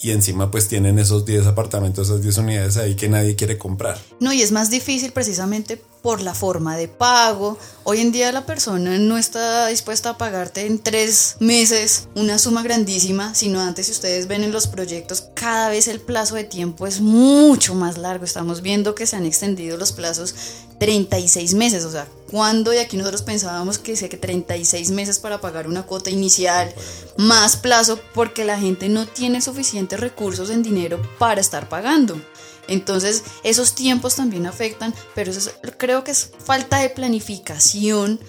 y 0.00 0.12
encima 0.12 0.50
pues 0.50 0.68
tienen 0.68 0.98
esos 0.98 1.24
10 1.24 1.46
apartamentos, 1.46 2.08
esas 2.08 2.22
10 2.22 2.38
unidades 2.38 2.76
ahí 2.76 2.94
que 2.94 3.08
nadie 3.08 3.34
quiere 3.34 3.58
comprar. 3.58 3.98
No, 4.20 4.32
y 4.32 4.42
es 4.42 4.52
más 4.52 4.70
difícil 4.70 5.12
precisamente 5.12 5.82
por 6.02 6.20
la 6.20 6.34
forma 6.34 6.76
de 6.76 6.86
pago. 6.86 7.58
Hoy 7.82 8.00
en 8.00 8.12
día 8.12 8.30
la 8.30 8.46
persona 8.46 8.98
no 8.98 9.18
está 9.18 9.66
dispuesta 9.66 10.10
a 10.10 10.18
pagarte 10.18 10.66
en 10.66 10.78
tres 10.78 11.36
meses 11.40 12.08
una 12.14 12.38
suma 12.38 12.62
grandísima, 12.62 13.34
sino 13.34 13.60
antes 13.60 13.86
si 13.86 13.92
ustedes 13.92 14.28
ven 14.28 14.44
en 14.44 14.52
los 14.52 14.68
proyectos, 14.68 15.24
cada 15.34 15.68
vez 15.68 15.88
el 15.88 16.00
plazo 16.00 16.36
de 16.36 16.44
tiempo 16.44 16.86
es 16.86 17.00
mucho 17.00 17.74
más 17.74 17.98
largo. 17.98 18.24
Estamos 18.24 18.62
viendo 18.62 18.94
que 18.94 19.06
se 19.06 19.16
han 19.16 19.26
extendido 19.26 19.76
los 19.76 19.92
plazos 19.92 20.34
36 20.78 21.54
meses, 21.54 21.84
o 21.84 21.90
sea, 21.90 22.06
cuando 22.30 22.72
y 22.72 22.78
aquí 22.78 22.96
nosotros 22.96 23.22
pensábamos 23.22 23.78
que 23.78 23.96
sé 23.96 24.08
que 24.08 24.16
36 24.16 24.90
meses 24.90 25.18
para 25.18 25.40
pagar 25.40 25.66
una 25.66 25.84
cuota 25.84 26.10
inicial, 26.10 26.72
más 27.16 27.56
plazo, 27.56 27.98
porque 28.14 28.44
la 28.44 28.58
gente 28.58 28.88
no 28.88 29.06
tiene 29.06 29.40
suficientes 29.40 29.98
recursos 29.98 30.50
en 30.50 30.62
dinero 30.62 31.00
para 31.18 31.40
estar 31.40 31.68
pagando. 31.68 32.20
Entonces, 32.68 33.22
esos 33.42 33.74
tiempos 33.74 34.14
también 34.14 34.46
afectan, 34.46 34.94
pero 35.14 35.30
eso 35.30 35.40
es- 35.40 35.72
creo 35.76 36.04
que 36.04 36.10
es 36.12 36.30
falta 36.44 36.78
de 36.78 36.90
planificación 36.90 38.20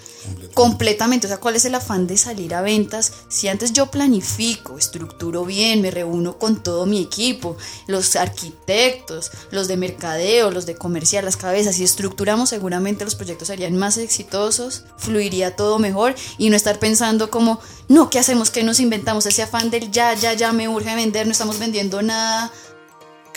completamente. 0.54 1.26
O 1.26 1.28
sea, 1.28 1.38
¿cuál 1.38 1.56
es 1.56 1.64
el 1.64 1.74
afán 1.74 2.06
de 2.06 2.16
salir 2.16 2.54
a 2.54 2.62
ventas? 2.62 3.12
Si 3.28 3.48
antes 3.48 3.72
yo 3.72 3.90
planifico, 3.90 4.78
estructuro 4.78 5.44
bien, 5.44 5.80
me 5.82 5.90
reúno 5.90 6.38
con 6.38 6.62
todo 6.62 6.86
mi 6.86 7.00
equipo, 7.00 7.56
los 7.86 8.16
arquitectos, 8.16 9.30
los 9.50 9.68
de 9.68 9.76
mercadeo, 9.76 10.50
los 10.50 10.66
de 10.66 10.74
comercial, 10.74 11.24
las 11.24 11.36
cabezas, 11.36 11.76
si 11.76 11.84
estructuramos, 11.84 12.48
seguramente 12.50 13.04
los 13.04 13.14
proyectos 13.14 13.48
serían 13.48 13.76
más 13.76 13.96
exitosos, 13.98 14.84
fluiría 14.98 15.56
todo 15.56 15.78
mejor 15.78 16.14
y 16.38 16.50
no 16.50 16.56
estar 16.56 16.78
pensando 16.78 17.30
como, 17.30 17.60
no, 17.88 18.10
¿qué 18.10 18.18
hacemos? 18.18 18.50
¿Qué 18.50 18.62
nos 18.62 18.80
inventamos? 18.80 19.26
Ese 19.26 19.42
afán 19.42 19.70
del 19.70 19.90
ya, 19.90 20.14
ya, 20.14 20.32
ya 20.34 20.52
me 20.52 20.68
urge 20.68 20.94
vender, 20.94 21.26
no 21.26 21.32
estamos 21.32 21.58
vendiendo 21.58 22.02
nada 22.02 22.52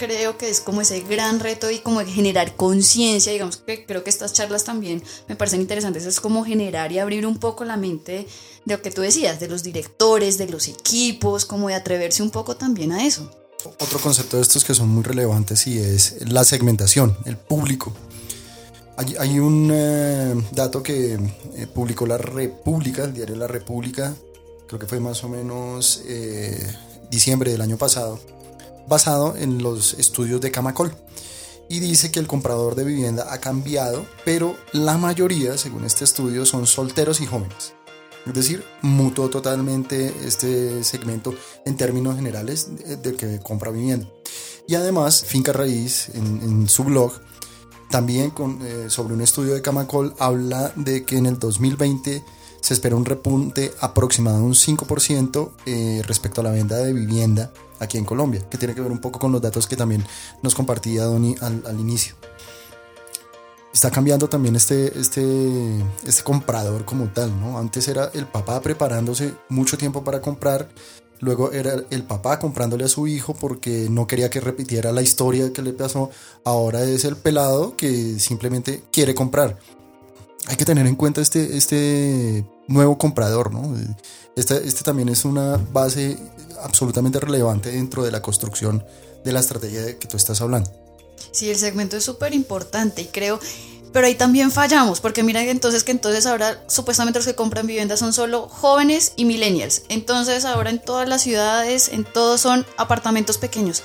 creo 0.05 0.37
que 0.37 0.49
es 0.49 0.59
como 0.59 0.81
ese 0.81 0.99
gran 1.01 1.39
reto 1.39 1.71
y 1.71 1.79
como 1.79 2.01
generar 2.01 2.55
conciencia, 2.55 3.31
digamos 3.31 3.57
que 3.57 3.85
creo 3.85 4.03
que 4.03 4.09
estas 4.09 4.33
charlas 4.33 4.65
también 4.65 5.01
me 5.29 5.35
parecen 5.35 5.61
interesantes, 5.61 6.05
es 6.05 6.19
como 6.19 6.43
generar 6.43 6.91
y 6.91 6.99
abrir 6.99 7.25
un 7.25 7.37
poco 7.37 7.63
la 7.63 7.77
mente 7.77 8.27
de 8.65 8.75
lo 8.75 8.81
que 8.81 8.91
tú 8.91 9.01
decías, 9.01 9.39
de 9.39 9.47
los 9.47 9.63
directores, 9.63 10.37
de 10.37 10.47
los 10.47 10.67
equipos, 10.67 11.45
como 11.45 11.69
de 11.69 11.75
atreverse 11.75 12.21
un 12.21 12.31
poco 12.31 12.57
también 12.57 12.91
a 12.91 13.05
eso. 13.05 13.29
Otro 13.79 13.99
concepto 13.99 14.35
de 14.37 14.43
estos 14.43 14.65
que 14.65 14.73
son 14.73 14.89
muy 14.89 15.03
relevantes 15.03 15.67
y 15.67 15.79
es 15.79 16.17
la 16.29 16.43
segmentación, 16.43 17.17
el 17.23 17.37
público. 17.37 17.93
Hay, 18.97 19.15
hay 19.17 19.39
un 19.39 19.71
eh, 19.73 20.35
dato 20.51 20.83
que 20.83 21.13
eh, 21.13 21.67
publicó 21.73 22.05
la 22.05 22.17
República, 22.17 23.05
el 23.05 23.13
diario 23.13 23.37
La 23.37 23.47
República, 23.47 24.13
creo 24.67 24.79
que 24.79 24.85
fue 24.85 24.99
más 24.99 25.23
o 25.23 25.29
menos 25.29 26.03
eh, 26.07 26.75
diciembre 27.09 27.51
del 27.51 27.61
año 27.61 27.77
pasado, 27.77 28.19
basado 28.87 29.35
en 29.35 29.61
los 29.61 29.93
estudios 29.95 30.41
de 30.41 30.51
Camacol. 30.51 30.93
Y 31.69 31.79
dice 31.79 32.11
que 32.11 32.19
el 32.19 32.27
comprador 32.27 32.75
de 32.75 32.83
vivienda 32.83 33.33
ha 33.33 33.39
cambiado, 33.39 34.05
pero 34.25 34.55
la 34.73 34.97
mayoría, 34.97 35.57
según 35.57 35.85
este 35.85 36.03
estudio, 36.03 36.45
son 36.45 36.67
solteros 36.67 37.21
y 37.21 37.25
jóvenes. 37.25 37.73
Es 38.25 38.33
decir, 38.33 38.63
mutó 38.81 39.29
totalmente 39.29 40.13
este 40.25 40.83
segmento 40.83 41.33
en 41.65 41.75
términos 41.75 42.15
generales 42.15 42.67
de, 42.77 42.97
de 42.97 43.15
que 43.15 43.39
compra 43.39 43.71
vivienda. 43.71 44.07
Y 44.67 44.75
además, 44.75 45.23
Finca 45.25 45.51
Raíz, 45.51 46.09
en, 46.13 46.41
en 46.41 46.69
su 46.69 46.83
blog, 46.83 47.13
también 47.93 48.31
con, 48.31 48.59
eh, 48.65 48.89
sobre 48.89 49.13
un 49.13 49.21
estudio 49.21 49.53
de 49.53 49.61
Camacol, 49.61 50.15
habla 50.17 50.71
de 50.75 51.05
que 51.05 51.17
en 51.17 51.27
el 51.27 51.37
2020 51.37 52.23
se 52.63 52.73
espera 52.73 52.95
un 52.95 53.03
repunte 53.03 53.73
aproximado 53.81 54.37
de 54.37 54.43
un 54.43 54.53
5% 54.53 55.51
eh, 55.65 56.01
respecto 56.07 56.39
a 56.39 56.45
la 56.45 56.51
venta 56.51 56.77
de 56.77 56.93
vivienda 56.93 57.51
aquí 57.77 57.97
en 57.97 58.05
Colombia, 58.05 58.41
que 58.49 58.57
tiene 58.57 58.73
que 58.73 58.79
ver 58.79 58.89
un 58.89 58.99
poco 58.99 59.19
con 59.19 59.33
los 59.33 59.41
datos 59.41 59.67
que 59.67 59.75
también 59.75 60.05
nos 60.41 60.55
compartía 60.55 61.03
Doni 61.03 61.35
al, 61.41 61.61
al 61.67 61.77
inicio. 61.77 62.15
Está 63.73 63.91
cambiando 63.91 64.29
también 64.29 64.55
este, 64.55 64.97
este, 64.97 65.83
este 66.07 66.23
comprador 66.23 66.85
como 66.85 67.07
tal, 67.07 67.37
¿no? 67.37 67.57
Antes 67.57 67.89
era 67.89 68.09
el 68.13 68.27
papá 68.27 68.61
preparándose 68.61 69.33
mucho 69.49 69.77
tiempo 69.77 70.05
para 70.05 70.21
comprar, 70.21 70.69
luego 71.19 71.51
era 71.51 71.83
el 71.89 72.03
papá 72.03 72.39
comprándole 72.39 72.85
a 72.85 72.87
su 72.87 73.07
hijo 73.07 73.33
porque 73.33 73.87
no 73.89 74.07
quería 74.07 74.29
que 74.29 74.39
repitiera 74.39 74.93
la 74.93 75.01
historia 75.01 75.51
que 75.51 75.61
le 75.61 75.73
pasó, 75.73 76.11
ahora 76.45 76.81
es 76.85 77.03
el 77.03 77.17
pelado 77.17 77.75
que 77.75 78.19
simplemente 78.19 78.85
quiere 78.89 79.13
comprar. 79.13 79.59
Hay 80.47 80.55
que 80.55 80.65
tener 80.65 80.87
en 80.87 80.95
cuenta 80.95 81.19
este, 81.19 81.57
este 81.57 82.45
nuevo 82.67 82.97
comprador, 82.97 83.53
¿no? 83.53 83.75
Este, 84.35 84.67
este 84.67 84.83
también 84.83 85.09
es 85.09 85.25
una 85.25 85.57
base 85.71 86.17
absolutamente 86.61 87.19
relevante 87.19 87.71
dentro 87.71 88.03
de 88.03 88.11
la 88.11 88.21
construcción 88.21 88.83
de 89.23 89.31
la 89.31 89.39
estrategia 89.39 89.81
de 89.81 89.97
que 89.97 90.07
tú 90.07 90.17
estás 90.17 90.41
hablando. 90.41 90.71
Sí, 91.31 91.49
el 91.49 91.57
segmento 91.57 91.97
es 91.97 92.03
súper 92.03 92.33
importante 92.33 93.01
y 93.01 93.05
creo, 93.05 93.39
pero 93.91 94.07
ahí 94.07 94.15
también 94.15 94.51
fallamos, 94.51 94.99
porque 94.99 95.23
mira 95.23 95.43
que 95.43 95.51
entonces 95.51 95.83
que 95.83 95.91
entonces 95.91 96.25
ahora 96.25 96.63
supuestamente 96.67 97.19
los 97.19 97.27
que 97.27 97.35
compran 97.35 97.67
viviendas 97.67 97.99
son 97.99 98.11
solo 98.11 98.49
jóvenes 98.49 99.13
y 99.15 99.25
millennials. 99.25 99.83
Entonces 99.89 100.45
ahora 100.45 100.71
en 100.71 100.79
todas 100.79 101.07
las 101.07 101.21
ciudades, 101.21 101.89
en 101.89 102.03
todos 102.03 102.41
son 102.41 102.65
apartamentos 102.77 103.37
pequeños. 103.37 103.83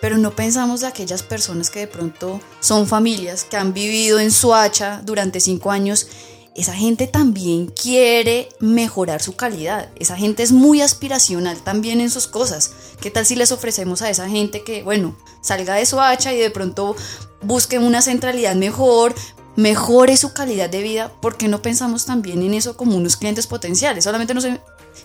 Pero 0.00 0.16
no 0.16 0.34
pensamos 0.34 0.80
de 0.80 0.86
aquellas 0.86 1.22
personas 1.22 1.68
que 1.68 1.80
de 1.80 1.86
pronto 1.86 2.40
son 2.60 2.86
familias 2.86 3.44
que 3.44 3.58
han 3.58 3.74
vivido 3.74 4.18
en 4.18 4.30
Suacha 4.30 5.02
durante 5.04 5.40
cinco 5.40 5.70
años 5.70 6.06
esa 6.54 6.74
gente 6.74 7.06
también 7.06 7.66
quiere 7.66 8.48
mejorar 8.58 9.22
su 9.22 9.36
calidad. 9.36 9.88
Esa 9.96 10.16
gente 10.16 10.42
es 10.42 10.52
muy 10.52 10.82
aspiracional 10.82 11.58
también 11.62 12.00
en 12.00 12.10
sus 12.10 12.26
cosas. 12.26 12.72
¿Qué 13.00 13.10
tal 13.10 13.24
si 13.24 13.36
les 13.36 13.52
ofrecemos 13.52 14.02
a 14.02 14.10
esa 14.10 14.28
gente 14.28 14.62
que, 14.62 14.82
bueno, 14.82 15.16
salga 15.42 15.74
de 15.74 15.86
su 15.86 16.00
hacha 16.00 16.32
y 16.34 16.38
de 16.38 16.50
pronto 16.50 16.96
busque 17.42 17.78
una 17.78 18.02
centralidad 18.02 18.56
mejor, 18.56 19.14
mejore 19.56 20.16
su 20.16 20.32
calidad 20.32 20.68
de 20.68 20.82
vida? 20.82 21.12
¿Por 21.20 21.36
qué 21.36 21.48
no 21.48 21.62
pensamos 21.62 22.04
también 22.04 22.42
en 22.42 22.54
eso 22.54 22.76
como 22.76 22.96
unos 22.96 23.16
clientes 23.16 23.46
potenciales? 23.46 24.04
Solamente 24.04 24.34
nos 24.34 24.46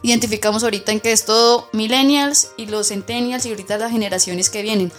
identificamos 0.01 0.63
ahorita 0.63 0.91
en 0.91 0.99
que 0.99 1.11
es 1.11 1.25
todo 1.25 1.69
millennials 1.73 2.49
y 2.57 2.65
los 2.65 2.87
centennials 2.87 3.45
y 3.45 3.49
ahorita 3.49 3.77
las 3.77 3.91
generaciones 3.91 4.49
que 4.49 4.63
vienen. 4.63 4.91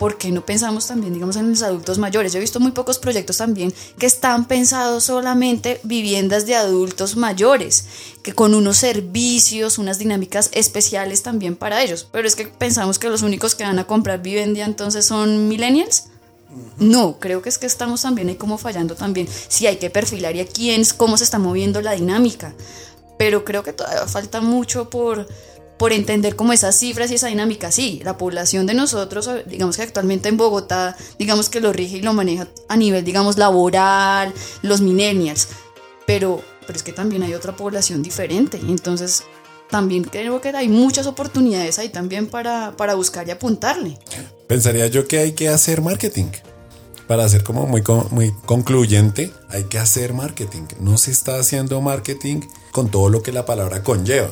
¿Por 0.00 0.16
qué 0.16 0.30
no 0.30 0.46
pensamos 0.46 0.86
también, 0.86 1.12
digamos, 1.12 1.36
en 1.36 1.50
los 1.50 1.60
adultos 1.60 1.98
mayores? 1.98 2.32
Yo 2.32 2.38
he 2.38 2.40
visto 2.40 2.58
muy 2.58 2.72
pocos 2.72 2.98
proyectos 2.98 3.36
también 3.36 3.70
que 3.98 4.06
están 4.06 4.48
pensados 4.48 5.04
solamente 5.04 5.78
viviendas 5.82 6.46
de 6.46 6.54
adultos 6.54 7.16
mayores, 7.16 7.84
que 8.22 8.32
con 8.32 8.54
unos 8.54 8.78
servicios, 8.78 9.76
unas 9.76 9.98
dinámicas 9.98 10.48
especiales 10.54 11.22
también 11.22 11.54
para 11.54 11.82
ellos. 11.82 12.08
Pero 12.10 12.26
es 12.26 12.34
que 12.34 12.46
pensamos 12.46 12.98
que 12.98 13.10
los 13.10 13.20
únicos 13.20 13.54
que 13.54 13.64
van 13.64 13.78
a 13.78 13.86
comprar 13.86 14.22
vivienda 14.22 14.64
entonces 14.64 15.04
son 15.04 15.48
millennials. 15.48 16.04
No, 16.78 17.18
creo 17.20 17.42
que 17.42 17.50
es 17.50 17.58
que 17.58 17.66
estamos 17.66 18.00
también 18.00 18.30
ahí 18.30 18.36
como 18.36 18.56
fallando 18.56 18.94
también. 18.94 19.28
Si 19.48 19.66
hay 19.66 19.76
que 19.76 19.90
perfilar 19.90 20.34
y 20.34 20.40
a 20.40 20.46
quién, 20.46 20.82
cómo 20.96 21.18
se 21.18 21.24
está 21.24 21.38
moviendo 21.38 21.82
la 21.82 21.92
dinámica. 21.92 22.54
Pero 23.18 23.44
creo 23.44 23.62
que 23.62 23.74
todavía 23.74 24.06
falta 24.06 24.40
mucho 24.40 24.88
por, 24.88 25.28
por 25.80 25.94
entender 25.94 26.36
como 26.36 26.52
esas 26.52 26.78
cifras 26.78 27.10
y 27.10 27.14
esa 27.14 27.28
dinámica. 27.28 27.72
Sí, 27.72 28.02
la 28.04 28.18
población 28.18 28.66
de 28.66 28.74
nosotros, 28.74 29.30
digamos 29.46 29.78
que 29.78 29.82
actualmente 29.82 30.28
en 30.28 30.36
Bogotá, 30.36 30.94
digamos 31.18 31.48
que 31.48 31.58
lo 31.58 31.72
rige 31.72 31.96
y 31.96 32.02
lo 32.02 32.12
maneja 32.12 32.46
a 32.68 32.76
nivel, 32.76 33.02
digamos, 33.02 33.38
laboral, 33.38 34.34
los 34.60 34.82
millennials. 34.82 35.48
Pero, 36.06 36.42
pero 36.66 36.76
es 36.76 36.82
que 36.82 36.92
también 36.92 37.22
hay 37.22 37.32
otra 37.32 37.56
población 37.56 38.02
diferente. 38.02 38.60
Entonces, 38.68 39.22
también 39.70 40.04
creo 40.04 40.42
que 40.42 40.50
hay 40.50 40.68
muchas 40.68 41.06
oportunidades 41.06 41.78
ahí 41.78 41.88
también 41.88 42.26
para, 42.26 42.76
para 42.76 42.94
buscar 42.94 43.26
y 43.26 43.30
apuntarle. 43.30 43.98
Pensaría 44.48 44.86
yo 44.88 45.08
que 45.08 45.20
hay 45.20 45.32
que 45.32 45.48
hacer 45.48 45.80
marketing. 45.80 46.26
Para 47.06 47.26
ser 47.30 47.42
como 47.42 47.66
muy, 47.66 47.82
muy 48.10 48.34
concluyente, 48.44 49.32
hay 49.48 49.64
que 49.64 49.78
hacer 49.78 50.12
marketing. 50.12 50.64
No 50.78 50.98
se 50.98 51.10
está 51.10 51.38
haciendo 51.38 51.80
marketing 51.80 52.42
con 52.70 52.90
todo 52.90 53.08
lo 53.08 53.22
que 53.22 53.32
la 53.32 53.46
palabra 53.46 53.82
conlleva 53.82 54.28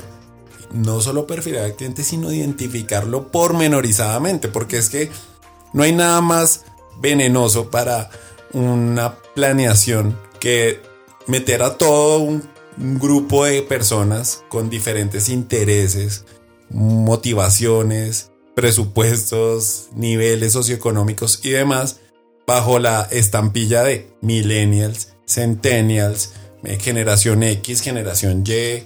no 0.72 1.00
solo 1.00 1.26
perfilar 1.26 1.64
al 1.64 1.76
cliente, 1.76 2.04
sino 2.04 2.32
identificarlo 2.32 3.28
pormenorizadamente, 3.30 4.48
porque 4.48 4.78
es 4.78 4.88
que 4.88 5.10
no 5.72 5.82
hay 5.82 5.92
nada 5.92 6.20
más 6.20 6.64
venenoso 7.00 7.70
para 7.70 8.10
una 8.52 9.16
planeación 9.34 10.18
que 10.40 10.80
meter 11.26 11.62
a 11.62 11.76
todo 11.76 12.18
un, 12.18 12.42
un 12.78 12.98
grupo 12.98 13.44
de 13.44 13.62
personas 13.62 14.44
con 14.48 14.70
diferentes 14.70 15.28
intereses, 15.28 16.24
motivaciones, 16.70 18.30
presupuestos, 18.54 19.88
niveles 19.94 20.52
socioeconómicos 20.52 21.40
y 21.44 21.50
demás 21.50 22.00
bajo 22.46 22.78
la 22.78 23.06
estampilla 23.10 23.84
de 23.84 24.10
millennials, 24.22 25.14
centennials, 25.26 26.32
generación 26.80 27.42
X, 27.42 27.82
generación 27.82 28.42
Y, 28.46 28.82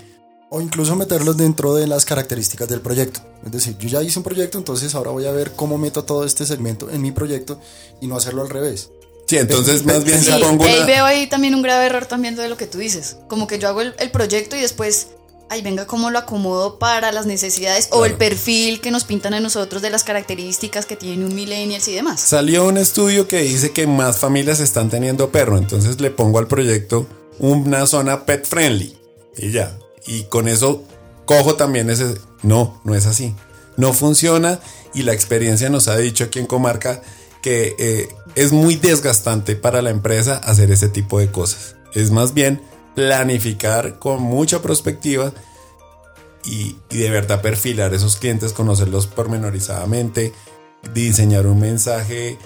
o 0.55 0.61
incluso 0.61 0.94
meterlos 0.96 1.38
dentro 1.38 1.74
de 1.74 1.86
las 1.86 2.05
características 2.05 2.68
del 2.68 2.82
proyecto. 2.82 3.20
Es 3.42 3.53
decir, 3.53 3.74
yo 3.78 3.88
ya 3.88 4.03
hice 4.03 4.18
un 4.18 4.22
proyecto, 4.22 4.59
entonces 4.59 4.94
ahora 4.94 5.11
voy 5.11 5.24
a 5.24 5.32
ver 5.32 5.53
cómo 5.53 5.78
meto 5.78 6.05
todo 6.05 6.26
este 6.26 6.44
segmento 6.44 6.90
en 6.90 7.00
mi 7.00 7.11
proyecto 7.11 7.59
y 8.03 8.07
no 8.07 8.16
hacerlo 8.16 8.42
al 8.42 8.50
revés. 8.50 8.90
Sí, 9.26 9.38
entonces 9.38 9.82
más 9.86 10.05
bien 10.05 10.18
sí, 10.18 10.30
se 10.30 10.38
pongo 10.38 10.64
ahí 10.64 10.76
una... 10.76 10.84
veo 10.84 11.05
ahí 11.07 11.26
también 11.26 11.55
un 11.55 11.62
grave 11.62 11.86
error 11.86 12.05
también 12.05 12.36
de 12.36 12.50
lo 12.50 12.59
que 12.59 12.66
tú 12.66 12.76
dices. 12.76 13.16
Como 13.28 13.46
que 13.46 13.59
yo 13.59 13.66
hago 13.66 13.80
el, 13.80 13.94
el 13.98 14.11
proyecto 14.11 14.55
y 14.55 14.61
después, 14.61 15.07
ahí 15.48 15.62
venga 15.62 15.86
cómo 15.86 16.11
lo 16.11 16.18
acomodo 16.18 16.78
para 16.78 17.12
las 17.12 17.24
necesidades 17.24 17.86
claro. 17.86 18.03
o 18.03 18.05
el 18.05 18.18
perfil 18.18 18.82
que 18.82 18.90
nos 18.90 19.05
pintan 19.05 19.32
a 19.32 19.40
nosotros 19.40 19.80
de 19.80 19.88
las 19.88 20.05
características 20.05 20.84
que 20.84 20.96
tiene 20.96 21.24
un 21.24 21.34
millennials 21.34 21.88
y 21.88 21.94
demás. 21.94 22.20
Salió 22.20 22.66
un 22.66 22.76
estudio 22.76 23.26
que 23.26 23.38
dice 23.38 23.70
que 23.70 23.86
más 23.86 24.18
familias 24.18 24.61
están 24.61 24.90
teniendo 24.90 25.30
perro, 25.30 25.57
entonces 25.57 25.98
le 25.98 26.11
pongo 26.11 26.38
al 26.38 26.46
proyecto 26.46 27.07
una 27.38 27.86
zona 27.86 28.26
pet 28.26 28.46
friendly 28.46 28.98
y 29.38 29.50
ya, 29.50 29.78
y 30.07 30.24
con 30.24 30.48
eso 30.48 30.84
cojo 31.24 31.55
también 31.55 31.90
ese... 31.90 32.18
No, 32.42 32.80
no 32.84 32.94
es 32.94 33.07
así. 33.07 33.34
No 33.76 33.92
funciona 33.92 34.61
y 34.94 35.03
la 35.03 35.12
experiencia 35.12 35.70
nos 35.70 35.88
ha 35.88 35.96
dicho 35.96 36.24
aquí 36.24 36.38
en 36.38 36.46
Comarca 36.46 37.03
que 37.40 37.74
eh, 37.78 38.09
es 38.34 38.53
muy 38.53 38.76
desgastante 38.76 39.57
para 39.57 39.82
la 39.82 39.90
empresa 39.90 40.36
hacer 40.36 40.70
ese 40.70 40.88
tipo 40.88 41.18
de 41.18 41.30
cosas. 41.30 41.76
Es 41.94 42.11
más 42.11 42.34
bien 42.34 42.62
planificar 42.94 43.98
con 43.98 44.22
mucha 44.22 44.62
perspectiva 44.62 45.32
y, 46.44 46.76
y 46.90 46.98
de 46.98 47.11
verdad 47.11 47.40
perfilar 47.40 47.94
esos 47.94 48.16
clientes, 48.16 48.53
conocerlos 48.53 49.07
pormenorizadamente, 49.07 50.32
diseñar 50.94 51.46
un 51.46 51.61
mensaje, 51.61 52.38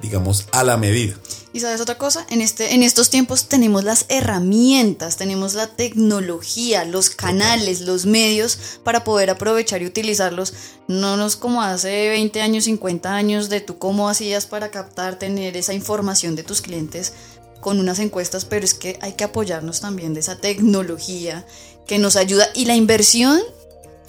digamos, 0.00 0.46
a 0.52 0.64
la 0.64 0.76
medida. 0.76 1.14
Y 1.54 1.60
sabes 1.60 1.82
otra 1.82 1.98
cosa, 1.98 2.26
en, 2.30 2.40
este, 2.40 2.74
en 2.74 2.82
estos 2.82 3.10
tiempos 3.10 3.48
tenemos 3.48 3.84
las 3.84 4.06
herramientas, 4.08 5.16
tenemos 5.16 5.52
la 5.52 5.66
tecnología, 5.66 6.84
los 6.84 7.10
canales, 7.10 7.82
los 7.82 8.06
medios 8.06 8.58
para 8.84 9.04
poder 9.04 9.28
aprovechar 9.28 9.82
y 9.82 9.86
utilizarlos. 9.86 10.54
No 10.88 11.18
nos 11.18 11.36
como 11.36 11.62
hace 11.62 12.08
20 12.08 12.40
años, 12.40 12.64
50 12.64 13.14
años 13.14 13.50
de 13.50 13.60
tú 13.60 13.78
cómo 13.78 14.08
hacías 14.08 14.46
para 14.46 14.70
captar, 14.70 15.18
tener 15.18 15.56
esa 15.56 15.74
información 15.74 16.36
de 16.36 16.42
tus 16.42 16.62
clientes 16.62 17.12
con 17.60 17.78
unas 17.78 17.98
encuestas, 17.98 18.46
pero 18.46 18.64
es 18.64 18.72
que 18.72 18.98
hay 19.02 19.12
que 19.12 19.24
apoyarnos 19.24 19.80
también 19.80 20.14
de 20.14 20.20
esa 20.20 20.36
tecnología 20.36 21.46
que 21.86 21.98
nos 21.98 22.16
ayuda 22.16 22.48
y 22.54 22.64
la 22.64 22.76
inversión, 22.76 23.40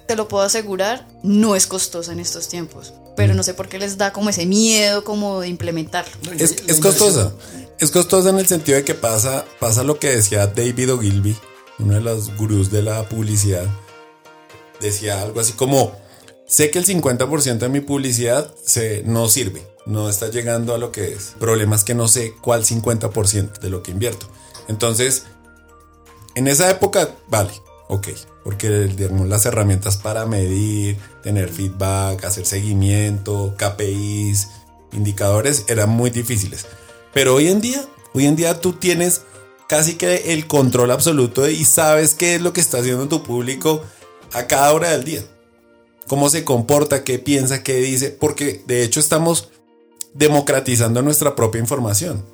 te 0.07 0.15
lo 0.15 0.27
puedo 0.27 0.43
asegurar, 0.43 1.07
no 1.23 1.55
es 1.55 1.67
costosa 1.67 2.13
en 2.13 2.19
estos 2.19 2.47
tiempos 2.47 2.93
pero 3.15 3.33
no 3.33 3.43
sé 3.43 3.53
por 3.53 3.67
qué 3.67 3.79
les 3.79 3.97
da 3.97 4.13
como 4.13 4.29
ese 4.29 4.45
miedo 4.45 5.03
como 5.03 5.41
de 5.41 5.47
implementarlo. 5.47 6.13
Es, 6.37 6.63
es 6.67 6.79
costosa. 6.79 7.33
Es 7.79 7.91
costosa 7.91 8.29
en 8.29 8.39
el 8.39 8.47
sentido 8.47 8.77
de 8.77 8.83
que 8.83 8.93
pasa, 8.93 9.45
pasa 9.59 9.83
lo 9.83 9.99
que 9.99 10.15
decía 10.15 10.47
David 10.47 10.93
Ogilvy, 10.93 11.35
uno 11.79 11.95
de 11.95 12.01
los 12.01 12.35
gurús 12.37 12.71
de 12.71 12.81
la 12.81 13.07
publicidad. 13.09 13.65
Decía 14.79 15.21
algo 15.21 15.39
así 15.39 15.53
como, 15.53 15.95
sé 16.45 16.71
que 16.71 16.79
el 16.79 16.85
50% 16.85 17.57
de 17.57 17.69
mi 17.69 17.81
publicidad 17.81 18.53
se, 18.63 19.03
no 19.03 19.27
sirve, 19.27 19.67
no 19.85 20.09
está 20.09 20.29
llegando 20.29 20.73
a 20.73 20.77
lo 20.77 20.91
que 20.91 21.13
es. 21.13 21.33
El 21.33 21.39
problema 21.39 21.75
es 21.75 21.83
que 21.83 21.95
no 21.95 22.07
sé 22.07 22.33
cuál 22.41 22.63
50% 22.63 23.59
de 23.59 23.69
lo 23.69 23.83
que 23.83 23.91
invierto. 23.91 24.27
Entonces, 24.67 25.23
en 26.35 26.47
esa 26.47 26.69
época, 26.69 27.15
vale, 27.27 27.51
ok, 27.93 28.07
porque 28.43 28.69
digamos, 28.69 29.27
las 29.27 29.45
herramientas 29.45 29.97
para 29.97 30.25
medir, 30.25 30.97
tener 31.21 31.49
feedback, 31.49 32.25
hacer 32.25 32.45
seguimiento, 32.45 33.55
KPIs, 33.57 34.47
indicadores 34.93 35.65
eran 35.67 35.89
muy 35.89 36.09
difíciles. 36.09 36.65
Pero 37.13 37.35
hoy 37.35 37.49
en 37.49 37.61
día, 37.61 37.85
hoy 38.13 38.25
en 38.25 38.35
día 38.35 38.59
tú 38.59 38.73
tienes 38.73 39.21
casi 39.67 39.93
que 39.93 40.33
el 40.33 40.47
control 40.47 40.89
absoluto 40.89 41.47
y 41.47 41.65
sabes 41.65 42.15
qué 42.15 42.35
es 42.35 42.41
lo 42.41 42.51
que 42.51 42.61
está 42.61 42.79
haciendo 42.79 43.07
tu 43.07 43.21
público 43.21 43.83
a 44.31 44.47
cada 44.47 44.73
hora 44.73 44.89
del 44.89 45.03
día. 45.03 45.23
Cómo 46.07 46.29
se 46.29 46.43
comporta, 46.43 47.03
qué 47.03 47.19
piensa, 47.19 47.63
qué 47.63 47.75
dice, 47.75 48.09
porque 48.09 48.63
de 48.65 48.83
hecho 48.83 48.99
estamos 48.99 49.49
democratizando 50.15 51.03
nuestra 51.03 51.35
propia 51.35 51.61
información. 51.61 52.25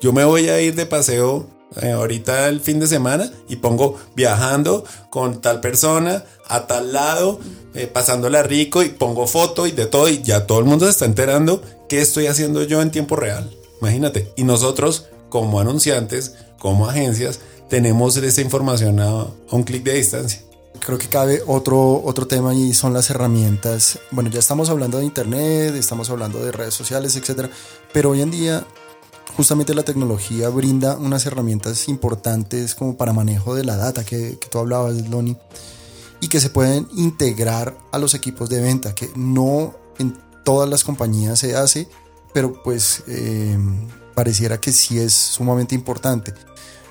Yo 0.00 0.12
me 0.12 0.24
voy 0.24 0.48
a 0.48 0.60
ir 0.60 0.76
de 0.76 0.86
paseo 0.86 1.48
eh, 1.80 1.90
ahorita 1.92 2.48
el 2.48 2.60
fin 2.60 2.80
de 2.80 2.86
semana 2.86 3.30
y 3.48 3.56
pongo 3.56 3.96
viajando 4.16 4.84
con 5.10 5.40
tal 5.40 5.60
persona 5.60 6.24
a 6.46 6.66
tal 6.66 6.92
lado, 6.92 7.40
eh, 7.74 7.86
pasándola 7.86 8.42
rico 8.42 8.82
y 8.82 8.88
pongo 8.88 9.26
foto 9.26 9.66
y 9.66 9.72
de 9.72 9.86
todo 9.86 10.08
y 10.08 10.22
ya 10.22 10.46
todo 10.46 10.60
el 10.60 10.64
mundo 10.64 10.86
se 10.86 10.92
está 10.92 11.04
enterando 11.04 11.62
qué 11.88 12.00
estoy 12.00 12.26
haciendo 12.26 12.62
yo 12.64 12.80
en 12.82 12.90
tiempo 12.90 13.16
real. 13.16 13.54
Imagínate. 13.80 14.32
Y 14.36 14.44
nosotros 14.44 15.06
como 15.28 15.60
anunciantes, 15.60 16.34
como 16.58 16.88
agencias, 16.88 17.40
tenemos 17.68 18.16
esa 18.16 18.40
información 18.40 19.00
a, 19.00 19.26
un 19.50 19.62
clic 19.62 19.82
de 19.82 19.94
distancia. 19.94 20.42
Creo 20.80 20.98
que 20.98 21.08
cabe 21.08 21.42
otro, 21.46 22.02
otro 22.04 22.26
tema 22.26 22.54
y 22.54 22.72
son 22.72 22.94
las 22.94 23.10
herramientas. 23.10 23.98
Bueno, 24.10 24.30
ya 24.30 24.38
estamos 24.38 24.70
hablando 24.70 24.98
de 24.98 25.04
Internet, 25.04 25.74
estamos 25.74 26.08
hablando 26.08 26.38
de 26.42 26.52
redes 26.52 26.74
sociales, 26.74 27.16
etcétera, 27.16 27.50
pero 27.92 28.10
hoy 28.10 28.22
en 28.22 28.30
día 28.30 28.64
justamente 29.38 29.72
la 29.72 29.84
tecnología 29.84 30.48
brinda 30.48 30.96
unas 30.96 31.24
herramientas 31.24 31.86
importantes 31.86 32.74
como 32.74 32.96
para 32.96 33.12
manejo 33.12 33.54
de 33.54 33.62
la 33.62 33.76
data 33.76 34.04
que, 34.04 34.36
tú 34.50 34.58
hablabas, 34.58 35.08
Loni, 35.08 35.36
y 36.20 36.26
que 36.26 36.40
se 36.40 36.50
pueden 36.50 36.88
integrar 36.96 37.78
a 37.92 37.98
los 37.98 38.14
equipos 38.14 38.48
de 38.48 38.60
venta, 38.60 38.96
que 38.96 39.08
no 39.14 39.76
en 40.00 40.18
todas 40.44 40.68
las 40.68 40.82
compañías 40.82 41.38
se 41.38 41.54
hace, 41.54 41.88
pero 42.34 42.60
pues 42.64 43.04
eh, 43.06 43.56
pareciera 44.16 44.60
que 44.60 44.72
sí 44.72 44.98
es 44.98 45.14
sumamente 45.14 45.76
importante. 45.76 46.34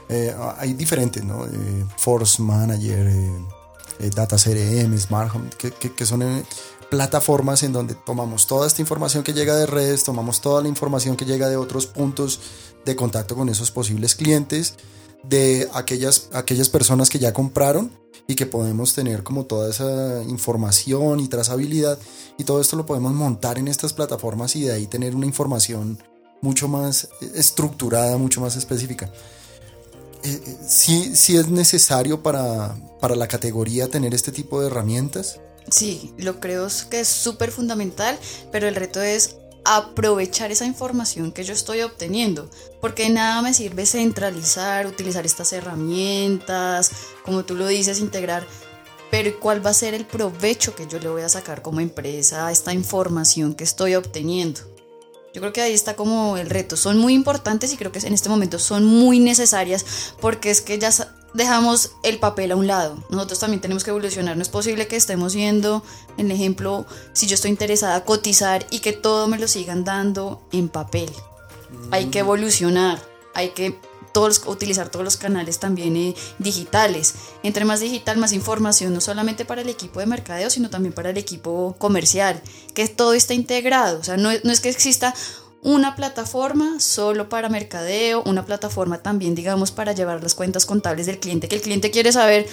Eh, 0.08 0.34
hay 0.58 0.72
diferentes, 0.72 1.26
¿no? 1.26 1.46
Eh, 1.46 1.86
Force 1.98 2.42
Manager, 2.42 3.14
Data 4.16 4.38
CRM, 4.38 4.98
Smart 4.98 5.36
Home, 5.36 5.50
que 5.50 6.06
son 6.06 6.22
plataformas 6.90 7.64
en 7.64 7.74
donde 7.74 7.96
tomamos 7.96 8.48
toda 8.48 8.68
esta 8.68 8.82
información 8.82 9.24
que 9.24 9.34
llega 9.34 9.56
de 9.56 9.66
redes, 9.66 10.04
tomamos 10.04 10.42
toda 10.42 10.62
la 10.62 10.70
información 10.70 11.18
que 11.18 11.26
llega 11.26 11.50
de 11.50 11.58
otros 11.58 11.86
puntos 11.86 12.40
de 12.86 12.96
contacto 12.96 13.36
con 13.36 13.50
esos 13.50 13.72
posibles 13.72 14.16
clientes, 14.16 14.76
de 15.24 15.70
aquellas, 15.74 16.30
aquellas 16.34 16.70
personas 16.70 17.10
que 17.10 17.20
ya 17.20 17.34
compraron 17.34 17.92
y 18.28 18.36
que 18.36 18.46
podemos 18.46 18.94
tener 18.94 19.24
como 19.24 19.46
toda 19.46 19.70
esa 19.70 20.24
información 20.24 21.20
y 21.20 21.28
trazabilidad 21.28 21.98
y 22.38 22.44
todo 22.44 22.62
esto 22.62 22.76
lo 22.76 22.86
podemos 22.86 23.14
montar 23.14 23.58
en 23.58 23.68
estas 23.68 23.94
plataformas 23.94 24.56
y 24.56 24.64
de 24.64 24.74
ahí 24.74 24.88
tener 24.88 25.16
una 25.16 25.26
información 25.26 25.98
mucho 26.42 26.68
más 26.68 27.10
estructurada, 27.36 28.18
mucho 28.18 28.42
más 28.42 28.56
específica. 28.56 29.12
Eh, 30.24 30.42
eh, 30.46 30.58
sí, 30.68 31.16
sí 31.16 31.38
es 31.38 31.48
necesario 31.48 32.22
para, 32.22 32.76
para 33.00 33.16
la 33.16 33.28
categoría 33.28 33.88
tener 33.88 34.14
este 34.14 34.32
tipo 34.32 34.62
de 34.62 34.68
herramientas. 34.68 35.40
Sí, 35.70 36.14
lo 36.18 36.40
creo 36.40 36.68
que 36.90 37.02
es 37.02 37.08
súper 37.08 37.52
fundamental, 37.52 38.18
pero 38.52 38.68
el 38.68 38.76
reto 38.76 39.02
es 39.02 39.38
aprovechar 39.66 40.50
esa 40.52 40.66
información 40.66 41.34
que 41.34 41.44
yo 41.44 41.54
estoy 41.54 41.82
obteniendo, 41.82 42.50
porque 42.80 43.10
nada 43.10 43.42
me 43.42 43.54
sirve 43.54 43.86
centralizar, 43.86 44.88
utilizar 44.88 45.26
estas 45.26 45.52
herramientas, 45.52 46.92
como 47.26 47.44
tú 47.44 47.56
lo 47.56 47.68
dices, 47.68 48.00
integrar, 48.00 48.48
pero 49.12 49.38
¿cuál 49.40 49.66
va 49.66 49.72
a 49.72 49.74
ser 49.74 49.94
el 49.94 50.06
provecho 50.06 50.74
que 50.74 50.88
yo 50.88 51.00
le 51.00 51.10
voy 51.10 51.22
a 51.22 51.30
sacar 51.30 51.62
como 51.62 51.82
empresa 51.82 52.48
a 52.48 52.52
esta 52.52 52.74
información 52.74 53.56
que 53.56 53.66
estoy 53.66 53.96
obteniendo? 53.96 54.62
Yo 55.34 55.42
creo 55.42 55.54
que 55.54 55.62
ahí 55.62 55.74
está 55.74 55.96
como 55.96 56.38
el 56.38 56.50
reto. 56.50 56.76
Son 56.78 56.98
muy 56.98 57.14
importantes 57.14 57.72
y 57.72 57.78
creo 57.78 57.92
que 57.92 58.00
en 58.00 58.14
este 58.14 58.30
momento 58.30 58.58
son 58.60 58.86
muy 58.86 59.20
necesarias 59.20 59.86
porque 60.20 60.50
es 60.50 60.62
que 60.62 60.80
ya 60.80 60.90
dejamos 61.34 61.92
el 62.04 62.20
papel 62.20 62.52
a 62.52 62.56
un 62.56 62.68
lado. 62.68 63.04
Nosotros 63.10 63.40
también 63.40 63.62
tenemos 63.62 63.84
que 63.84 63.92
evolucionar. 63.92 64.36
No 64.36 64.42
es 64.42 64.50
posible 64.50 64.88
que 64.88 64.96
estemos 64.96 65.36
viendo, 65.36 65.84
en 66.18 66.32
ejemplo, 66.32 66.86
si 67.14 67.28
yo 67.28 67.36
estoy 67.36 67.52
interesada 67.52 67.96
a 67.96 68.06
cotizar 68.06 68.66
y 68.70 68.80
que 68.80 68.94
todo 68.94 69.28
me 69.28 69.38
lo 69.38 69.48
sigan 69.48 69.84
dando 69.84 70.42
en 70.52 70.70
papel. 70.70 71.10
Hay 71.92 72.06
que 72.06 72.20
evolucionar, 72.20 73.02
hay 73.34 73.50
que 73.50 73.78
todos, 74.14 74.42
utilizar 74.48 74.90
todos 74.90 75.06
los 75.06 75.18
canales 75.18 75.60
también 75.60 75.96
eh, 75.96 76.16
digitales. 76.40 77.14
Entre 77.44 77.66
más 77.66 77.82
digital, 77.82 78.18
más 78.18 78.34
información, 78.34 78.94
no 78.94 79.02
solamente 79.02 79.46
para 79.46 79.62
el 79.62 79.70
equipo 79.70 80.00
de 80.00 80.08
mercadeo, 80.08 80.50
sino 80.50 80.70
también 80.70 80.94
para 80.94 81.12
el 81.12 81.18
equipo 81.18 81.76
comercial, 81.78 82.42
que 82.74 82.88
todo 82.88 83.14
está 83.14 83.34
integrado. 83.34 84.00
O 84.00 84.04
sea, 84.04 84.18
no, 84.18 84.30
no 84.44 84.52
es 84.52 84.60
que 84.60 84.70
exista 84.70 85.14
una 85.68 85.98
plataforma 85.98 86.80
solo 86.80 87.28
para 87.28 87.50
mercadeo, 87.50 88.24
una 88.24 88.46
plataforma 88.46 89.00
también, 89.00 89.36
digamos, 89.36 89.72
para 89.72 89.92
llevar 89.92 90.24
las 90.24 90.34
cuentas 90.34 90.66
contables 90.66 91.08
del 91.08 91.20
cliente, 91.20 91.50
que 91.50 91.56
el 91.56 91.62
cliente 91.62 91.92
quiere 91.92 92.14
saber 92.14 92.48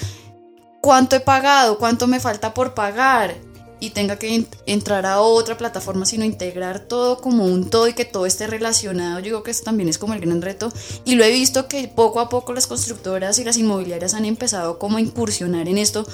cuánto 0.81 1.15
he 1.15 1.21
pagado, 1.21 1.79
cuánto 1.79 2.09
me 2.09 2.19
falta 2.19 2.55
por 2.55 2.75
pagar 2.75 3.37
y 3.79 3.91
tenga 3.91 4.19
que 4.19 4.45
entrar 4.67 5.07
a 5.07 5.21
otra 5.21 5.57
plataforma, 5.57 6.07
sino 6.07 6.25
integrar 6.25 6.81
todo 6.81 7.21
como 7.21 7.45
un 7.45 7.71
todo 7.71 7.87
y 7.87 7.93
que 7.93 8.05
todo 8.05 8.27
esté 8.27 8.49
relacionado. 8.49 9.21
Yo 9.21 9.27
digo 9.27 9.43
que 9.45 9.53
eso 9.53 9.63
también 9.63 9.89
es 9.89 9.97
como 9.97 10.15
el 10.15 10.21
gran 10.21 10.43
reto 10.43 10.73
y 11.05 11.15
lo 11.15 11.23
he 11.23 11.31
visto 11.31 11.69
que 11.69 11.87
poco 11.87 12.19
a 12.19 12.29
poco 12.29 12.53
las 12.53 12.67
constructoras 12.67 13.39
y 13.39 13.45
las 13.45 13.57
inmobiliarias 13.59 14.15
han 14.15 14.25
empezado 14.25 14.81
como 14.81 14.97
a 14.97 15.01
incursionar 15.01 15.69
en 15.69 15.79
esto 15.79 16.05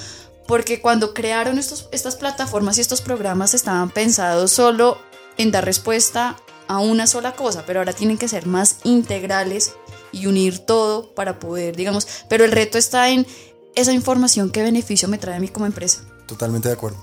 porque 0.45 0.81
cuando 0.81 1.15
crearon 1.15 1.57
estos, 1.57 1.89
estas 1.91 2.15
plataformas 2.15 2.77
y 2.77 2.81
estos 2.81 3.01
programas 3.01 3.55
estaban 3.55 3.89
pensados 3.89 4.51
solo 4.51 4.99
en 5.37 5.49
dar 5.49 5.65
respuesta 5.65 6.37
a 6.71 6.79
una 6.79 7.05
sola 7.05 7.35
cosa, 7.35 7.65
pero 7.67 7.79
ahora 7.79 7.91
tienen 7.91 8.17
que 8.17 8.29
ser 8.29 8.47
más 8.47 8.77
integrales 8.85 9.73
y 10.13 10.27
unir 10.27 10.59
todo 10.59 11.13
para 11.13 11.37
poder, 11.37 11.75
digamos, 11.75 12.07
pero 12.29 12.45
el 12.45 12.51
reto 12.53 12.77
está 12.77 13.09
en 13.09 13.27
esa 13.75 13.91
información, 13.91 14.51
qué 14.51 14.63
beneficio 14.63 15.09
me 15.09 15.17
trae 15.17 15.35
a 15.35 15.39
mí 15.41 15.49
como 15.49 15.65
empresa. 15.65 16.03
Totalmente 16.27 16.69
de 16.69 16.75
acuerdo. 16.75 16.97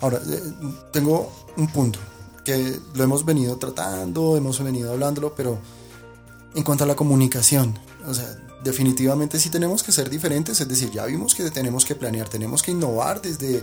Ahora, 0.00 0.22
eh, 0.26 0.40
tengo 0.90 1.30
un 1.58 1.66
punto 1.68 1.98
que 2.46 2.80
lo 2.94 3.04
hemos 3.04 3.26
venido 3.26 3.58
tratando, 3.58 4.38
hemos 4.38 4.62
venido 4.62 4.92
hablándolo, 4.92 5.34
pero 5.34 5.58
en 6.54 6.62
cuanto 6.62 6.84
a 6.84 6.86
la 6.86 6.96
comunicación, 6.96 7.78
o 8.06 8.14
sea, 8.14 8.38
definitivamente 8.62 9.38
sí 9.38 9.50
tenemos 9.50 9.82
que 9.82 9.92
ser 9.92 10.08
diferentes, 10.08 10.58
es 10.62 10.66
decir, 10.66 10.90
ya 10.90 11.04
vimos 11.04 11.34
que 11.34 11.50
tenemos 11.50 11.84
que 11.84 11.94
planear, 11.94 12.30
tenemos 12.30 12.62
que 12.62 12.70
innovar 12.70 13.20
desde 13.20 13.62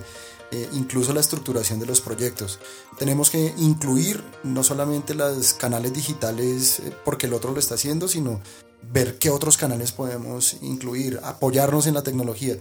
eh, 0.52 0.70
incluso 0.74 1.14
la 1.14 1.22
estructuración 1.22 1.80
de 1.80 1.86
los 1.86 2.02
proyectos. 2.02 2.60
Tenemos 2.98 3.30
que 3.30 3.54
incluir 3.58 4.22
no 4.44 4.64
solamente 4.64 5.14
los 5.16 5.54
canales 5.54 5.94
digitales 5.94 6.80
eh, 6.80 6.94
porque 7.06 7.28
el 7.28 7.34
otro 7.34 7.54
lo 7.54 7.60
está 7.60 7.76
haciendo, 7.76 8.08
sino 8.08 8.42
ver 8.92 9.18
qué 9.18 9.30
otros 9.30 9.58
canales 9.58 9.94
podemos 9.94 10.58
incluir, 10.62 11.20
apoyarnos 11.24 11.88
en 11.88 11.94
la 11.94 12.04
tecnología. 12.04 12.58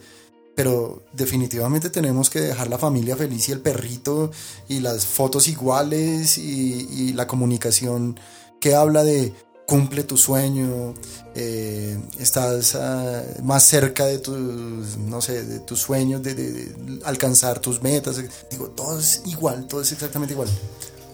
Pero 0.55 1.03
definitivamente 1.12 1.91
tenemos 1.91 2.30
que 2.30 2.41
dejar 2.41 2.68
la 2.68 2.78
familia 2.78 3.16
feliz 3.16 3.49
y 3.49 3.53
el 3.53 3.61
perrito 3.61 4.30
y 4.68 4.80
las 4.80 5.05
fotos 5.07 5.49
iguales 5.49 6.38
y, 6.38 6.86
y 6.91 7.12
la 7.12 7.26
comunicación 7.26 8.20
que 8.61 8.74
habla 8.74 9.03
de 9.03 9.32
cumple 9.70 10.02
tu 10.02 10.16
sueño, 10.16 10.94
eh, 11.36 11.96
estás 12.18 12.74
ah, 12.74 13.22
más 13.44 13.62
cerca 13.62 14.04
de 14.04 14.18
tus, 14.18 14.96
no 14.98 15.20
sé, 15.22 15.44
de 15.44 15.60
tus 15.60 15.78
sueños, 15.78 16.20
de, 16.24 16.34
de- 16.34 16.52
de 16.52 17.00
alcanzar 17.04 17.60
tus 17.60 17.80
metas. 17.80 18.16
Digo, 18.50 18.66
todo 18.70 18.98
es 18.98 19.22
igual, 19.26 19.68
todo 19.68 19.80
es 19.82 19.92
exactamente 19.92 20.34
igual. 20.34 20.48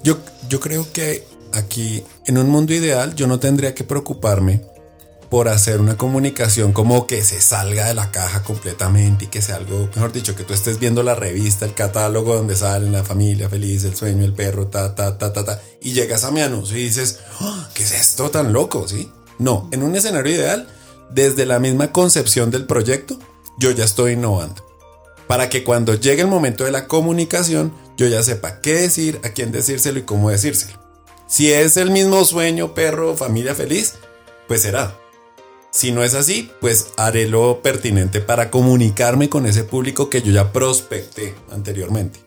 Yo, 0.02 0.16
yo 0.48 0.58
creo 0.58 0.90
que 0.90 1.26
aquí, 1.52 2.02
en 2.24 2.38
un 2.38 2.48
mundo 2.48 2.72
ideal, 2.72 3.14
yo 3.14 3.26
no 3.26 3.38
tendría 3.38 3.74
que 3.74 3.84
preocuparme 3.84 4.62
por 5.28 5.48
hacer 5.48 5.80
una 5.80 5.96
comunicación 5.96 6.72
como 6.72 7.06
que 7.06 7.22
se 7.24 7.40
salga 7.40 7.86
de 7.86 7.94
la 7.94 8.10
caja 8.10 8.42
completamente 8.42 9.26
y 9.26 9.28
que 9.28 9.42
sea 9.42 9.56
algo, 9.56 9.88
mejor 9.94 10.12
dicho, 10.12 10.34
que 10.36 10.44
tú 10.44 10.54
estés 10.54 10.78
viendo 10.78 11.02
la 11.02 11.14
revista, 11.14 11.64
el 11.64 11.74
catálogo 11.74 12.34
donde 12.34 12.56
salen 12.56 12.92
la 12.92 13.04
familia 13.04 13.48
feliz, 13.48 13.84
el 13.84 13.96
sueño, 13.96 14.24
el 14.24 14.34
perro, 14.34 14.68
ta, 14.68 14.94
ta, 14.94 15.18
ta, 15.18 15.32
ta, 15.32 15.44
ta, 15.44 15.60
y 15.80 15.92
llegas 15.92 16.24
a 16.24 16.30
mi 16.30 16.40
anuncio 16.40 16.76
y 16.76 16.84
dices, 16.84 17.20
"Ah, 17.40 17.68
¿qué 17.74 17.82
es 17.82 17.92
esto 17.92 18.30
tan 18.30 18.52
loco? 18.52 18.86
¿Sí? 18.88 19.10
No, 19.38 19.68
en 19.72 19.82
un 19.82 19.94
escenario 19.96 20.34
ideal, 20.34 20.68
desde 21.10 21.46
la 21.46 21.58
misma 21.58 21.92
concepción 21.92 22.50
del 22.50 22.66
proyecto, 22.66 23.18
yo 23.58 23.70
ya 23.70 23.84
estoy 23.84 24.12
innovando 24.12 24.66
para 25.26 25.48
que 25.48 25.64
cuando 25.64 25.94
llegue 25.94 26.22
el 26.22 26.28
momento 26.28 26.64
de 26.64 26.70
la 26.70 26.86
comunicación 26.86 27.72
yo 27.96 28.06
ya 28.06 28.22
sepa 28.22 28.60
qué 28.60 28.74
decir, 28.74 29.20
a 29.24 29.30
quién 29.30 29.52
decírselo 29.52 29.98
y 29.98 30.02
cómo 30.02 30.30
decírselo. 30.30 30.78
Si 31.26 31.50
es 31.50 31.76
el 31.76 31.90
mismo 31.90 32.24
sueño, 32.24 32.74
perro, 32.74 33.16
familia 33.16 33.54
feliz, 33.54 33.94
pues 34.46 34.62
será. 34.62 34.96
Si 35.76 35.92
no 35.92 36.02
es 36.02 36.14
así, 36.14 36.50
pues 36.62 36.94
haré 36.96 37.28
lo 37.28 37.60
pertinente 37.60 38.22
para 38.22 38.50
comunicarme 38.50 39.28
con 39.28 39.44
ese 39.44 39.62
público 39.62 40.08
que 40.08 40.22
yo 40.22 40.32
ya 40.32 40.50
prospecté 40.50 41.34
anteriormente. 41.52 42.18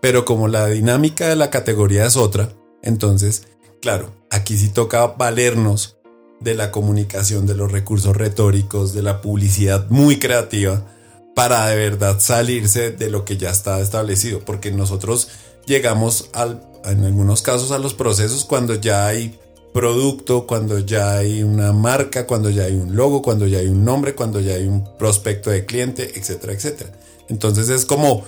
Pero 0.00 0.24
como 0.24 0.46
la 0.46 0.68
dinámica 0.68 1.28
de 1.28 1.34
la 1.34 1.50
categoría 1.50 2.06
es 2.06 2.16
otra, 2.16 2.52
entonces, 2.80 3.48
claro, 3.82 4.12
aquí 4.30 4.56
sí 4.56 4.68
toca 4.68 5.04
valernos 5.04 5.96
de 6.38 6.54
la 6.54 6.70
comunicación, 6.70 7.44
de 7.44 7.56
los 7.56 7.72
recursos 7.72 8.16
retóricos, 8.16 8.94
de 8.94 9.02
la 9.02 9.20
publicidad 9.20 9.90
muy 9.90 10.20
creativa, 10.20 10.86
para 11.34 11.66
de 11.66 11.74
verdad 11.74 12.20
salirse 12.20 12.92
de 12.92 13.10
lo 13.10 13.24
que 13.24 13.36
ya 13.36 13.50
está 13.50 13.80
establecido, 13.80 14.44
porque 14.44 14.70
nosotros 14.70 15.28
llegamos 15.66 16.30
al, 16.32 16.62
en 16.84 17.02
algunos 17.02 17.42
casos 17.42 17.72
a 17.72 17.80
los 17.80 17.94
procesos 17.94 18.44
cuando 18.44 18.76
ya 18.76 19.08
hay 19.08 19.40
producto, 19.74 20.46
cuando 20.46 20.78
ya 20.78 21.16
hay 21.16 21.42
una 21.42 21.72
marca, 21.72 22.28
cuando 22.28 22.48
ya 22.48 22.62
hay 22.62 22.76
un 22.76 22.94
logo, 22.94 23.22
cuando 23.22 23.48
ya 23.48 23.58
hay 23.58 23.66
un 23.66 23.84
nombre, 23.84 24.14
cuando 24.14 24.38
ya 24.38 24.54
hay 24.54 24.68
un 24.68 24.96
prospecto 24.96 25.50
de 25.50 25.66
cliente, 25.66 26.12
etcétera, 26.16 26.52
etcétera. 26.52 26.92
Entonces 27.28 27.68
es 27.68 27.84
como 27.84 28.24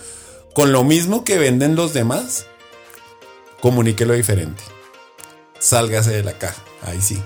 con 0.54 0.72
lo 0.72 0.82
mismo 0.82 1.22
que 1.22 1.38
venden 1.38 1.76
los 1.76 1.92
demás, 1.92 2.46
comuníquelo 3.60 4.14
diferente. 4.14 4.60
Sálgase 5.60 6.10
de 6.10 6.24
la 6.24 6.36
caja, 6.36 6.60
ahí 6.82 7.00
sí. 7.00 7.22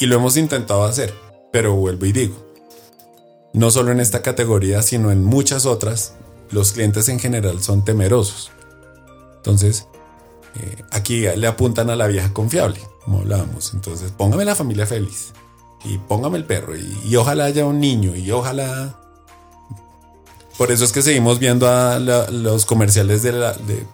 Y 0.00 0.06
lo 0.06 0.16
hemos 0.16 0.36
intentado 0.36 0.82
hacer, 0.82 1.14
pero 1.52 1.76
vuelvo 1.76 2.06
y 2.06 2.12
digo, 2.12 2.44
no 3.52 3.70
solo 3.70 3.92
en 3.92 4.00
esta 4.00 4.20
categoría, 4.20 4.82
sino 4.82 5.12
en 5.12 5.22
muchas 5.22 5.64
otras, 5.64 6.14
los 6.50 6.72
clientes 6.72 7.08
en 7.08 7.20
general 7.20 7.62
son 7.62 7.84
temerosos. 7.84 8.50
Entonces, 9.36 9.86
eh, 10.56 10.82
aquí 10.92 11.20
le 11.36 11.46
apuntan 11.46 11.90
a 11.90 11.96
la 11.96 12.06
vieja 12.06 12.32
confiable, 12.32 12.80
como 13.04 13.18
hablábamos. 13.20 13.72
Entonces, 13.74 14.12
póngame 14.12 14.44
la 14.44 14.54
familia 14.54 14.86
feliz 14.86 15.32
y 15.84 15.98
póngame 15.98 16.38
el 16.38 16.44
perro 16.44 16.74
y, 16.76 17.14
ojalá 17.16 17.44
haya 17.44 17.64
un 17.66 17.80
niño 17.80 18.14
y 18.16 18.30
ojalá... 18.30 18.98
Por 20.56 20.70
eso 20.70 20.84
es 20.84 20.92
que 20.92 21.02
seguimos 21.02 21.40
viendo 21.40 21.68
a 21.68 21.98
los 21.98 22.64
comerciales 22.64 23.22
de, 23.24 23.32
la- 23.32 23.54
de 23.54 23.84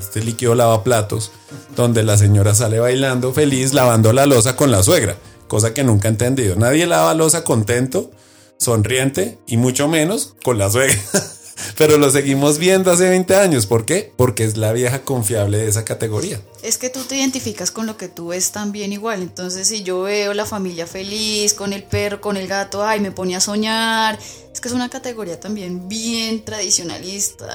este 0.00 0.20
líquido 0.24 0.56
lavaplatos, 0.56 1.30
donde 1.76 2.02
la 2.02 2.16
señora 2.16 2.52
sale 2.54 2.80
bailando 2.80 3.32
feliz 3.32 3.72
lavando 3.74 4.12
la 4.12 4.26
losa 4.26 4.56
con 4.56 4.72
la 4.72 4.82
suegra, 4.82 5.16
cosa 5.46 5.72
que 5.72 5.84
nunca 5.84 6.08
he 6.08 6.10
entendido. 6.10 6.56
Nadie 6.56 6.86
lava 6.86 7.14
losa 7.14 7.44
contento, 7.44 8.10
sonriente 8.58 9.38
y 9.46 9.56
mucho 9.56 9.86
menos 9.86 10.34
con 10.42 10.58
la 10.58 10.68
suegra. 10.68 10.98
Pero 11.76 11.98
lo 11.98 12.10
seguimos 12.10 12.58
viendo 12.58 12.90
hace 12.90 13.08
20 13.08 13.36
años. 13.36 13.66
¿Por 13.66 13.84
qué? 13.86 14.12
Porque 14.16 14.44
es 14.44 14.56
la 14.56 14.72
vieja 14.72 15.02
confiable 15.02 15.58
de 15.58 15.68
esa 15.68 15.84
categoría. 15.84 16.40
Es 16.62 16.78
que 16.78 16.90
tú 16.90 17.00
te 17.04 17.16
identificas 17.16 17.70
con 17.70 17.86
lo 17.86 17.96
que 17.96 18.08
tú 18.08 18.28
ves 18.28 18.52
también 18.52 18.92
igual. 18.92 19.22
Entonces, 19.22 19.68
si 19.68 19.82
yo 19.82 20.02
veo 20.02 20.34
la 20.34 20.46
familia 20.46 20.86
feliz, 20.86 21.54
con 21.54 21.72
el 21.72 21.82
perro, 21.84 22.20
con 22.20 22.36
el 22.36 22.46
gato, 22.48 22.84
ay, 22.84 23.00
me 23.00 23.12
pone 23.12 23.36
a 23.36 23.40
soñar. 23.40 24.18
Es 24.52 24.60
que 24.60 24.68
es 24.68 24.74
una 24.74 24.88
categoría 24.90 25.38
también 25.40 25.88
bien 25.88 26.44
tradicionalista. 26.44 27.48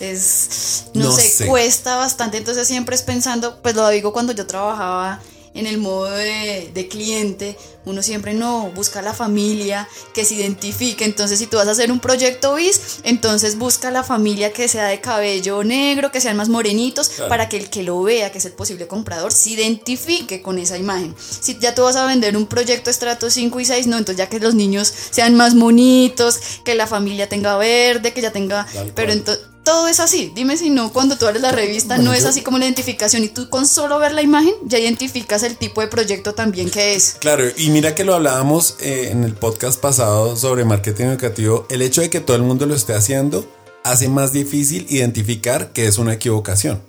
Es, 0.00 0.84
no, 0.94 1.04
No 1.06 1.12
sé, 1.12 1.22
sé. 1.28 1.46
cuesta 1.46 1.96
bastante. 1.96 2.38
Entonces, 2.38 2.68
siempre 2.68 2.94
es 2.94 3.02
pensando, 3.02 3.60
pues 3.62 3.74
lo 3.74 3.88
digo 3.88 4.12
cuando 4.12 4.32
yo 4.32 4.46
trabajaba 4.46 5.20
en 5.54 5.66
el 5.66 5.78
modo 5.78 6.10
de, 6.10 6.70
de 6.72 6.88
cliente, 6.88 7.56
uno 7.84 8.02
siempre 8.02 8.34
no 8.34 8.70
busca 8.74 9.00
la 9.02 9.14
familia 9.14 9.88
que 10.12 10.24
se 10.24 10.34
identifique. 10.34 11.04
Entonces, 11.04 11.38
si 11.38 11.46
tú 11.46 11.56
vas 11.56 11.68
a 11.68 11.70
hacer 11.70 11.90
un 11.90 12.00
proyecto 12.00 12.54
BIS, 12.54 13.00
entonces 13.04 13.56
busca 13.56 13.90
la 13.90 14.02
familia 14.04 14.52
que 14.52 14.68
sea 14.68 14.86
de 14.86 15.00
cabello 15.00 15.64
negro, 15.64 16.12
que 16.12 16.20
sean 16.20 16.36
más 16.36 16.48
morenitos, 16.48 17.08
Claro. 17.08 17.28
para 17.30 17.48
que 17.48 17.56
el 17.56 17.70
que 17.70 17.82
lo 17.82 18.02
vea, 18.02 18.30
que 18.30 18.38
es 18.38 18.44
el 18.44 18.52
posible 18.52 18.86
comprador, 18.86 19.32
se 19.32 19.50
identifique 19.50 20.42
con 20.42 20.58
esa 20.58 20.76
imagen. 20.76 21.14
Si 21.18 21.58
ya 21.58 21.74
tú 21.74 21.82
vas 21.82 21.96
a 21.96 22.06
vender 22.06 22.36
un 22.36 22.46
proyecto 22.46 22.90
estrato 22.90 23.30
5 23.30 23.58
y 23.60 23.64
6, 23.64 23.86
no, 23.86 23.96
entonces 23.96 24.18
ya 24.18 24.28
que 24.28 24.38
los 24.40 24.54
niños 24.54 24.92
sean 25.10 25.34
más 25.34 25.54
bonitos, 25.58 26.38
que 26.64 26.74
la 26.74 26.86
familia 26.86 27.28
tenga 27.28 27.56
verde, 27.56 28.12
que 28.12 28.20
ya 28.20 28.32
tenga. 28.32 28.66
Tal 28.72 28.92
Pero 28.94 29.12
entonces. 29.12 29.44
Todo 29.68 29.86
es 29.86 30.00
así. 30.00 30.32
Dime 30.34 30.56
si 30.56 30.70
no, 30.70 30.92
cuando 30.92 31.18
tú 31.18 31.26
abres 31.26 31.42
la 31.42 31.52
revista, 31.52 31.96
Bueno, 31.96 32.10
no 32.10 32.16
es 32.16 32.22
yo- 32.22 32.30
así 32.30 32.40
como 32.40 32.56
la 32.58 32.64
identificación. 32.64 33.22
Y 33.22 33.28
tú 33.28 33.50
con 33.50 33.66
solo 33.66 33.98
ver 33.98 34.12
la 34.12 34.22
imagen, 34.22 34.54
ya 34.64 34.78
identificas 34.78 35.42
el 35.42 35.56
tipo 35.58 35.82
de 35.82 35.88
proyecto 35.88 36.32
también 36.34 36.70
que 36.70 36.94
es. 36.94 37.16
Claro, 37.20 37.44
y 37.54 37.68
mira 37.68 37.94
que 37.94 38.04
lo 38.04 38.14
hablábamos 38.14 38.76
eh, 38.80 39.10
en 39.12 39.24
el 39.24 39.34
podcast 39.34 39.78
pasado 39.78 40.36
sobre 40.36 40.64
marketing 40.64 41.04
educativo. 41.06 41.66
El 41.68 41.82
hecho 41.82 42.00
de 42.00 42.08
que 42.08 42.20
todo 42.20 42.36
el 42.36 42.42
mundo 42.44 42.64
lo 42.64 42.74
esté 42.74 42.94
haciendo 42.94 43.46
hace 43.84 44.08
más 44.08 44.32
difícil 44.32 44.86
identificar 44.88 45.72
que 45.74 45.86
es 45.86 45.98
una 45.98 46.14
equivocación. 46.14 46.82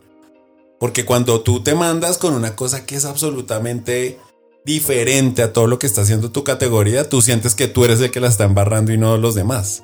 Porque 0.79 1.03
cuando 1.03 1.41
tú 1.41 1.61
te 1.61 1.75
mandas 1.75 2.17
con 2.17 2.33
una 2.33 2.55
cosa 2.55 2.85
que 2.85 2.95
es 2.95 3.03
absolutamente 3.03 4.17
diferente 4.65 5.41
a 5.43 5.51
todo 5.51 5.67
lo 5.67 5.79
que 5.79 5.87
está 5.87 6.01
haciendo 6.03 6.31
tu 6.31 6.45
categoría, 6.45 7.09
tú 7.09 7.21
sientes 7.21 7.55
que 7.55 7.67
tú 7.67 7.83
eres 7.83 7.99
el 7.99 8.11
que 8.11 8.21
la 8.21 8.29
está 8.29 8.45
embarrando 8.45 8.93
y 8.93 8.97
no 8.97 9.17
los 9.17 9.35
demás. 9.35 9.83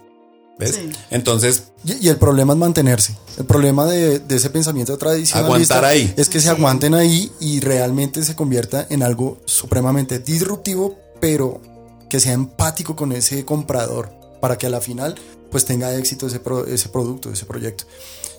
¿Ves? 0.57 0.75
Sí. 0.75 0.89
Entonces, 1.11 1.63
Y, 1.83 2.05
y 2.05 2.09
el 2.09 2.17
problema 2.17 2.53
es 2.53 2.59
mantenerse. 2.59 3.15
El 3.37 3.45
problema 3.45 3.85
de, 3.85 4.19
de 4.19 4.35
ese 4.35 4.49
pensamiento 4.49 4.97
tradicionalista 4.97 5.75
Aguantar 5.75 5.85
ahí. 5.85 6.13
es 6.15 6.29
que 6.29 6.39
se 6.39 6.49
aguanten 6.49 6.93
ahí 6.93 7.31
y 7.41 7.59
realmente 7.59 8.23
se 8.23 8.35
convierta 8.35 8.87
en 8.89 9.03
algo 9.03 9.37
supremamente 9.45 10.19
disruptivo, 10.19 10.97
pero 11.19 11.61
que 12.09 12.19
sea 12.19 12.33
empático 12.33 12.95
con 12.95 13.11
ese 13.11 13.43
comprador 13.43 14.11
para 14.39 14.57
que 14.57 14.67
a 14.67 14.69
la 14.69 14.79
final 14.79 15.15
pues 15.51 15.65
tenga 15.65 15.93
éxito 15.95 16.27
ese, 16.27 16.39
pro- 16.39 16.65
ese 16.65 16.87
producto, 16.89 17.31
ese 17.31 17.45
proyecto. 17.45 17.83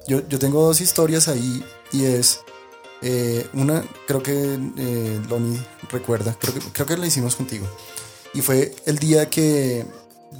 Yo, 0.08 0.26
yo 0.28 0.38
tengo 0.38 0.62
dos 0.62 0.80
historias 0.80 1.28
ahí 1.28 1.62
y 1.92 2.04
es 2.04 2.40
eh, 3.02 3.46
una, 3.52 3.84
creo 4.06 4.22
que 4.22 4.58
eh, 4.78 5.20
Loni 5.28 5.58
recuerda, 5.90 6.36
creo 6.40 6.54
que, 6.54 6.60
creo 6.72 6.86
que 6.86 6.96
la 6.96 7.06
hicimos 7.06 7.36
contigo. 7.36 7.66
Y 8.34 8.40
fue 8.40 8.74
el 8.86 8.98
día 8.98 9.28
que 9.28 9.84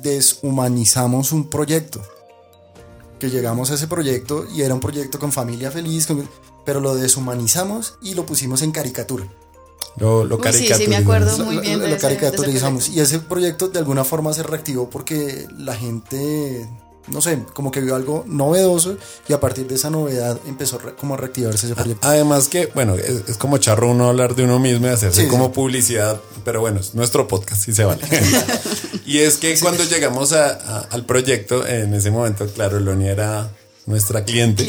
deshumanizamos 0.03 1.32
un 1.32 1.49
proyecto 1.49 2.03
que 3.18 3.30
llegamos 3.30 3.70
a 3.70 3.74
ese 3.74 3.87
proyecto 3.89 4.47
y 4.55 4.62
era 4.62 4.74
un 4.74 4.80
proyecto 4.80 5.18
con 5.18 5.32
familia 5.32 5.70
feliz, 5.70 6.07
con- 6.07 6.28
pero 6.64 6.80
lo 6.80 6.95
deshumanizamos 6.95 7.95
y 8.03 8.14
lo 8.14 8.26
pusimos 8.26 8.62
en 8.62 8.72
caricatura. 8.72 9.26
lo, 9.99 10.24
lo 10.24 10.37
Uy, 10.37 10.43
sí, 10.53 10.59
sí, 10.59 10.62
me 10.64 10.68
caricaturizamos. 10.68 11.01
acuerdo. 11.03 11.39
Lo- 11.39 11.45
muy 11.47 11.55
lo- 11.57 11.61
bien 11.62 11.80
de 11.80 11.89
lo 11.89 11.97
ese- 11.97 12.07
de 12.09 12.12
ese 12.14 12.20
caricaturizamos. 12.20 12.89
y 12.91 13.01
ese 13.01 13.18
proyecto 13.20 13.68
de 13.68 13.78
alguna 13.78 14.05
forma 14.05 14.32
se 14.34 14.43
reactivó 14.43 14.91
porque 14.91 15.47
la 15.57 15.74
gente, 15.74 16.68
no 17.09 17.20
sé, 17.20 17.38
como 17.54 17.70
que 17.70 17.80
vio 17.80 17.94
algo 17.94 18.24
novedoso 18.26 18.96
y 19.28 19.32
a 19.32 19.40
partir 19.40 19.66
de 19.66 19.74
esa 19.76 19.90
novedad 19.90 20.38
empezó 20.46 20.78
como 20.98 21.14
a 21.14 21.16
reactivarse 21.16 21.66
ese 21.66 21.74
proyecto. 21.74 22.07
Además 22.07 22.48
que, 22.48 22.66
bueno, 22.74 22.94
es, 22.94 23.22
es 23.28 23.36
como 23.36 23.59
charro 23.59 23.90
uno 23.90 24.09
hablar 24.09 24.34
de 24.34 24.44
uno 24.44 24.59
mismo 24.59 24.86
y 24.86 24.90
hacerse 24.90 25.22
Sí, 25.22 25.28
como 25.28 25.46
sí. 25.46 25.52
publicidad, 25.54 26.20
pero 26.44 26.61
bueno, 26.61 26.80
es 26.80 26.94
nuestro 26.94 27.26
podcast, 27.28 27.62
sí 27.64 27.72
se 27.74 27.84
vale. 27.84 28.02
y 29.07 29.18
es 29.18 29.36
que 29.36 29.59
cuando 29.61 29.84
llegamos 29.84 30.32
a- 30.32 30.50
a- 30.50 30.80
al 30.90 31.04
proyecto, 31.07 31.66
en 31.66 31.94
ese 31.94 32.11
momento, 32.11 32.46
claro, 32.48 32.80
Loni 32.80 33.09
era 33.09 33.50
nuestra 33.86 34.24
cliente, 34.24 34.64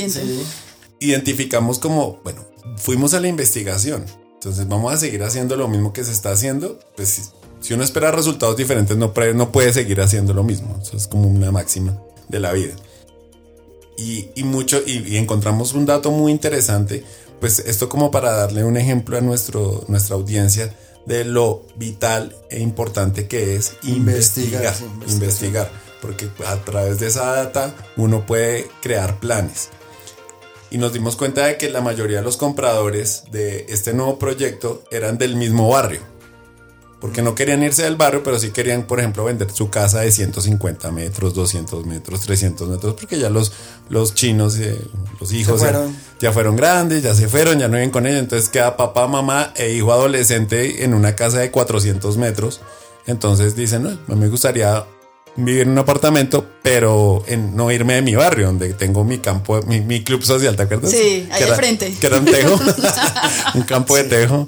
identificamos 0.99 1.79
como, 1.79 2.19
bueno, 2.23 2.45
fuimos 2.77 3.13
a 3.13 3.19
la 3.19 3.27
investigación, 3.27 4.05
entonces 4.33 4.67
vamos 4.67 4.93
a 4.93 4.97
seguir 4.97 5.23
haciendo 5.23 5.55
lo 5.55 5.67
mismo 5.67 5.93
que 5.93 6.03
se 6.03 6.11
está 6.11 6.31
haciendo, 6.31 6.79
pues 6.95 7.09
si, 7.09 7.21
si 7.59 7.73
uno 7.73 7.83
espera 7.83 8.11
resultados 8.11 8.55
diferentes, 8.57 8.95
no, 8.97 9.13
pre- 9.13 9.33
no 9.33 9.51
puede 9.51 9.73
seguir 9.73 10.01
haciendo 10.01 10.33
lo 10.33 10.43
mismo, 10.43 10.79
eso 10.81 10.95
es 10.97 11.07
como 11.07 11.27
una 11.27 11.51
máxima 11.51 11.97
de 12.29 12.39
la 12.39 12.53
vida. 12.53 12.75
Y, 13.97 14.29
y 14.35 14.43
mucho, 14.43 14.81
y, 14.85 15.03
y 15.07 15.17
encontramos 15.17 15.73
un 15.73 15.85
dato 15.85 16.11
muy 16.11 16.31
interesante, 16.31 17.03
pues 17.39 17.59
esto 17.59 17.89
como 17.89 18.11
para 18.11 18.31
darle 18.31 18.63
un 18.63 18.77
ejemplo 18.77 19.17
a 19.17 19.21
nuestro, 19.21 19.83
nuestra 19.87 20.15
audiencia 20.15 20.75
de 21.05 21.23
lo 21.23 21.63
vital 21.77 22.35
e 22.49 22.59
importante 22.59 23.27
que 23.27 23.55
es 23.55 23.73
Investigar, 23.83 24.75
investigar, 25.07 25.71
porque 26.01 26.29
a 26.45 26.55
través 26.57 26.99
de 26.99 27.07
esa 27.07 27.31
data 27.31 27.73
uno 27.95 28.25
puede 28.25 28.67
crear 28.81 29.19
planes. 29.19 29.69
y 30.69 30.77
nos 30.77 30.91
dimos 30.91 31.15
cuenta 31.15 31.45
de 31.45 31.57
que 31.57 31.69
la 31.69 31.79
mayoría 31.81 32.17
de 32.17 32.23
los 32.23 32.35
compradores 32.35 33.23
de 33.31 33.65
este 33.69 33.93
nuevo 33.93 34.19
proyecto 34.19 34.83
eran 34.91 35.17
del 35.17 35.35
mismo 35.37 35.69
barrio. 35.69 36.01
Porque 36.99 37.21
no 37.21 37.35
querían 37.35 37.61
irse 37.61 37.83
del 37.83 37.95
barrio, 37.95 38.23
pero 38.23 38.39
sí 38.39 38.49
querían, 38.49 38.83
por 38.83 38.99
ejemplo, 38.99 39.23
vender 39.23 39.51
su 39.51 39.69
casa 39.69 39.99
de 39.99 40.11
150 40.11 40.91
metros, 40.91 41.35
200 41.35 41.85
metros, 41.85 42.21
300 42.21 42.67
metros, 42.69 42.95
porque 42.95 43.19
ya 43.19 43.29
los, 43.29 43.51
los 43.89 44.15
chinos, 44.15 44.57
eh, 44.57 44.81
los 45.19 45.31
hijos 45.31 45.61
ya 45.61 45.67
fueron. 45.67 45.95
ya 46.19 46.31
fueron 46.31 46.55
grandes, 46.55 47.03
ya 47.03 47.13
se 47.13 47.27
fueron, 47.27 47.59
ya 47.59 47.67
no 47.67 47.75
viven 47.75 47.91
con 47.91 48.07
ellos. 48.07 48.19
Entonces 48.19 48.49
queda 48.49 48.77
papá, 48.77 49.07
mamá 49.07 49.53
e 49.55 49.73
hijo 49.73 49.93
adolescente 49.93 50.83
en 50.83 50.95
una 50.95 51.15
casa 51.15 51.39
de 51.39 51.51
400 51.51 52.17
metros. 52.17 52.61
Entonces 53.05 53.55
dicen, 53.55 53.99
no, 54.07 54.15
me 54.15 54.27
gustaría 54.27 54.83
vivir 55.37 55.61
en 55.61 55.69
un 55.69 55.77
apartamento, 55.77 56.45
pero 56.63 57.23
en 57.27 57.55
no 57.55 57.71
irme 57.71 57.93
de 57.93 58.01
mi 58.01 58.15
barrio, 58.15 58.47
donde 58.47 58.73
tengo 58.73 59.03
mi 59.03 59.19
campo, 59.19 59.61
mi, 59.67 59.81
mi 59.81 60.03
club 60.03 60.23
social, 60.23 60.55
¿te 60.55 60.63
acuerdas? 60.63 60.91
Sí, 60.91 61.27
ahí 61.31 61.43
al 61.43 61.55
frente. 61.55 61.93
Que 61.99 62.07
era 62.07 62.17
un 62.17 62.25
tejo, 62.25 62.59
un 63.53 63.61
campo 63.61 63.95
de 63.95 64.03
tejo. 64.05 64.47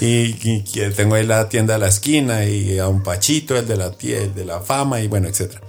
Y, 0.00 0.36
y 0.44 0.62
tengo 0.94 1.14
ahí 1.14 1.24
la 1.26 1.48
tienda 1.48 1.76
a 1.76 1.78
la 1.78 1.88
esquina 1.88 2.44
y 2.44 2.78
a 2.78 2.88
un 2.88 3.02
Pachito, 3.02 3.56
el 3.56 3.66
de 3.66 3.76
la 3.76 3.92
el 4.02 4.34
de 4.34 4.44
la 4.44 4.60
fama 4.60 5.00
y 5.00 5.08
bueno, 5.08 5.28
etcétera. 5.28 5.62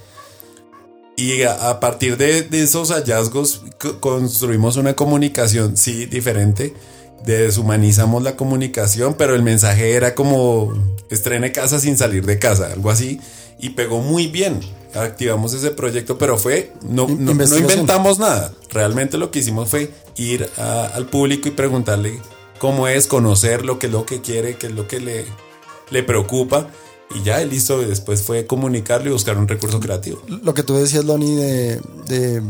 Y 1.15 1.43
a, 1.43 1.69
a 1.69 1.79
partir 1.79 2.17
de, 2.17 2.43
de 2.43 2.63
esos 2.63 2.91
hallazgos 2.91 3.63
co- 3.79 3.99
construimos 3.99 4.75
una 4.77 4.93
comunicación, 4.95 5.75
sí, 5.77 6.05
diferente. 6.05 6.73
Deshumanizamos 7.25 8.21
la 8.23 8.35
comunicación, 8.35 9.15
pero 9.15 9.33
el 9.35 9.43
mensaje 9.43 9.93
era 9.93 10.13
como 10.13 10.73
estrene 11.09 11.51
casa 11.51 11.79
sin 11.79 11.97
salir 11.97 12.25
de 12.25 12.37
casa, 12.39 12.71
algo 12.71 12.89
así. 12.91 13.19
Y 13.59 13.69
pegó 13.71 14.01
muy 14.01 14.27
bien. 14.27 14.59
Activamos 14.93 15.53
ese 15.53 15.71
proyecto, 15.71 16.17
pero 16.17 16.37
fue, 16.37 16.71
no, 16.83 17.07
no, 17.07 17.33
no 17.33 17.57
inventamos 17.73 18.19
nada. 18.19 18.53
Realmente 18.69 19.17
lo 19.17 19.31
que 19.31 19.39
hicimos 19.39 19.69
fue 19.69 19.91
ir 20.15 20.47
a- 20.57 20.85
al 20.87 21.07
público 21.07 21.47
y 21.47 21.51
preguntarle 21.51 22.19
cómo 22.57 22.87
es, 22.87 23.07
conocer 23.07 23.65
lo 23.65 23.79
que 23.79 23.87
es 23.87 23.93
lo 23.93 24.05
que 24.05 24.21
quiere, 24.21 24.57
qué 24.57 24.67
es 24.67 24.73
lo 24.73 24.87
que 24.87 24.99
le, 24.99 25.25
le 25.89 26.03
preocupa. 26.03 26.67
Y 27.15 27.23
ya, 27.23 27.39
listo. 27.39 27.81
Y 27.81 27.85
después 27.85 28.21
fue 28.21 28.45
comunicarlo 28.45 29.09
y 29.09 29.13
buscar 29.13 29.37
un 29.37 29.47
recurso 29.47 29.79
creativo. 29.79 30.21
Lo 30.27 30.53
que 30.53 30.63
tú 30.63 30.75
decías, 30.75 31.05
Lonnie, 31.05 31.35
de, 31.35 31.81
de 32.05 32.41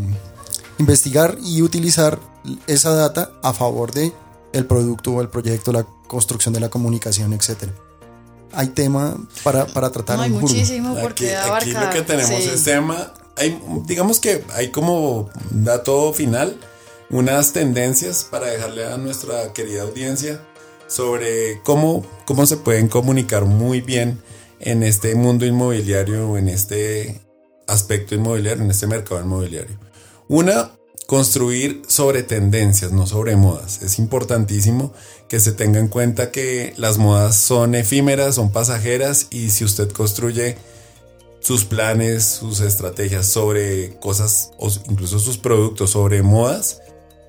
investigar 0.80 1.38
y 1.43 1.62
utilizar 1.62 2.20
esa 2.66 2.93
data 2.93 3.32
a 3.43 3.53
favor 3.53 3.91
de 3.91 4.12
el 4.53 4.66
producto 4.66 5.12
o 5.12 5.22
el 5.22 5.30
proyecto, 5.30 5.72
la 5.72 5.86
construcción 6.08 6.53
de 6.53 6.60
la 6.60 6.70
comunicación, 6.70 7.34
etcétera. 7.34 7.74
Hay 8.53 8.68
tema 8.68 9.18
para, 9.43 9.68
para 9.68 9.91
tratar 9.91 10.18
No, 10.18 10.24
hay 10.24 10.30
muchísimo 10.30 10.95
por 10.95 11.12
Aquí, 11.12 11.28
aquí 11.28 11.72
lo 11.72 11.89
que 11.89 12.01
tenemos 12.01 12.43
sí. 12.43 12.49
es 12.49 12.64
tema, 12.64 13.14
hay, 13.36 13.62
digamos 13.86 14.20
que 14.20 14.43
hay 14.53 14.72
como 14.72 15.30
dato 15.51 16.14
final, 16.14 16.58
unas 17.10 17.53
tendencias 17.53 18.24
para 18.30 18.47
dejarle 18.47 18.86
a 18.86 18.97
nuestra 18.97 19.53
querida 19.53 19.84
audiencia 19.84 20.41
sobre 20.88 21.62
cómo, 21.64 22.05
cómo 22.26 22.45
se 22.45 22.58
pueden 22.58 22.88
comunicar 22.88 23.45
muy 23.45 23.82
bien 23.82 24.22
en 24.60 24.84
este 24.84 25.16
mundo 25.16 25.45
inmobiliario, 25.45 26.38
en 26.38 26.49
este 26.49 27.22
aspecto 27.68 28.16
inmobiliario, 28.16 28.64
en 28.64 28.72
este 28.72 28.88
mercado 28.88 29.22
inmobiliario. 29.22 29.78
Una, 30.28 30.72
construir 31.05 31.84
sobre 31.88 32.24
tendencias, 32.24 32.91
no 32.91 33.08
sobre 33.08 33.36
modas. 33.36 33.82
Es 33.82 33.99
importantísimo 33.99 34.93
que 35.30 35.39
se 35.39 35.53
tenga 35.53 35.80
en 35.80 35.88
cuenta 35.88 36.32
que 36.32 36.74
las 36.78 36.97
modas 36.97 37.38
son 37.38 37.76
efímeras, 37.76 38.36
son 38.36 38.51
pasajeras 38.51 39.28
y 39.30 39.49
si 39.51 39.64
usted 39.64 39.89
construye 39.91 40.58
sus 41.39 41.64
planes, 41.64 42.26
sus 42.26 42.60
estrategias 42.60 43.28
sobre 43.28 43.97
cosas 43.99 44.51
o 44.58 44.70
incluso 44.89 45.20
sus 45.20 45.38
productos 45.38 45.91
sobre 45.91 46.22
modas, 46.24 46.82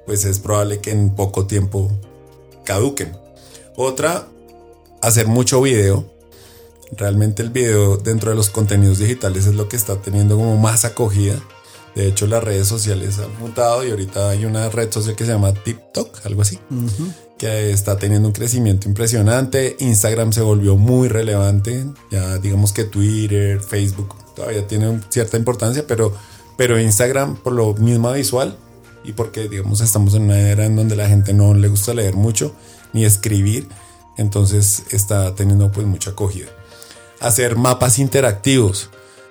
pues 0.08 0.24
es 0.24 0.38
probable 0.38 0.80
que 0.80 0.90
en 0.90 1.10
poco 1.10 1.46
tiempo 1.46 1.90
caduquen. 2.64 3.14
Otra, 3.76 4.26
hacer 5.02 5.26
mucho 5.26 5.60
video. 5.60 6.10
Realmente 6.92 7.42
el 7.42 7.50
video 7.50 7.98
dentro 7.98 8.30
de 8.30 8.36
los 8.36 8.48
contenidos 8.48 9.00
digitales 9.00 9.44
es 9.44 9.54
lo 9.54 9.68
que 9.68 9.76
está 9.76 10.00
teniendo 10.00 10.36
como 10.36 10.56
más 10.56 10.86
acogida. 10.86 11.38
De 11.94 12.06
hecho, 12.06 12.26
las 12.26 12.42
redes 12.42 12.66
sociales 12.66 13.18
han 13.18 13.38
mutado 13.38 13.86
y 13.86 13.90
ahorita 13.90 14.30
hay 14.30 14.46
una 14.46 14.70
red 14.70 14.90
social 14.90 15.14
que 15.14 15.26
se 15.26 15.32
llama 15.32 15.52
TikTok, 15.52 16.24
algo 16.24 16.40
así, 16.40 16.58
que 17.36 17.70
está 17.70 17.98
teniendo 17.98 18.28
un 18.28 18.32
crecimiento 18.32 18.88
impresionante. 18.88 19.76
Instagram 19.78 20.32
se 20.32 20.40
volvió 20.40 20.76
muy 20.76 21.08
relevante. 21.08 21.84
Ya 22.10 22.38
digamos 22.38 22.72
que 22.72 22.84
Twitter, 22.84 23.60
Facebook 23.60 24.14
todavía 24.34 24.66
tienen 24.66 25.04
cierta 25.10 25.36
importancia, 25.36 25.86
pero, 25.86 26.14
pero 26.56 26.80
Instagram 26.80 27.36
por 27.36 27.52
lo 27.52 27.74
mismo 27.74 28.10
visual 28.10 28.56
y 29.08 29.12
porque 29.14 29.48
digamos 29.48 29.80
estamos 29.80 30.14
en 30.14 30.24
una 30.24 30.38
era 30.38 30.66
en 30.66 30.76
donde 30.76 30.94
la 30.94 31.08
gente 31.08 31.32
no 31.32 31.54
le 31.54 31.68
gusta 31.68 31.94
leer 31.94 32.14
mucho 32.14 32.54
ni 32.92 33.06
escribir, 33.06 33.66
entonces 34.18 34.82
está 34.90 35.34
teniendo 35.34 35.72
pues 35.72 35.86
mucha 35.86 36.10
acogida. 36.10 36.48
Hacer 37.20 37.56
mapas 37.56 37.98
interactivos. 37.98 38.90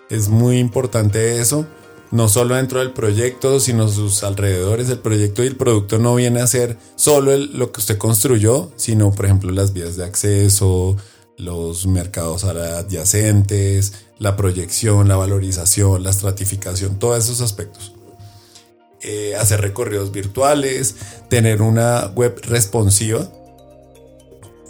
Es 0.10 0.30
muy 0.30 0.58
importante 0.58 1.40
eso 1.40 1.68
no 2.10 2.30
solo 2.30 2.56
dentro 2.56 2.80
del 2.80 2.92
proyecto, 2.92 3.60
sino 3.60 3.88
sus 3.90 4.24
alrededores. 4.24 4.90
El 4.90 5.00
proyecto 5.00 5.44
y 5.44 5.48
el 5.48 5.58
producto 5.58 6.00
no 6.00 6.16
viene 6.16 6.40
a 6.40 6.48
ser 6.48 6.78
solo 6.96 7.36
lo 7.36 7.72
que 7.72 7.82
usted 7.82 7.98
construyó, 7.98 8.72
sino, 8.78 9.12
por 9.12 9.26
ejemplo, 9.26 9.52
las 9.52 9.74
vías 9.74 9.98
de 9.98 10.06
acceso, 10.06 10.96
los 11.38 11.86
mercados 11.86 12.46
adyacentes, 12.46 13.94
la 14.18 14.36
proyección, 14.36 15.08
la 15.08 15.18
valorización, 15.18 16.04
la 16.04 16.10
estratificación, 16.10 16.98
todos 16.98 17.26
esos 17.26 17.42
aspectos. 17.42 17.97
Eh, 19.02 19.36
hacer 19.36 19.62
recorridos 19.62 20.12
virtuales, 20.12 20.95
tener 21.30 21.62
una 21.62 22.08
web 22.16 22.41
responsiva, 22.43 23.32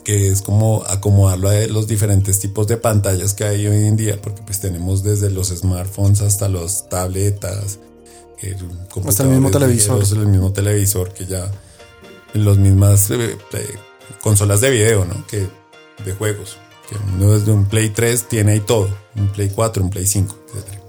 que 0.03 0.27
es 0.27 0.41
como 0.41 0.83
acomodarlo 0.85 1.49
a 1.49 1.55
los 1.67 1.87
diferentes 1.87 2.39
tipos 2.39 2.67
de 2.67 2.75
pantallas 2.75 3.33
que 3.33 3.45
hay 3.45 3.65
hoy 3.67 3.85
en 3.85 3.95
día, 3.95 4.21
porque 4.21 4.41
pues 4.41 4.59
tenemos 4.59 5.01
desde 5.01 5.29
los 5.29 5.47
smartphones 5.47 6.21
hasta 6.21 6.49
los 6.49 6.89
tabletas, 6.89 7.79
eh, 8.41 8.55
Hasta 9.05 9.23
el 9.23 9.29
mismo 9.29 9.49
televisor. 9.49 10.03
el 10.03 10.27
mismo 10.27 10.51
televisor 10.53 11.13
que 11.13 11.25
ya 11.25 11.49
las 12.33 12.57
mismas 12.57 13.09
eh, 13.11 13.37
consolas 14.21 14.61
de 14.61 14.69
video, 14.69 15.05
¿no? 15.05 15.25
Que 15.27 15.47
de 16.05 16.13
juegos. 16.13 16.57
Que 16.89 16.95
uno 17.15 17.31
desde 17.37 17.51
un 17.51 17.65
Play 17.65 17.89
3 17.89 18.27
tiene 18.29 18.53
ahí 18.53 18.59
todo, 18.59 18.89
un 19.15 19.29
Play 19.29 19.49
4, 19.49 19.83
un 19.83 19.89
Play 19.89 20.05
5, 20.05 20.37
etc. 20.53 20.79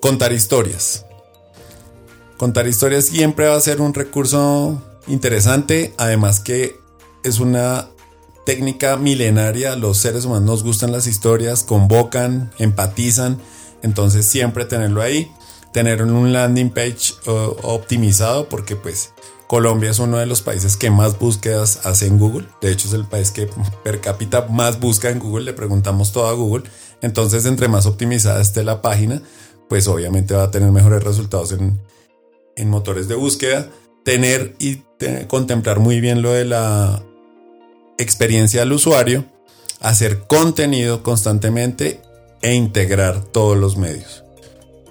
Contar 0.00 0.32
historias. 0.32 1.05
Contar 2.36 2.66
historias 2.66 3.06
siempre 3.06 3.46
va 3.46 3.56
a 3.56 3.60
ser 3.60 3.80
un 3.80 3.94
recurso 3.94 4.82
interesante, 5.06 5.94
además 5.96 6.40
que 6.40 6.78
es 7.24 7.40
una 7.40 7.88
técnica 8.44 8.96
milenaria, 8.98 9.74
los 9.74 9.96
seres 9.96 10.26
humanos 10.26 10.44
nos 10.44 10.62
gustan 10.62 10.92
las 10.92 11.06
historias, 11.06 11.64
convocan, 11.64 12.52
empatizan, 12.58 13.38
entonces 13.82 14.26
siempre 14.26 14.66
tenerlo 14.66 15.00
ahí, 15.00 15.32
tener 15.72 16.02
un 16.02 16.32
landing 16.32 16.70
page 16.70 17.14
optimizado 17.62 18.48
porque 18.50 18.76
pues 18.76 19.12
Colombia 19.46 19.90
es 19.90 19.98
uno 19.98 20.18
de 20.18 20.26
los 20.26 20.42
países 20.42 20.76
que 20.76 20.90
más 20.90 21.18
búsquedas 21.18 21.86
hace 21.86 22.06
en 22.06 22.18
Google, 22.18 22.46
de 22.60 22.70
hecho 22.70 22.86
es 22.86 22.94
el 22.94 23.06
país 23.06 23.30
que 23.30 23.48
per 23.82 24.02
cápita 24.02 24.46
más 24.48 24.78
busca 24.78 25.08
en 25.08 25.20
Google, 25.20 25.46
le 25.46 25.52
preguntamos 25.54 26.12
todo 26.12 26.28
a 26.28 26.32
Google, 26.34 26.64
entonces 27.00 27.46
entre 27.46 27.68
más 27.68 27.86
optimizada 27.86 28.42
esté 28.42 28.62
la 28.62 28.82
página, 28.82 29.22
pues 29.70 29.88
obviamente 29.88 30.34
va 30.34 30.44
a 30.44 30.50
tener 30.50 30.70
mejores 30.70 31.02
resultados 31.02 31.52
en, 31.52 31.80
en 32.56 32.70
motores 32.70 33.06
de 33.08 33.14
búsqueda, 33.14 33.70
tener 34.04 34.54
y 34.58 34.82
te- 34.98 35.26
contemplar 35.26 35.78
muy 35.78 36.00
bien 36.00 36.22
lo 36.22 36.32
de 36.32 36.44
la 36.44 37.02
experiencia 37.98 38.60
del 38.60 38.72
usuario, 38.72 39.24
hacer 39.80 40.20
contenido 40.26 41.02
constantemente 41.02 42.00
e 42.42 42.54
integrar 42.54 43.22
todos 43.24 43.56
los 43.56 43.76
medios. 43.76 44.22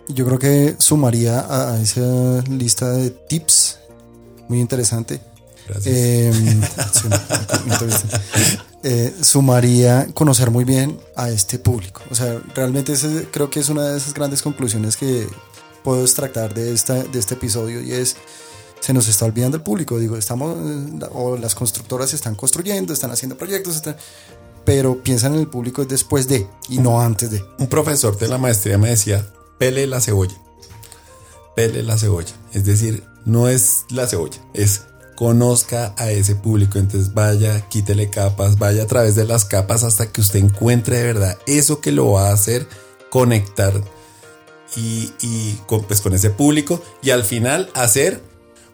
Yo 0.08 0.26
creo 0.26 0.38
que 0.40 0.76
sumaría 0.78 1.46
a 1.50 1.82
esa 1.82 2.44
lista 2.50 2.92
de 2.92 3.10
tips 3.10 3.80
muy 4.48 4.60
interesante. 4.60 5.20
Gracias. 5.68 5.96
Eh, 5.96 6.32
sí. 6.94 7.08
Eh, 8.84 9.16
sumaría 9.22 10.06
conocer 10.14 10.52
muy 10.52 10.64
bien 10.64 11.00
a 11.16 11.30
este 11.30 11.58
público. 11.58 12.02
O 12.12 12.16
sea, 12.16 12.40
realmente 12.54 12.94
ese 12.94 13.28
creo 13.32 13.50
que 13.50 13.60
es 13.60 13.70
una 13.70 13.90
de 13.90 13.98
esas 13.98 14.14
grandes 14.14 14.44
conclusiones 14.44 14.96
que 14.96 15.28
puedo 15.86 16.02
extractar 16.02 16.54
de, 16.54 16.74
esta, 16.74 16.96
de 17.04 17.18
este 17.20 17.36
episodio 17.36 17.82
y 17.82 17.94
es, 17.94 18.18
se 18.82 18.92
nos 18.94 19.08
está 19.08 19.24
olvidando 19.26 19.56
el 19.56 19.64
público. 19.64 19.98
Digo, 20.00 20.18
estamos, 20.18 20.58
o 21.14 21.38
las 21.38 21.56
constructoras 21.56 22.14
están 22.14 22.36
construyendo, 22.36 22.92
están 22.92 23.12
haciendo 23.12 23.38
proyectos, 23.38 23.76
están- 23.78 23.96
pero 24.66 25.02
piensan 25.04 25.36
en 25.36 25.42
el 25.42 25.48
público 25.48 25.86
después 25.86 26.28
de 26.28 26.48
y 26.68 26.80
no 26.80 27.00
antes 27.00 27.30
de. 27.32 27.46
Un 27.60 27.68
profesor 27.68 28.18
de 28.18 28.28
la 28.28 28.38
maestría 28.40 28.78
me 28.80 28.90
decía, 28.90 29.26
pele 29.60 29.86
la 29.88 30.02
cebolla. 30.02 30.36
Pele 31.56 31.84
la 31.84 31.98
cebolla. 31.98 32.34
Es 32.52 32.66
decir, 32.66 33.04
no 33.26 33.48
es 33.48 33.86
la 33.90 34.08
cebolla, 34.08 34.40
es 34.54 34.82
conozca 35.16 35.94
a 35.98 36.12
ese 36.12 36.36
público. 36.36 36.78
Entonces 36.80 37.14
vaya, 37.14 37.62
quítele 37.70 38.10
capas, 38.10 38.58
vaya 38.58 38.84
a 38.84 38.88
través 38.88 39.16
de 39.16 39.24
las 39.26 39.46
capas 39.46 39.84
hasta 39.84 40.12
que 40.12 40.20
usted 40.22 40.40
encuentre 40.40 40.98
de 40.98 41.04
verdad 41.04 41.38
eso 41.48 41.80
que 41.80 41.92
lo 41.92 42.12
va 42.12 42.30
a 42.30 42.34
hacer 42.34 42.68
conectar 43.10 43.82
y, 44.76 45.12
y 45.22 45.60
con, 45.68 45.84
pues, 45.84 46.02
con 46.02 46.14
ese 46.14 46.30
público 46.30 46.82
y 47.02 47.12
al 47.12 47.24
final 47.24 47.70
hacer 47.76 48.22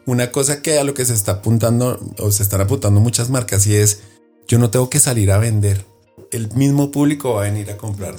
una 0.05 0.31
cosa 0.31 0.61
que 0.61 0.79
a 0.79 0.83
lo 0.83 0.93
que 0.93 1.05
se 1.05 1.13
está 1.13 1.33
apuntando 1.33 1.99
o 2.17 2.31
se 2.31 2.43
están 2.43 2.61
apuntando 2.61 2.99
muchas 2.99 3.29
marcas 3.29 3.67
y 3.67 3.75
es 3.75 3.99
yo 4.47 4.57
no 4.59 4.69
tengo 4.71 4.89
que 4.89 4.99
salir 4.99 5.31
a 5.31 5.37
vender. 5.37 5.85
El 6.31 6.51
mismo 6.53 6.91
público 6.91 7.33
va 7.35 7.41
a 7.41 7.43
venir 7.51 7.69
a 7.71 7.77
comprar. 7.77 8.13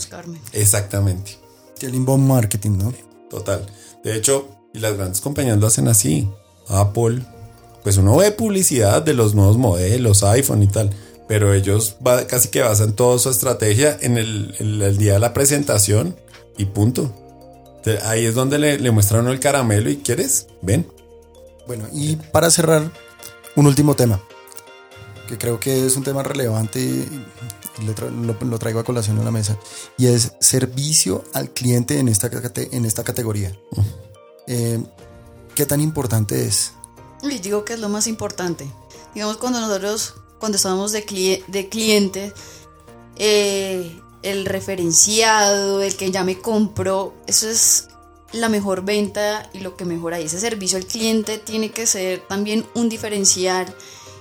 Exactamente. 0.52 1.38
El 1.80 1.94
inbound 1.94 2.26
marketing, 2.26 2.78
¿no? 2.78 2.94
Total. 3.28 3.66
De 4.04 4.16
hecho, 4.16 4.48
y 4.72 4.78
las 4.78 4.96
grandes 4.96 5.20
compañías 5.20 5.58
lo 5.58 5.66
hacen 5.66 5.88
así. 5.88 6.28
Apple, 6.68 7.22
pues 7.82 7.96
uno 7.96 8.16
ve 8.16 8.30
publicidad 8.30 9.02
de 9.02 9.14
los 9.14 9.34
nuevos 9.34 9.56
modelos, 9.58 10.22
iPhone 10.22 10.62
y 10.62 10.68
tal, 10.68 10.90
pero 11.28 11.52
ellos 11.52 11.96
va- 12.06 12.26
casi 12.26 12.48
que 12.48 12.60
basan 12.62 12.92
toda 12.94 13.18
su 13.18 13.28
estrategia 13.30 13.98
en 14.00 14.16
el, 14.18 14.54
el- 14.60 14.80
el 14.82 14.96
día 14.98 15.14
de 15.14 15.18
la 15.18 15.34
presentación 15.34 16.14
y 16.56 16.66
punto. 16.66 17.12
Ahí 18.04 18.26
es 18.26 18.34
donde 18.34 18.58
le, 18.58 18.78
le 18.78 18.90
muestran 18.90 19.26
a 19.26 19.30
el 19.32 19.40
caramelo 19.40 19.90
y 19.90 19.96
quieres, 19.98 20.46
ven. 20.62 20.86
Bueno, 21.66 21.86
y 21.92 22.16
para 22.16 22.50
cerrar, 22.50 22.90
un 23.56 23.66
último 23.66 23.94
tema, 23.94 24.20
que 25.28 25.38
creo 25.38 25.58
que 25.60 25.86
es 25.86 25.96
un 25.96 26.02
tema 26.04 26.22
relevante 26.22 26.80
y 26.80 27.24
lo, 27.84 27.94
tra- 27.94 28.10
lo- 28.10 28.36
lo 28.46 28.58
traigo 28.58 28.80
a 28.80 28.84
colación 28.84 29.18
en 29.18 29.24
la 29.24 29.30
mesa, 29.30 29.56
y 29.96 30.06
es 30.06 30.32
servicio 30.40 31.24
al 31.34 31.50
cliente 31.50 31.98
en 31.98 32.08
esta, 32.08 32.30
cate- 32.30 32.68
en 32.72 32.84
esta 32.84 33.04
categoría. 33.04 33.56
Eh, 34.46 34.82
¿Qué 35.54 35.66
tan 35.66 35.80
importante 35.80 36.46
es? 36.46 36.72
Y 37.22 37.38
digo 37.38 37.64
que 37.64 37.74
es 37.74 37.78
lo 37.80 37.88
más 37.88 38.06
importante. 38.06 38.66
Digamos, 39.14 39.36
cuando 39.36 39.60
nosotros, 39.60 40.14
cuando 40.38 40.56
estábamos 40.56 40.92
de, 40.92 41.06
cli- 41.06 41.44
de 41.46 41.68
cliente, 41.68 42.32
eh, 43.16 44.00
el 44.22 44.46
referenciado, 44.46 45.82
el 45.82 45.96
que 45.96 46.10
ya 46.10 46.24
me 46.24 46.38
compró, 46.38 47.14
eso 47.26 47.48
es 47.48 47.88
la 48.32 48.48
mejor 48.48 48.84
venta 48.84 49.48
y 49.52 49.60
lo 49.60 49.76
que 49.76 49.84
mejora. 49.84 50.18
Ese 50.18 50.40
servicio 50.40 50.78
al 50.78 50.86
cliente 50.86 51.38
tiene 51.38 51.70
que 51.70 51.86
ser 51.86 52.20
también 52.28 52.66
un 52.74 52.88
diferencial. 52.88 53.74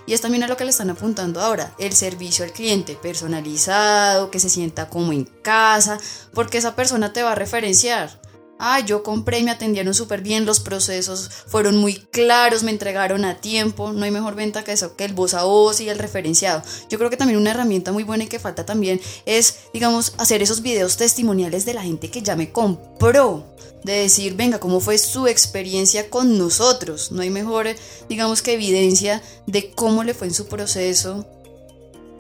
Y 0.06 0.14
es 0.14 0.22
también 0.22 0.44
a 0.44 0.48
lo 0.48 0.58
que 0.58 0.66
le 0.66 0.72
están 0.72 0.90
apuntando 0.90 1.40
ahora, 1.40 1.74
el 1.78 1.94
servicio 1.94 2.44
al 2.44 2.52
cliente 2.52 2.96
personalizado, 2.96 4.32
que 4.32 4.40
se 4.40 4.50
sienta 4.50 4.90
como 4.90 5.14
en 5.14 5.26
casa, 5.26 6.00
porque 6.34 6.58
esa 6.58 6.76
persona 6.76 7.14
te 7.14 7.24
va 7.24 7.34
a 7.34 7.36
referenciar. 7.36 8.21
Ah, 8.64 8.80
yo 8.80 9.02
compré 9.02 9.42
me 9.42 9.50
atendieron 9.50 9.96
súper 9.96 10.22
bien, 10.22 10.46
los 10.46 10.60
procesos 10.60 11.32
fueron 11.48 11.78
muy 11.78 11.96
claros, 11.96 12.62
me 12.62 12.70
entregaron 12.70 13.26
a 13.26 13.42
tiempo, 13.42 13.92
no 13.92 14.06
hay 14.06 14.12
mejor 14.12 14.36
venta 14.36 14.64
que 14.64 14.72
eso, 14.72 14.96
que 14.96 15.04
el 15.04 15.14
voz 15.14 15.34
a 15.34 15.46
voz 15.46 15.82
y 15.82 15.90
el 15.90 15.98
referenciado. 15.98 16.62
Yo 16.88 17.00
creo 17.00 17.10
que 17.10 17.18
también 17.18 17.40
una 17.40 17.50
herramienta 17.50 17.92
muy 17.92 18.04
buena 18.04 18.26
y 18.26 18.28
que 18.28 18.38
falta 18.38 18.64
también 18.64 19.02
es, 19.26 19.62
digamos, 19.74 20.14
hacer 20.20 20.44
esos 20.44 20.62
videos 20.62 20.96
testimoniales 20.98 21.66
de 21.66 21.74
la 21.74 21.82
gente 21.82 22.12
que 22.12 22.22
ya 22.22 22.36
me 22.36 22.52
compró. 22.52 23.48
De 23.84 23.94
decir, 23.94 24.36
venga, 24.36 24.60
¿cómo 24.60 24.80
fue 24.80 25.00
su 25.00 25.26
experiencia 25.26 26.12
con 26.12 26.38
nosotros? 26.38 27.12
No 27.12 27.24
hay 27.24 27.32
mejor, 27.32 27.66
digamos, 28.10 28.44
que 28.44 28.54
evidencia 28.54 29.24
de 29.48 29.72
cómo 29.72 30.04
le 30.04 30.14
fue 30.14 30.28
en 30.28 30.36
su 30.36 30.46
proceso 30.46 31.26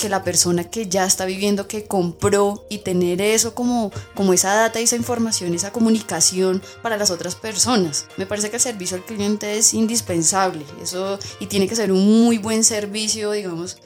que 0.01 0.09
la 0.09 0.23
persona 0.23 0.63
que 0.63 0.87
ya 0.87 1.05
está 1.05 1.25
viviendo, 1.25 1.67
que 1.67 1.85
compró 1.85 2.65
y 2.69 2.79
tener 2.79 3.21
eso 3.21 3.53
como, 3.53 3.91
como 4.15 4.33
esa 4.33 4.53
data 4.55 4.81
y 4.81 4.83
esa 4.83 4.95
información, 4.95 5.53
esa 5.53 5.71
comunicación 5.71 6.61
para 6.81 6.97
las 6.97 7.11
otras 7.11 7.35
personas. 7.35 8.07
Me 8.17 8.25
parece 8.25 8.49
que 8.49 8.55
el 8.55 8.61
servicio 8.61 8.97
al 8.97 9.05
cliente 9.05 9.59
es 9.59 9.75
indispensable 9.75 10.65
eso, 10.81 11.19
y 11.39 11.45
tiene 11.45 11.67
que 11.67 11.75
ser 11.75 11.91
un 11.91 12.25
muy 12.25 12.39
buen 12.39 12.63
servicio, 12.63 13.31
digamos, 13.31 13.77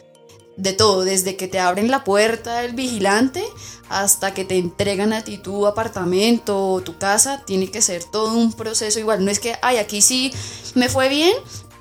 de 0.55 0.71
todo, 0.71 1.03
desde 1.03 1.35
que 1.35 1.49
te 1.49 1.59
abren 1.59 1.91
la 1.91 2.05
puerta 2.05 2.63
el 2.63 2.73
vigilante 2.73 3.43
hasta 3.89 4.33
que 4.33 4.45
te 4.45 4.57
entregan 4.57 5.11
a 5.11 5.21
ti 5.21 5.37
tu 5.37 5.67
apartamento 5.67 6.71
o 6.71 6.81
tu 6.81 6.97
casa, 6.97 7.43
tiene 7.45 7.69
que 7.69 7.81
ser 7.81 8.05
todo 8.05 8.33
un 8.33 8.53
proceso 8.53 8.99
igual. 8.99 9.25
No 9.25 9.31
es 9.31 9.39
que, 9.39 9.55
ay, 9.61 9.77
aquí 9.77 10.01
sí 10.01 10.31
me 10.75 10.87
fue 10.87 11.09
bien, 11.09 11.33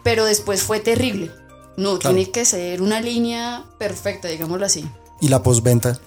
pero 0.02 0.24
después 0.24 0.64
fue 0.64 0.80
terrible. 0.80 1.30
No, 1.76 1.98
Claro. 1.98 2.14
tiene 2.16 2.30
que 2.30 2.44
ser 2.44 2.82
una 2.82 3.00
línea 3.00 3.64
perfecta, 3.78 4.28
digámoslo 4.28 4.66
así. 4.66 4.84
Y 5.20 5.28
la 5.28 5.42
postventa. 5.42 5.98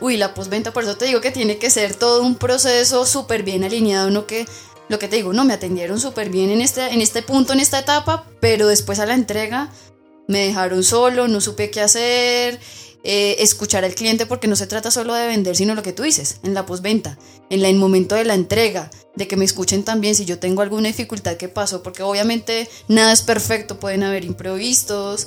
Uy, 0.00 0.16
la 0.16 0.34
postventa, 0.34 0.72
por 0.72 0.84
eso 0.84 0.96
te 0.96 1.06
digo 1.06 1.20
que 1.20 1.30
tiene 1.32 1.58
que 1.58 1.70
ser 1.70 1.94
todo 1.94 2.22
un 2.22 2.36
proceso 2.36 3.04
súper 3.06 3.42
bien 3.42 3.64
alineado, 3.64 4.10
no 4.10 4.26
que 4.26 4.46
lo 4.88 4.98
que 4.98 5.08
te 5.08 5.16
digo, 5.16 5.32
no, 5.32 5.44
me 5.44 5.54
atendieron 5.54 5.98
súper 5.98 6.28
bien 6.28 6.50
en 6.50 6.60
este, 6.60 6.92
en 6.92 7.00
este 7.00 7.22
punto, 7.22 7.52
en 7.52 7.60
esta 7.60 7.78
etapa, 7.78 8.26
pero 8.40 8.66
después 8.68 8.98
a 8.98 9.06
la 9.06 9.14
entrega 9.14 9.70
me 10.28 10.46
dejaron 10.46 10.84
solo, 10.84 11.28
no 11.28 11.40
supe 11.40 11.70
qué 11.70 11.80
hacer, 11.80 12.60
eh, 13.04 13.36
escuchar 13.40 13.84
al 13.84 13.94
cliente 13.94 14.26
porque 14.26 14.46
no 14.46 14.56
se 14.56 14.66
trata 14.66 14.90
solo 14.90 15.14
de 15.14 15.26
vender, 15.26 15.56
sino 15.56 15.74
lo 15.74 15.82
que 15.82 15.92
tú 15.92 16.04
dices, 16.04 16.36
en 16.42 16.54
la 16.54 16.66
postventa, 16.66 17.18
en 17.50 17.60
la, 17.60 17.68
el 17.68 17.76
momento 17.76 18.14
de 18.14 18.24
la 18.24 18.34
entrega, 18.34 18.90
de 19.16 19.26
que 19.26 19.36
me 19.36 19.44
escuchen 19.44 19.82
también 19.82 20.14
si 20.14 20.24
yo 20.24 20.38
tengo 20.38 20.62
alguna 20.62 20.88
dificultad 20.88 21.36
que 21.36 21.48
pasó, 21.48 21.82
porque 21.82 22.02
obviamente 22.02 22.68
nada 22.88 23.12
es 23.12 23.22
perfecto, 23.22 23.80
pueden 23.80 24.04
haber 24.04 24.24
imprevistos, 24.24 25.26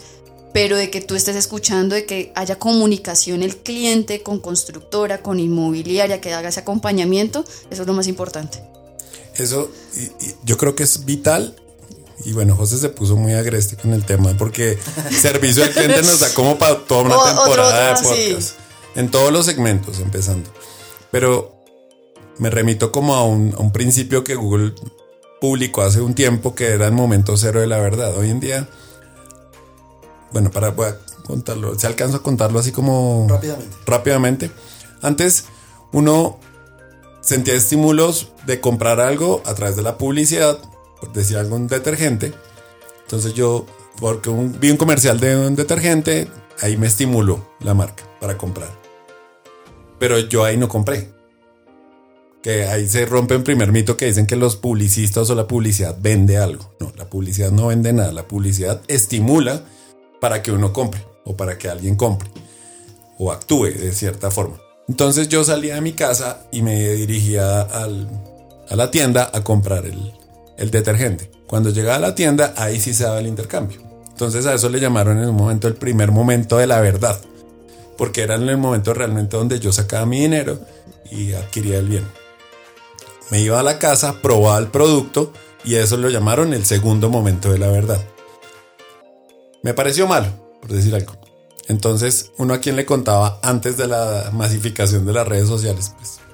pero 0.53 0.77
de 0.77 0.89
que 0.89 1.01
tú 1.01 1.15
estés 1.15 1.35
escuchando, 1.35 1.95
de 1.95 2.05
que 2.05 2.31
haya 2.33 2.57
comunicación 2.57 3.43
el 3.43 3.57
cliente 3.57 4.23
con 4.23 4.39
constructora, 4.39 5.21
con 5.21 5.39
inmobiliaria, 5.39 6.21
que 6.21 6.33
haga 6.33 6.47
ese 6.47 6.61
acompañamiento, 6.61 7.43
eso 7.69 7.81
es 7.81 7.87
lo 7.87 7.93
más 7.93 8.07
importante. 8.07 8.63
Eso 9.35 9.69
yo 10.45 10.57
creo 10.57 10.75
que 10.75 10.83
es 10.83 11.03
vital. 11.03 11.55
Y 12.23 12.31
bueno, 12.31 12.55
José 12.55 12.77
se 12.77 12.89
puso 12.89 13.15
muy 13.17 13.33
agreste 13.33 13.75
con 13.75 13.93
el 13.93 14.05
tema 14.05 14.33
porque 14.37 14.77
servicio 15.11 15.63
al 15.63 15.71
cliente 15.71 16.01
nos 16.01 16.19
da 16.21 16.33
como 16.33 16.57
para 16.57 16.77
toda 16.79 17.01
una 17.03 17.17
O- 17.19 17.23
temporada 17.25 17.93
otro, 17.93 18.09
de 18.09 18.15
sí. 18.15 18.29
podcast. 18.33 18.55
En 18.95 19.11
todos 19.11 19.31
los 19.33 19.45
segmentos, 19.45 19.99
empezando. 19.99 20.49
Pero 21.11 21.55
me 22.37 22.49
remito 22.49 22.91
como 22.91 23.15
a 23.15 23.23
un, 23.25 23.53
a 23.57 23.59
un 23.61 23.71
principio 23.71 24.23
que 24.23 24.35
Google 24.35 24.73
publicó 25.41 25.81
hace 25.81 25.99
un 26.01 26.15
tiempo 26.15 26.55
que 26.55 26.67
era 26.67 26.85
el 26.87 26.93
momento 26.93 27.35
cero 27.35 27.59
de 27.59 27.67
la 27.67 27.77
verdad. 27.79 28.15
Hoy 28.17 28.29
en 28.29 28.39
día, 28.39 28.69
bueno, 30.31 30.51
para 30.51 30.69
voy 30.69 30.87
a 30.87 30.97
contarlo, 31.25 31.77
se 31.77 31.87
alcanza 31.87 32.17
a 32.17 32.21
contarlo 32.21 32.59
así 32.59 32.71
como 32.71 33.27
Rápidamente. 33.29 33.75
rápidamente. 33.85 34.51
Antes 35.01 35.45
uno 35.91 36.39
sentía 37.21 37.53
estímulos 37.55 38.29
de 38.45 38.61
comprar 38.61 38.99
algo 38.99 39.41
a 39.45 39.53
través 39.55 39.75
de 39.75 39.81
la 39.81 39.97
publicidad, 39.97 40.59
por 40.99 41.11
decir 41.13 41.37
algún 41.37 41.67
detergente. 41.67 42.33
Entonces 43.03 43.33
yo, 43.33 43.65
porque 43.99 44.29
un- 44.29 44.59
vi 44.59 44.71
un 44.71 44.77
comercial 44.77 45.19
de 45.19 45.35
un 45.37 45.55
detergente, 45.55 46.27
ahí 46.61 46.77
me 46.77 46.87
estimuló 46.87 47.45
la 47.59 47.73
marca 47.73 48.03
para 48.19 48.37
comprar. 48.37 48.69
Pero 49.99 50.19
yo 50.19 50.43
ahí 50.43 50.57
no 50.57 50.67
compré. 50.67 51.09
Que 52.41 52.65
ahí 52.65 52.87
se 52.87 53.05
rompe 53.05 53.35
un 53.35 53.43
primer 53.43 53.71
mito 53.71 53.97
que 53.97 54.05
dicen 54.05 54.27
que 54.27 54.35
los 54.35 54.55
publicistas 54.55 55.29
o 55.29 55.35
la 55.35 55.47
publicidad 55.47 55.97
vende 55.99 56.37
algo. 56.37 56.71
No, 56.79 56.91
la 56.95 57.09
publicidad 57.09 57.51
no 57.51 57.67
vende 57.67 57.91
nada. 57.91 58.11
La 58.11 58.27
publicidad 58.27 58.81
estimula 58.87 59.63
para 60.21 60.43
que 60.43 60.51
uno 60.51 60.71
compre 60.71 61.03
o 61.23 61.35
para 61.35 61.57
que 61.57 61.69
alguien 61.69 61.95
compre 61.95 62.29
o 63.17 63.31
actúe 63.31 63.65
de 63.67 63.91
cierta 63.93 64.29
forma. 64.29 64.57
Entonces 64.87 65.27
yo 65.29 65.43
salía 65.43 65.75
de 65.75 65.81
mi 65.81 65.93
casa 65.93 66.45
y 66.51 66.61
me 66.61 66.91
dirigía 66.93 67.61
al- 67.61 68.07
a 68.69 68.75
la 68.75 68.91
tienda 68.91 69.31
a 69.33 69.43
comprar 69.43 69.85
el, 69.85 70.13
el 70.57 70.71
detergente. 70.71 71.29
Cuando 71.47 71.69
llegaba 71.69 71.97
a 71.97 71.99
la 71.99 72.15
tienda, 72.15 72.53
ahí 72.57 72.79
sí 72.79 72.93
se 72.93 73.03
daba 73.03 73.19
el 73.19 73.27
intercambio. 73.27 73.79
Entonces 74.09 74.45
a 74.45 74.53
eso 74.53 74.69
le 74.69 74.79
llamaron 74.79 75.19
en 75.19 75.29
un 75.29 75.35
momento 75.35 75.67
el 75.67 75.75
primer 75.75 76.11
momento 76.11 76.57
de 76.57 76.67
la 76.67 76.79
verdad. 76.79 77.19
Porque 77.97 78.21
era 78.21 78.35
en 78.35 78.47
el 78.49 78.57
momento 78.57 78.93
realmente 78.93 79.37
donde 79.37 79.59
yo 79.59 79.71
sacaba 79.71 80.05
mi 80.05 80.21
dinero 80.21 80.59
y 81.11 81.33
adquiría 81.33 81.79
el 81.79 81.87
bien. 81.87 82.05
Me 83.31 83.41
iba 83.41 83.59
a 83.59 83.63
la 83.63 83.79
casa, 83.79 84.21
probaba 84.21 84.57
el 84.57 84.67
producto 84.67 85.33
y 85.63 85.75
a 85.75 85.83
eso 85.83 85.97
lo 85.97 86.09
llamaron 86.09 86.53
el 86.53 86.65
segundo 86.65 87.09
momento 87.09 87.51
de 87.51 87.59
la 87.59 87.67
verdad. 87.67 88.01
Me 89.63 89.73
pareció 89.73 90.07
malo, 90.07 90.27
por 90.61 90.71
decir 90.71 90.93
algo. 90.93 91.13
Entonces, 91.67 92.31
uno 92.37 92.53
a 92.53 92.59
quien 92.59 92.75
le 92.75 92.85
contaba 92.85 93.39
antes 93.41 93.77
de 93.77 93.87
la 93.87 94.29
masificación 94.31 95.05
de 95.05 95.13
las 95.13 95.27
redes 95.27 95.47
sociales, 95.47 95.93
pues. 95.97 96.24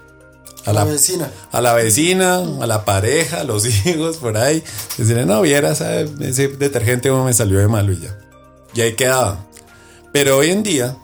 A 0.66 0.74
La 0.74 0.86
la, 0.86 0.92
vecina. 0.92 1.32
a 1.52 1.62
la 1.62 1.74
vecina, 1.74 2.36
a 2.38 2.68
la 2.68 2.86
pareja, 2.86 3.42
a 3.42 3.44
los 3.44 3.66
hijos, 3.86 4.18
por 4.18 4.38
ahí. 4.38 4.64
Decirle, 4.98 5.26
no, 5.26 5.42
vieras, 5.42 5.82
ese 5.82 6.48
detergente 6.50 7.10
como 7.10 7.26
me 7.26 7.34
salió 7.34 7.60
de 7.60 7.68
malo 7.68 7.94
y 7.94 8.00
ya. 8.00 8.18
Y 8.74 8.82
ahí 8.82 8.94
quedaba. 8.94 9.46
Pero 10.14 10.38
hoy 10.38 10.52
en 10.52 10.64
día, 10.64 10.98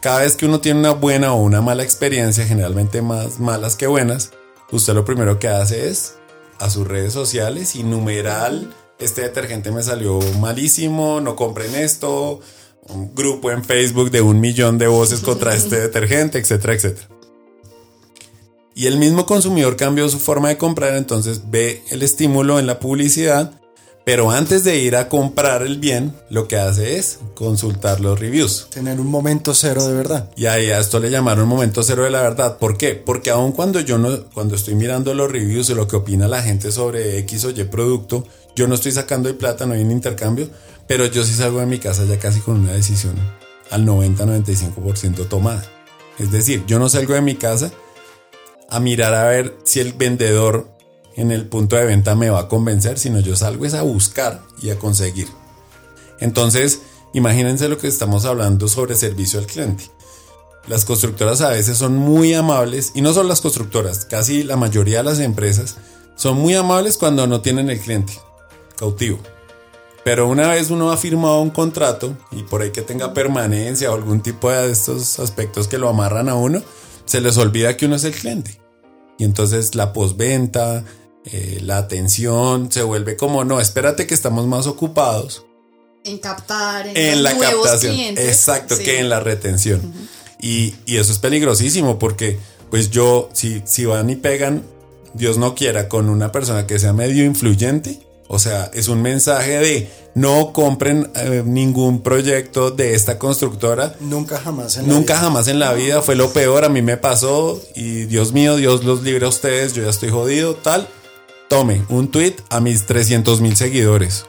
cada 0.00 0.20
vez 0.20 0.36
que 0.36 0.46
uno 0.46 0.60
tiene 0.60 0.80
una 0.80 0.92
buena 0.92 1.32
o 1.32 1.42
una 1.42 1.60
mala 1.60 1.82
experiencia, 1.82 2.46
generalmente 2.46 3.02
más 3.02 3.40
malas 3.40 3.76
que 3.76 3.86
buenas, 3.86 4.30
usted 4.70 4.94
lo 4.94 5.04
primero 5.04 5.38
que 5.38 5.48
hace 5.48 5.88
es 5.88 6.16
a 6.58 6.70
sus 6.70 6.86
redes 6.86 7.12
sociales 7.12 7.74
y 7.76 7.82
numeral, 7.82 8.74
este 8.98 9.22
detergente 9.22 9.70
me 9.70 9.82
salió 9.82 10.18
malísimo, 10.40 11.20
no 11.20 11.36
compren 11.36 11.74
esto, 11.74 12.40
un 12.88 13.14
grupo 13.14 13.50
en 13.50 13.64
Facebook 13.64 14.10
de 14.10 14.20
un 14.20 14.40
millón 14.40 14.78
de 14.78 14.86
voces 14.86 15.20
contra 15.20 15.54
este 15.54 15.76
detergente, 15.80 16.38
etcétera, 16.38 16.74
etcétera. 16.74 17.15
Y 18.78 18.88
el 18.88 18.98
mismo 18.98 19.24
consumidor 19.24 19.74
cambió 19.76 20.06
su 20.10 20.18
forma 20.18 20.50
de 20.50 20.58
comprar, 20.58 20.96
entonces 20.96 21.50
ve 21.50 21.82
el 21.88 22.02
estímulo 22.02 22.58
en 22.58 22.66
la 22.66 22.78
publicidad, 22.78 23.52
Pero 24.04 24.30
antes 24.30 24.62
de 24.62 24.78
ir 24.78 24.94
a 24.94 25.08
comprar 25.08 25.62
el 25.62 25.78
bien, 25.78 26.14
lo 26.30 26.46
que 26.46 26.56
hace 26.58 26.96
es 26.96 27.18
consultar 27.34 28.00
los 28.00 28.20
reviews. 28.20 28.68
Tener 28.70 29.00
un 29.00 29.08
momento 29.08 29.52
cero 29.52 29.84
de 29.84 29.94
verdad. 29.94 30.30
Y 30.36 30.46
ahí 30.46 30.70
a 30.70 30.78
esto 30.78 31.00
le 31.00 31.10
llamaron 31.10 31.48
momento 31.48 31.82
cero 31.82 32.04
de 32.04 32.10
la 32.10 32.22
verdad. 32.22 32.58
¿Por 32.58 32.78
qué? 32.78 32.94
Porque 32.94 33.30
aun 33.30 33.50
cuando 33.50 33.80
yo 33.80 33.98
no, 33.98 34.26
cuando 34.32 34.54
estoy 34.54 34.76
mirando 34.76 35.12
los 35.12 35.28
reviews 35.28 35.70
y 35.70 35.74
lo 35.74 35.88
que 35.88 35.96
opina 35.96 36.28
la 36.28 36.40
gente 36.40 36.70
sobre 36.70 37.18
X 37.18 37.46
o 37.46 37.50
Y 37.50 37.64
producto, 37.64 38.24
yo 38.54 38.68
no 38.68 38.76
estoy 38.76 38.92
sacando 38.92 39.28
de 39.28 39.34
plata, 39.34 39.66
no 39.66 39.74
hay 39.74 39.82
un 39.82 39.90
intercambio, 39.90 40.48
pero 40.86 41.06
yo 41.06 41.24
sí 41.24 41.32
salgo 41.32 41.58
de 41.58 41.66
mi 41.66 41.80
casa 41.80 42.04
ya 42.04 42.16
casi 42.20 42.38
con 42.38 42.60
una 42.60 42.74
decisión 42.74 43.16
al 43.72 43.84
90-95% 43.84 45.26
tomada. 45.26 45.64
Es 46.20 46.30
decir, 46.30 46.62
yo 46.68 46.78
no 46.78 46.88
salgo 46.88 47.14
de 47.14 47.22
mi 47.22 47.34
casa 47.34 47.72
a 48.68 48.80
mirar 48.80 49.14
a 49.14 49.28
ver 49.28 49.56
si 49.64 49.80
el 49.80 49.92
vendedor 49.92 50.68
en 51.16 51.30
el 51.30 51.46
punto 51.46 51.76
de 51.76 51.84
venta 51.84 52.14
me 52.14 52.30
va 52.30 52.40
a 52.40 52.48
convencer, 52.48 52.98
sino 52.98 53.20
yo 53.20 53.36
salgo 53.36 53.64
es 53.64 53.74
a 53.74 53.82
buscar 53.82 54.42
y 54.60 54.70
a 54.70 54.78
conseguir. 54.78 55.28
Entonces, 56.20 56.80
imagínense 57.14 57.68
lo 57.68 57.78
que 57.78 57.88
estamos 57.88 58.24
hablando 58.24 58.68
sobre 58.68 58.96
servicio 58.96 59.38
al 59.38 59.46
cliente. 59.46 59.90
Las 60.68 60.84
constructoras 60.84 61.40
a 61.40 61.50
veces 61.50 61.78
son 61.78 61.96
muy 61.96 62.34
amables, 62.34 62.92
y 62.94 63.00
no 63.00 63.12
son 63.12 63.28
las 63.28 63.40
constructoras, 63.40 64.04
casi 64.04 64.42
la 64.42 64.56
mayoría 64.56 64.98
de 64.98 65.04
las 65.04 65.20
empresas 65.20 65.76
son 66.16 66.38
muy 66.38 66.54
amables 66.54 66.96
cuando 66.96 67.26
no 67.26 67.40
tienen 67.40 67.70
el 67.70 67.78
cliente 67.78 68.14
cautivo. 68.76 69.18
Pero 70.04 70.28
una 70.28 70.48
vez 70.48 70.70
uno 70.70 70.90
ha 70.90 70.96
firmado 70.96 71.40
un 71.40 71.50
contrato 71.50 72.16
y 72.30 72.42
por 72.42 72.62
ahí 72.62 72.70
que 72.70 72.82
tenga 72.82 73.12
permanencia 73.12 73.90
o 73.90 73.94
algún 73.94 74.20
tipo 74.20 74.50
de 74.50 74.70
estos 74.70 75.18
aspectos 75.18 75.68
que 75.68 75.78
lo 75.78 75.88
amarran 75.88 76.28
a 76.28 76.36
uno, 76.36 76.62
se 77.06 77.20
les 77.20 77.36
olvida 77.38 77.76
que 77.76 77.86
uno 77.86 77.96
es 77.96 78.04
el 78.04 78.12
cliente. 78.12 78.60
Y 79.18 79.24
entonces 79.24 79.74
la 79.74 79.92
posventa, 79.94 80.84
eh, 81.24 81.58
la 81.62 81.78
atención 81.78 82.70
se 82.70 82.82
vuelve 82.82 83.16
como, 83.16 83.44
no, 83.44 83.60
espérate 83.60 84.06
que 84.06 84.14
estamos 84.14 84.46
más 84.46 84.66
ocupados. 84.66 85.44
En 86.04 86.18
captar, 86.18 86.86
en, 86.86 86.96
En 86.96 87.22
la 87.22 87.32
nuevos 87.34 87.64
captación. 87.64 87.94
clientes. 87.94 88.28
Exacto, 88.28 88.76
Sí. 88.76 88.84
que 88.84 88.98
en 89.00 89.08
la 89.08 89.20
retención. 89.20 89.80
y, 90.40 90.74
y 90.84 90.98
eso 90.98 91.10
es 91.12 91.18
peligrosísimo 91.18 91.98
porque, 91.98 92.38
pues 92.70 92.90
yo, 92.90 93.28
si, 93.32 93.62
si 93.64 93.86
van 93.86 94.10
y 94.10 94.16
pegan, 94.16 94.62
Dios 95.14 95.38
no 95.38 95.54
quiera, 95.54 95.88
con 95.88 96.10
una 96.10 96.30
persona 96.30 96.66
que 96.66 96.78
sea 96.78 96.92
medio 96.92 97.24
influyente, 97.24 98.05
o 98.28 98.38
sea, 98.38 98.70
es 98.74 98.88
un 98.88 99.02
mensaje 99.02 99.58
de 99.58 99.90
no 100.14 100.52
compren 100.52 101.10
eh, 101.14 101.42
ningún 101.44 102.02
proyecto 102.02 102.70
de 102.70 102.94
esta 102.94 103.18
constructora 103.18 103.94
Nunca 104.00 104.38
jamás 104.38 104.76
en 104.78 104.88
la 104.88 104.94
Nunca 104.94 105.14
vida. 105.14 105.22
jamás 105.22 105.48
en 105.48 105.58
la 105.58 105.72
vida 105.74 106.02
fue 106.02 106.14
lo 106.16 106.32
peor, 106.32 106.64
a 106.64 106.68
mí 106.68 106.82
me 106.82 106.96
pasó 106.96 107.60
y 107.74 108.04
Dios 108.04 108.32
mío, 108.32 108.56
Dios 108.56 108.84
los 108.84 109.02
libre 109.02 109.26
a 109.26 109.28
ustedes, 109.28 109.74
yo 109.74 109.82
ya 109.84 109.90
estoy 109.90 110.08
jodido, 110.10 110.54
tal. 110.56 110.88
Tome 111.48 111.84
un 111.90 112.10
tweet 112.10 112.34
a 112.50 112.60
mis 112.60 112.86
300 112.86 113.40
mil 113.40 113.56
seguidores. 113.56 114.24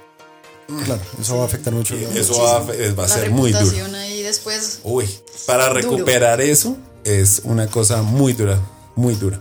Claro, 0.86 1.02
eso 1.20 1.38
va 1.38 1.44
a 1.44 1.46
afectar 1.46 1.74
mucho. 1.74 1.96
Y 1.98 2.04
eso 2.18 2.40
va, 2.44 2.58
a- 2.58 2.60
va 2.94 3.06
a 3.06 3.08
La 3.08 3.14
ser 3.14 3.32
muy 3.32 3.52
duro. 3.54 3.64
reputación 3.64 3.96
ahí 3.96 4.22
después. 4.22 4.80
Uy, 4.84 5.10
para 5.46 5.70
Duro. 5.70 5.80
recuperar 5.80 6.42
eso 6.42 6.76
es 7.06 7.42
una 7.46 7.68
cosa 7.68 8.02
muy 8.02 8.34
dura, 8.34 8.60
muy 8.96 9.16
dura, 9.16 9.40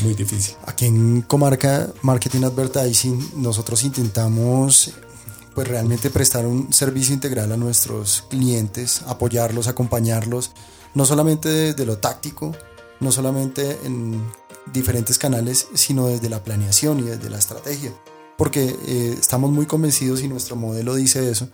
muy 0.00 0.14
difícil. 0.14 0.54
Aquí 0.66 0.86
en 0.86 1.22
Comarca 1.22 1.92
Marketing 2.02 2.44
Advertising 2.44 3.32
nosotros 3.36 3.84
intentamos 3.84 4.92
pues 5.54 5.68
realmente 5.68 6.10
prestar 6.10 6.46
un 6.46 6.72
servicio 6.72 7.14
integral 7.14 7.52
a 7.52 7.56
nuestros 7.56 8.24
clientes, 8.30 9.02
apoyarlos, 9.06 9.68
acompañarlos, 9.68 10.52
no 10.94 11.04
solamente 11.04 11.48
desde 11.48 11.84
lo 11.84 11.98
táctico, 11.98 12.56
no 13.00 13.12
solamente 13.12 13.78
en 13.84 14.22
diferentes 14.72 15.18
canales, 15.18 15.68
sino 15.74 16.06
desde 16.06 16.30
la 16.30 16.42
planeación 16.42 17.00
y 17.00 17.02
desde 17.02 17.28
la 17.28 17.38
estrategia. 17.38 17.92
Porque 18.38 18.76
eh, 18.86 19.16
estamos 19.18 19.50
muy 19.50 19.66
convencidos 19.66 20.22
y 20.22 20.28
nuestro 20.28 20.56
modelo 20.56 20.94
dice 20.94 21.30
eso, 21.30 21.48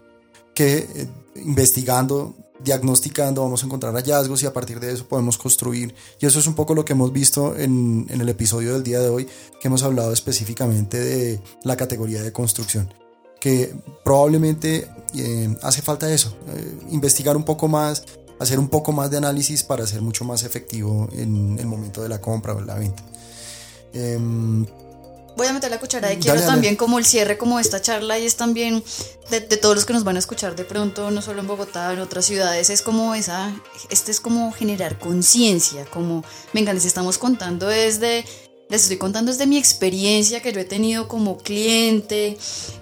que 0.54 0.78
eh, 0.78 1.08
investigando, 1.44 2.34
diagnosticando, 2.60 3.42
vamos 3.42 3.62
a 3.62 3.66
encontrar 3.66 3.94
hallazgos 3.94 4.42
y 4.42 4.46
a 4.46 4.52
partir 4.52 4.80
de 4.80 4.92
eso 4.92 5.06
podemos 5.06 5.38
construir. 5.38 5.94
Y 6.20 6.26
eso 6.26 6.38
es 6.38 6.46
un 6.46 6.54
poco 6.54 6.74
lo 6.74 6.84
que 6.84 6.92
hemos 6.92 7.12
visto 7.12 7.56
en, 7.56 8.06
el 8.08 8.28
episodio 8.28 8.74
del 8.74 8.82
día 8.82 9.00
de 9.00 9.08
hoy, 9.08 9.28
que 9.60 9.68
hemos 9.68 9.82
hablado 9.82 10.12
específicamente 10.12 10.98
de 10.98 11.40
la 11.64 11.76
categoría 11.76 12.22
de 12.22 12.32
construcción. 12.32 12.92
Que 13.40 13.74
probablemente 14.04 14.88
eh, 15.14 15.56
hace 15.62 15.82
falta 15.82 16.12
eso, 16.12 16.36
eh, 16.48 16.78
investigar 16.90 17.36
un 17.36 17.44
poco 17.44 17.68
más, 17.68 18.04
hacer 18.40 18.58
un 18.58 18.68
poco 18.68 18.92
más 18.92 19.10
de 19.10 19.18
análisis 19.18 19.62
para 19.62 19.86
ser 19.86 20.02
mucho 20.02 20.24
más 20.24 20.42
efectivo 20.42 21.08
en 21.12 21.58
el 21.58 21.66
momento 21.66 22.02
de 22.02 22.08
la 22.08 22.20
compra 22.20 22.54
o 22.54 22.60
la 22.60 22.74
venta. 22.74 23.04
Em, 23.92 24.66
Voy 25.38 25.46
a 25.46 25.52
meter 25.52 25.70
la 25.70 25.78
cuchara 25.78 26.08
y 26.08 26.16
Dale, 26.16 26.20
quiero 26.20 26.40
dale. 26.40 26.52
también 26.52 26.74
como 26.74 26.98
el 26.98 27.04
cierre 27.04 27.38
como 27.38 27.58
de 27.58 27.62
esta 27.62 27.80
charla 27.80 28.18
y 28.18 28.26
es 28.26 28.34
también 28.34 28.82
de, 29.30 29.38
de 29.38 29.56
todos 29.56 29.76
los 29.76 29.84
que 29.84 29.92
nos 29.92 30.02
van 30.02 30.16
a 30.16 30.18
escuchar 30.18 30.56
de 30.56 30.64
pronto, 30.64 31.12
no 31.12 31.22
solo 31.22 31.40
en 31.40 31.46
Bogotá, 31.46 31.92
en 31.92 32.00
otras 32.00 32.24
ciudades, 32.24 32.70
es 32.70 32.82
como 32.82 33.14
esa, 33.14 33.54
este 33.88 34.10
es 34.10 34.18
como 34.18 34.50
generar 34.50 34.98
conciencia, 34.98 35.84
como, 35.86 36.24
venga, 36.52 36.72
les 36.72 36.84
estamos 36.84 37.18
contando 37.18 37.68
desde, 37.68 38.24
les 38.68 38.82
estoy 38.82 38.96
contando 38.96 39.30
desde 39.30 39.46
mi 39.46 39.58
experiencia 39.58 40.42
que 40.42 40.52
yo 40.52 40.58
he 40.58 40.64
tenido 40.64 41.06
como 41.06 41.38
cliente, 41.38 42.36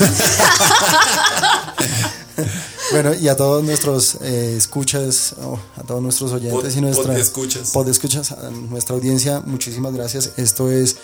Bueno, 2.92 3.12
y 3.14 3.26
a 3.28 3.36
todos 3.36 3.64
nuestros 3.64 4.18
eh, 4.22 4.54
escuchas, 4.56 5.34
oh, 5.42 5.58
a 5.76 5.82
todos 5.82 6.00
nuestros 6.00 6.30
oyentes 6.32 6.72
Pod- 6.74 6.78
y 6.78 6.80
nuestra 6.80 7.12
podescuchas. 7.12 7.70
podescuchas, 7.72 8.32
a 8.32 8.50
nuestra 8.50 8.94
audiencia, 8.94 9.40
muchísimas 9.44 9.92
gracias. 9.92 10.32
Esto 10.36 10.70
es 10.70 10.96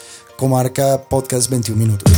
Comarca 0.42 0.98
Podcast 1.08 1.48
21 1.48 1.76
Minutos. 1.76 2.12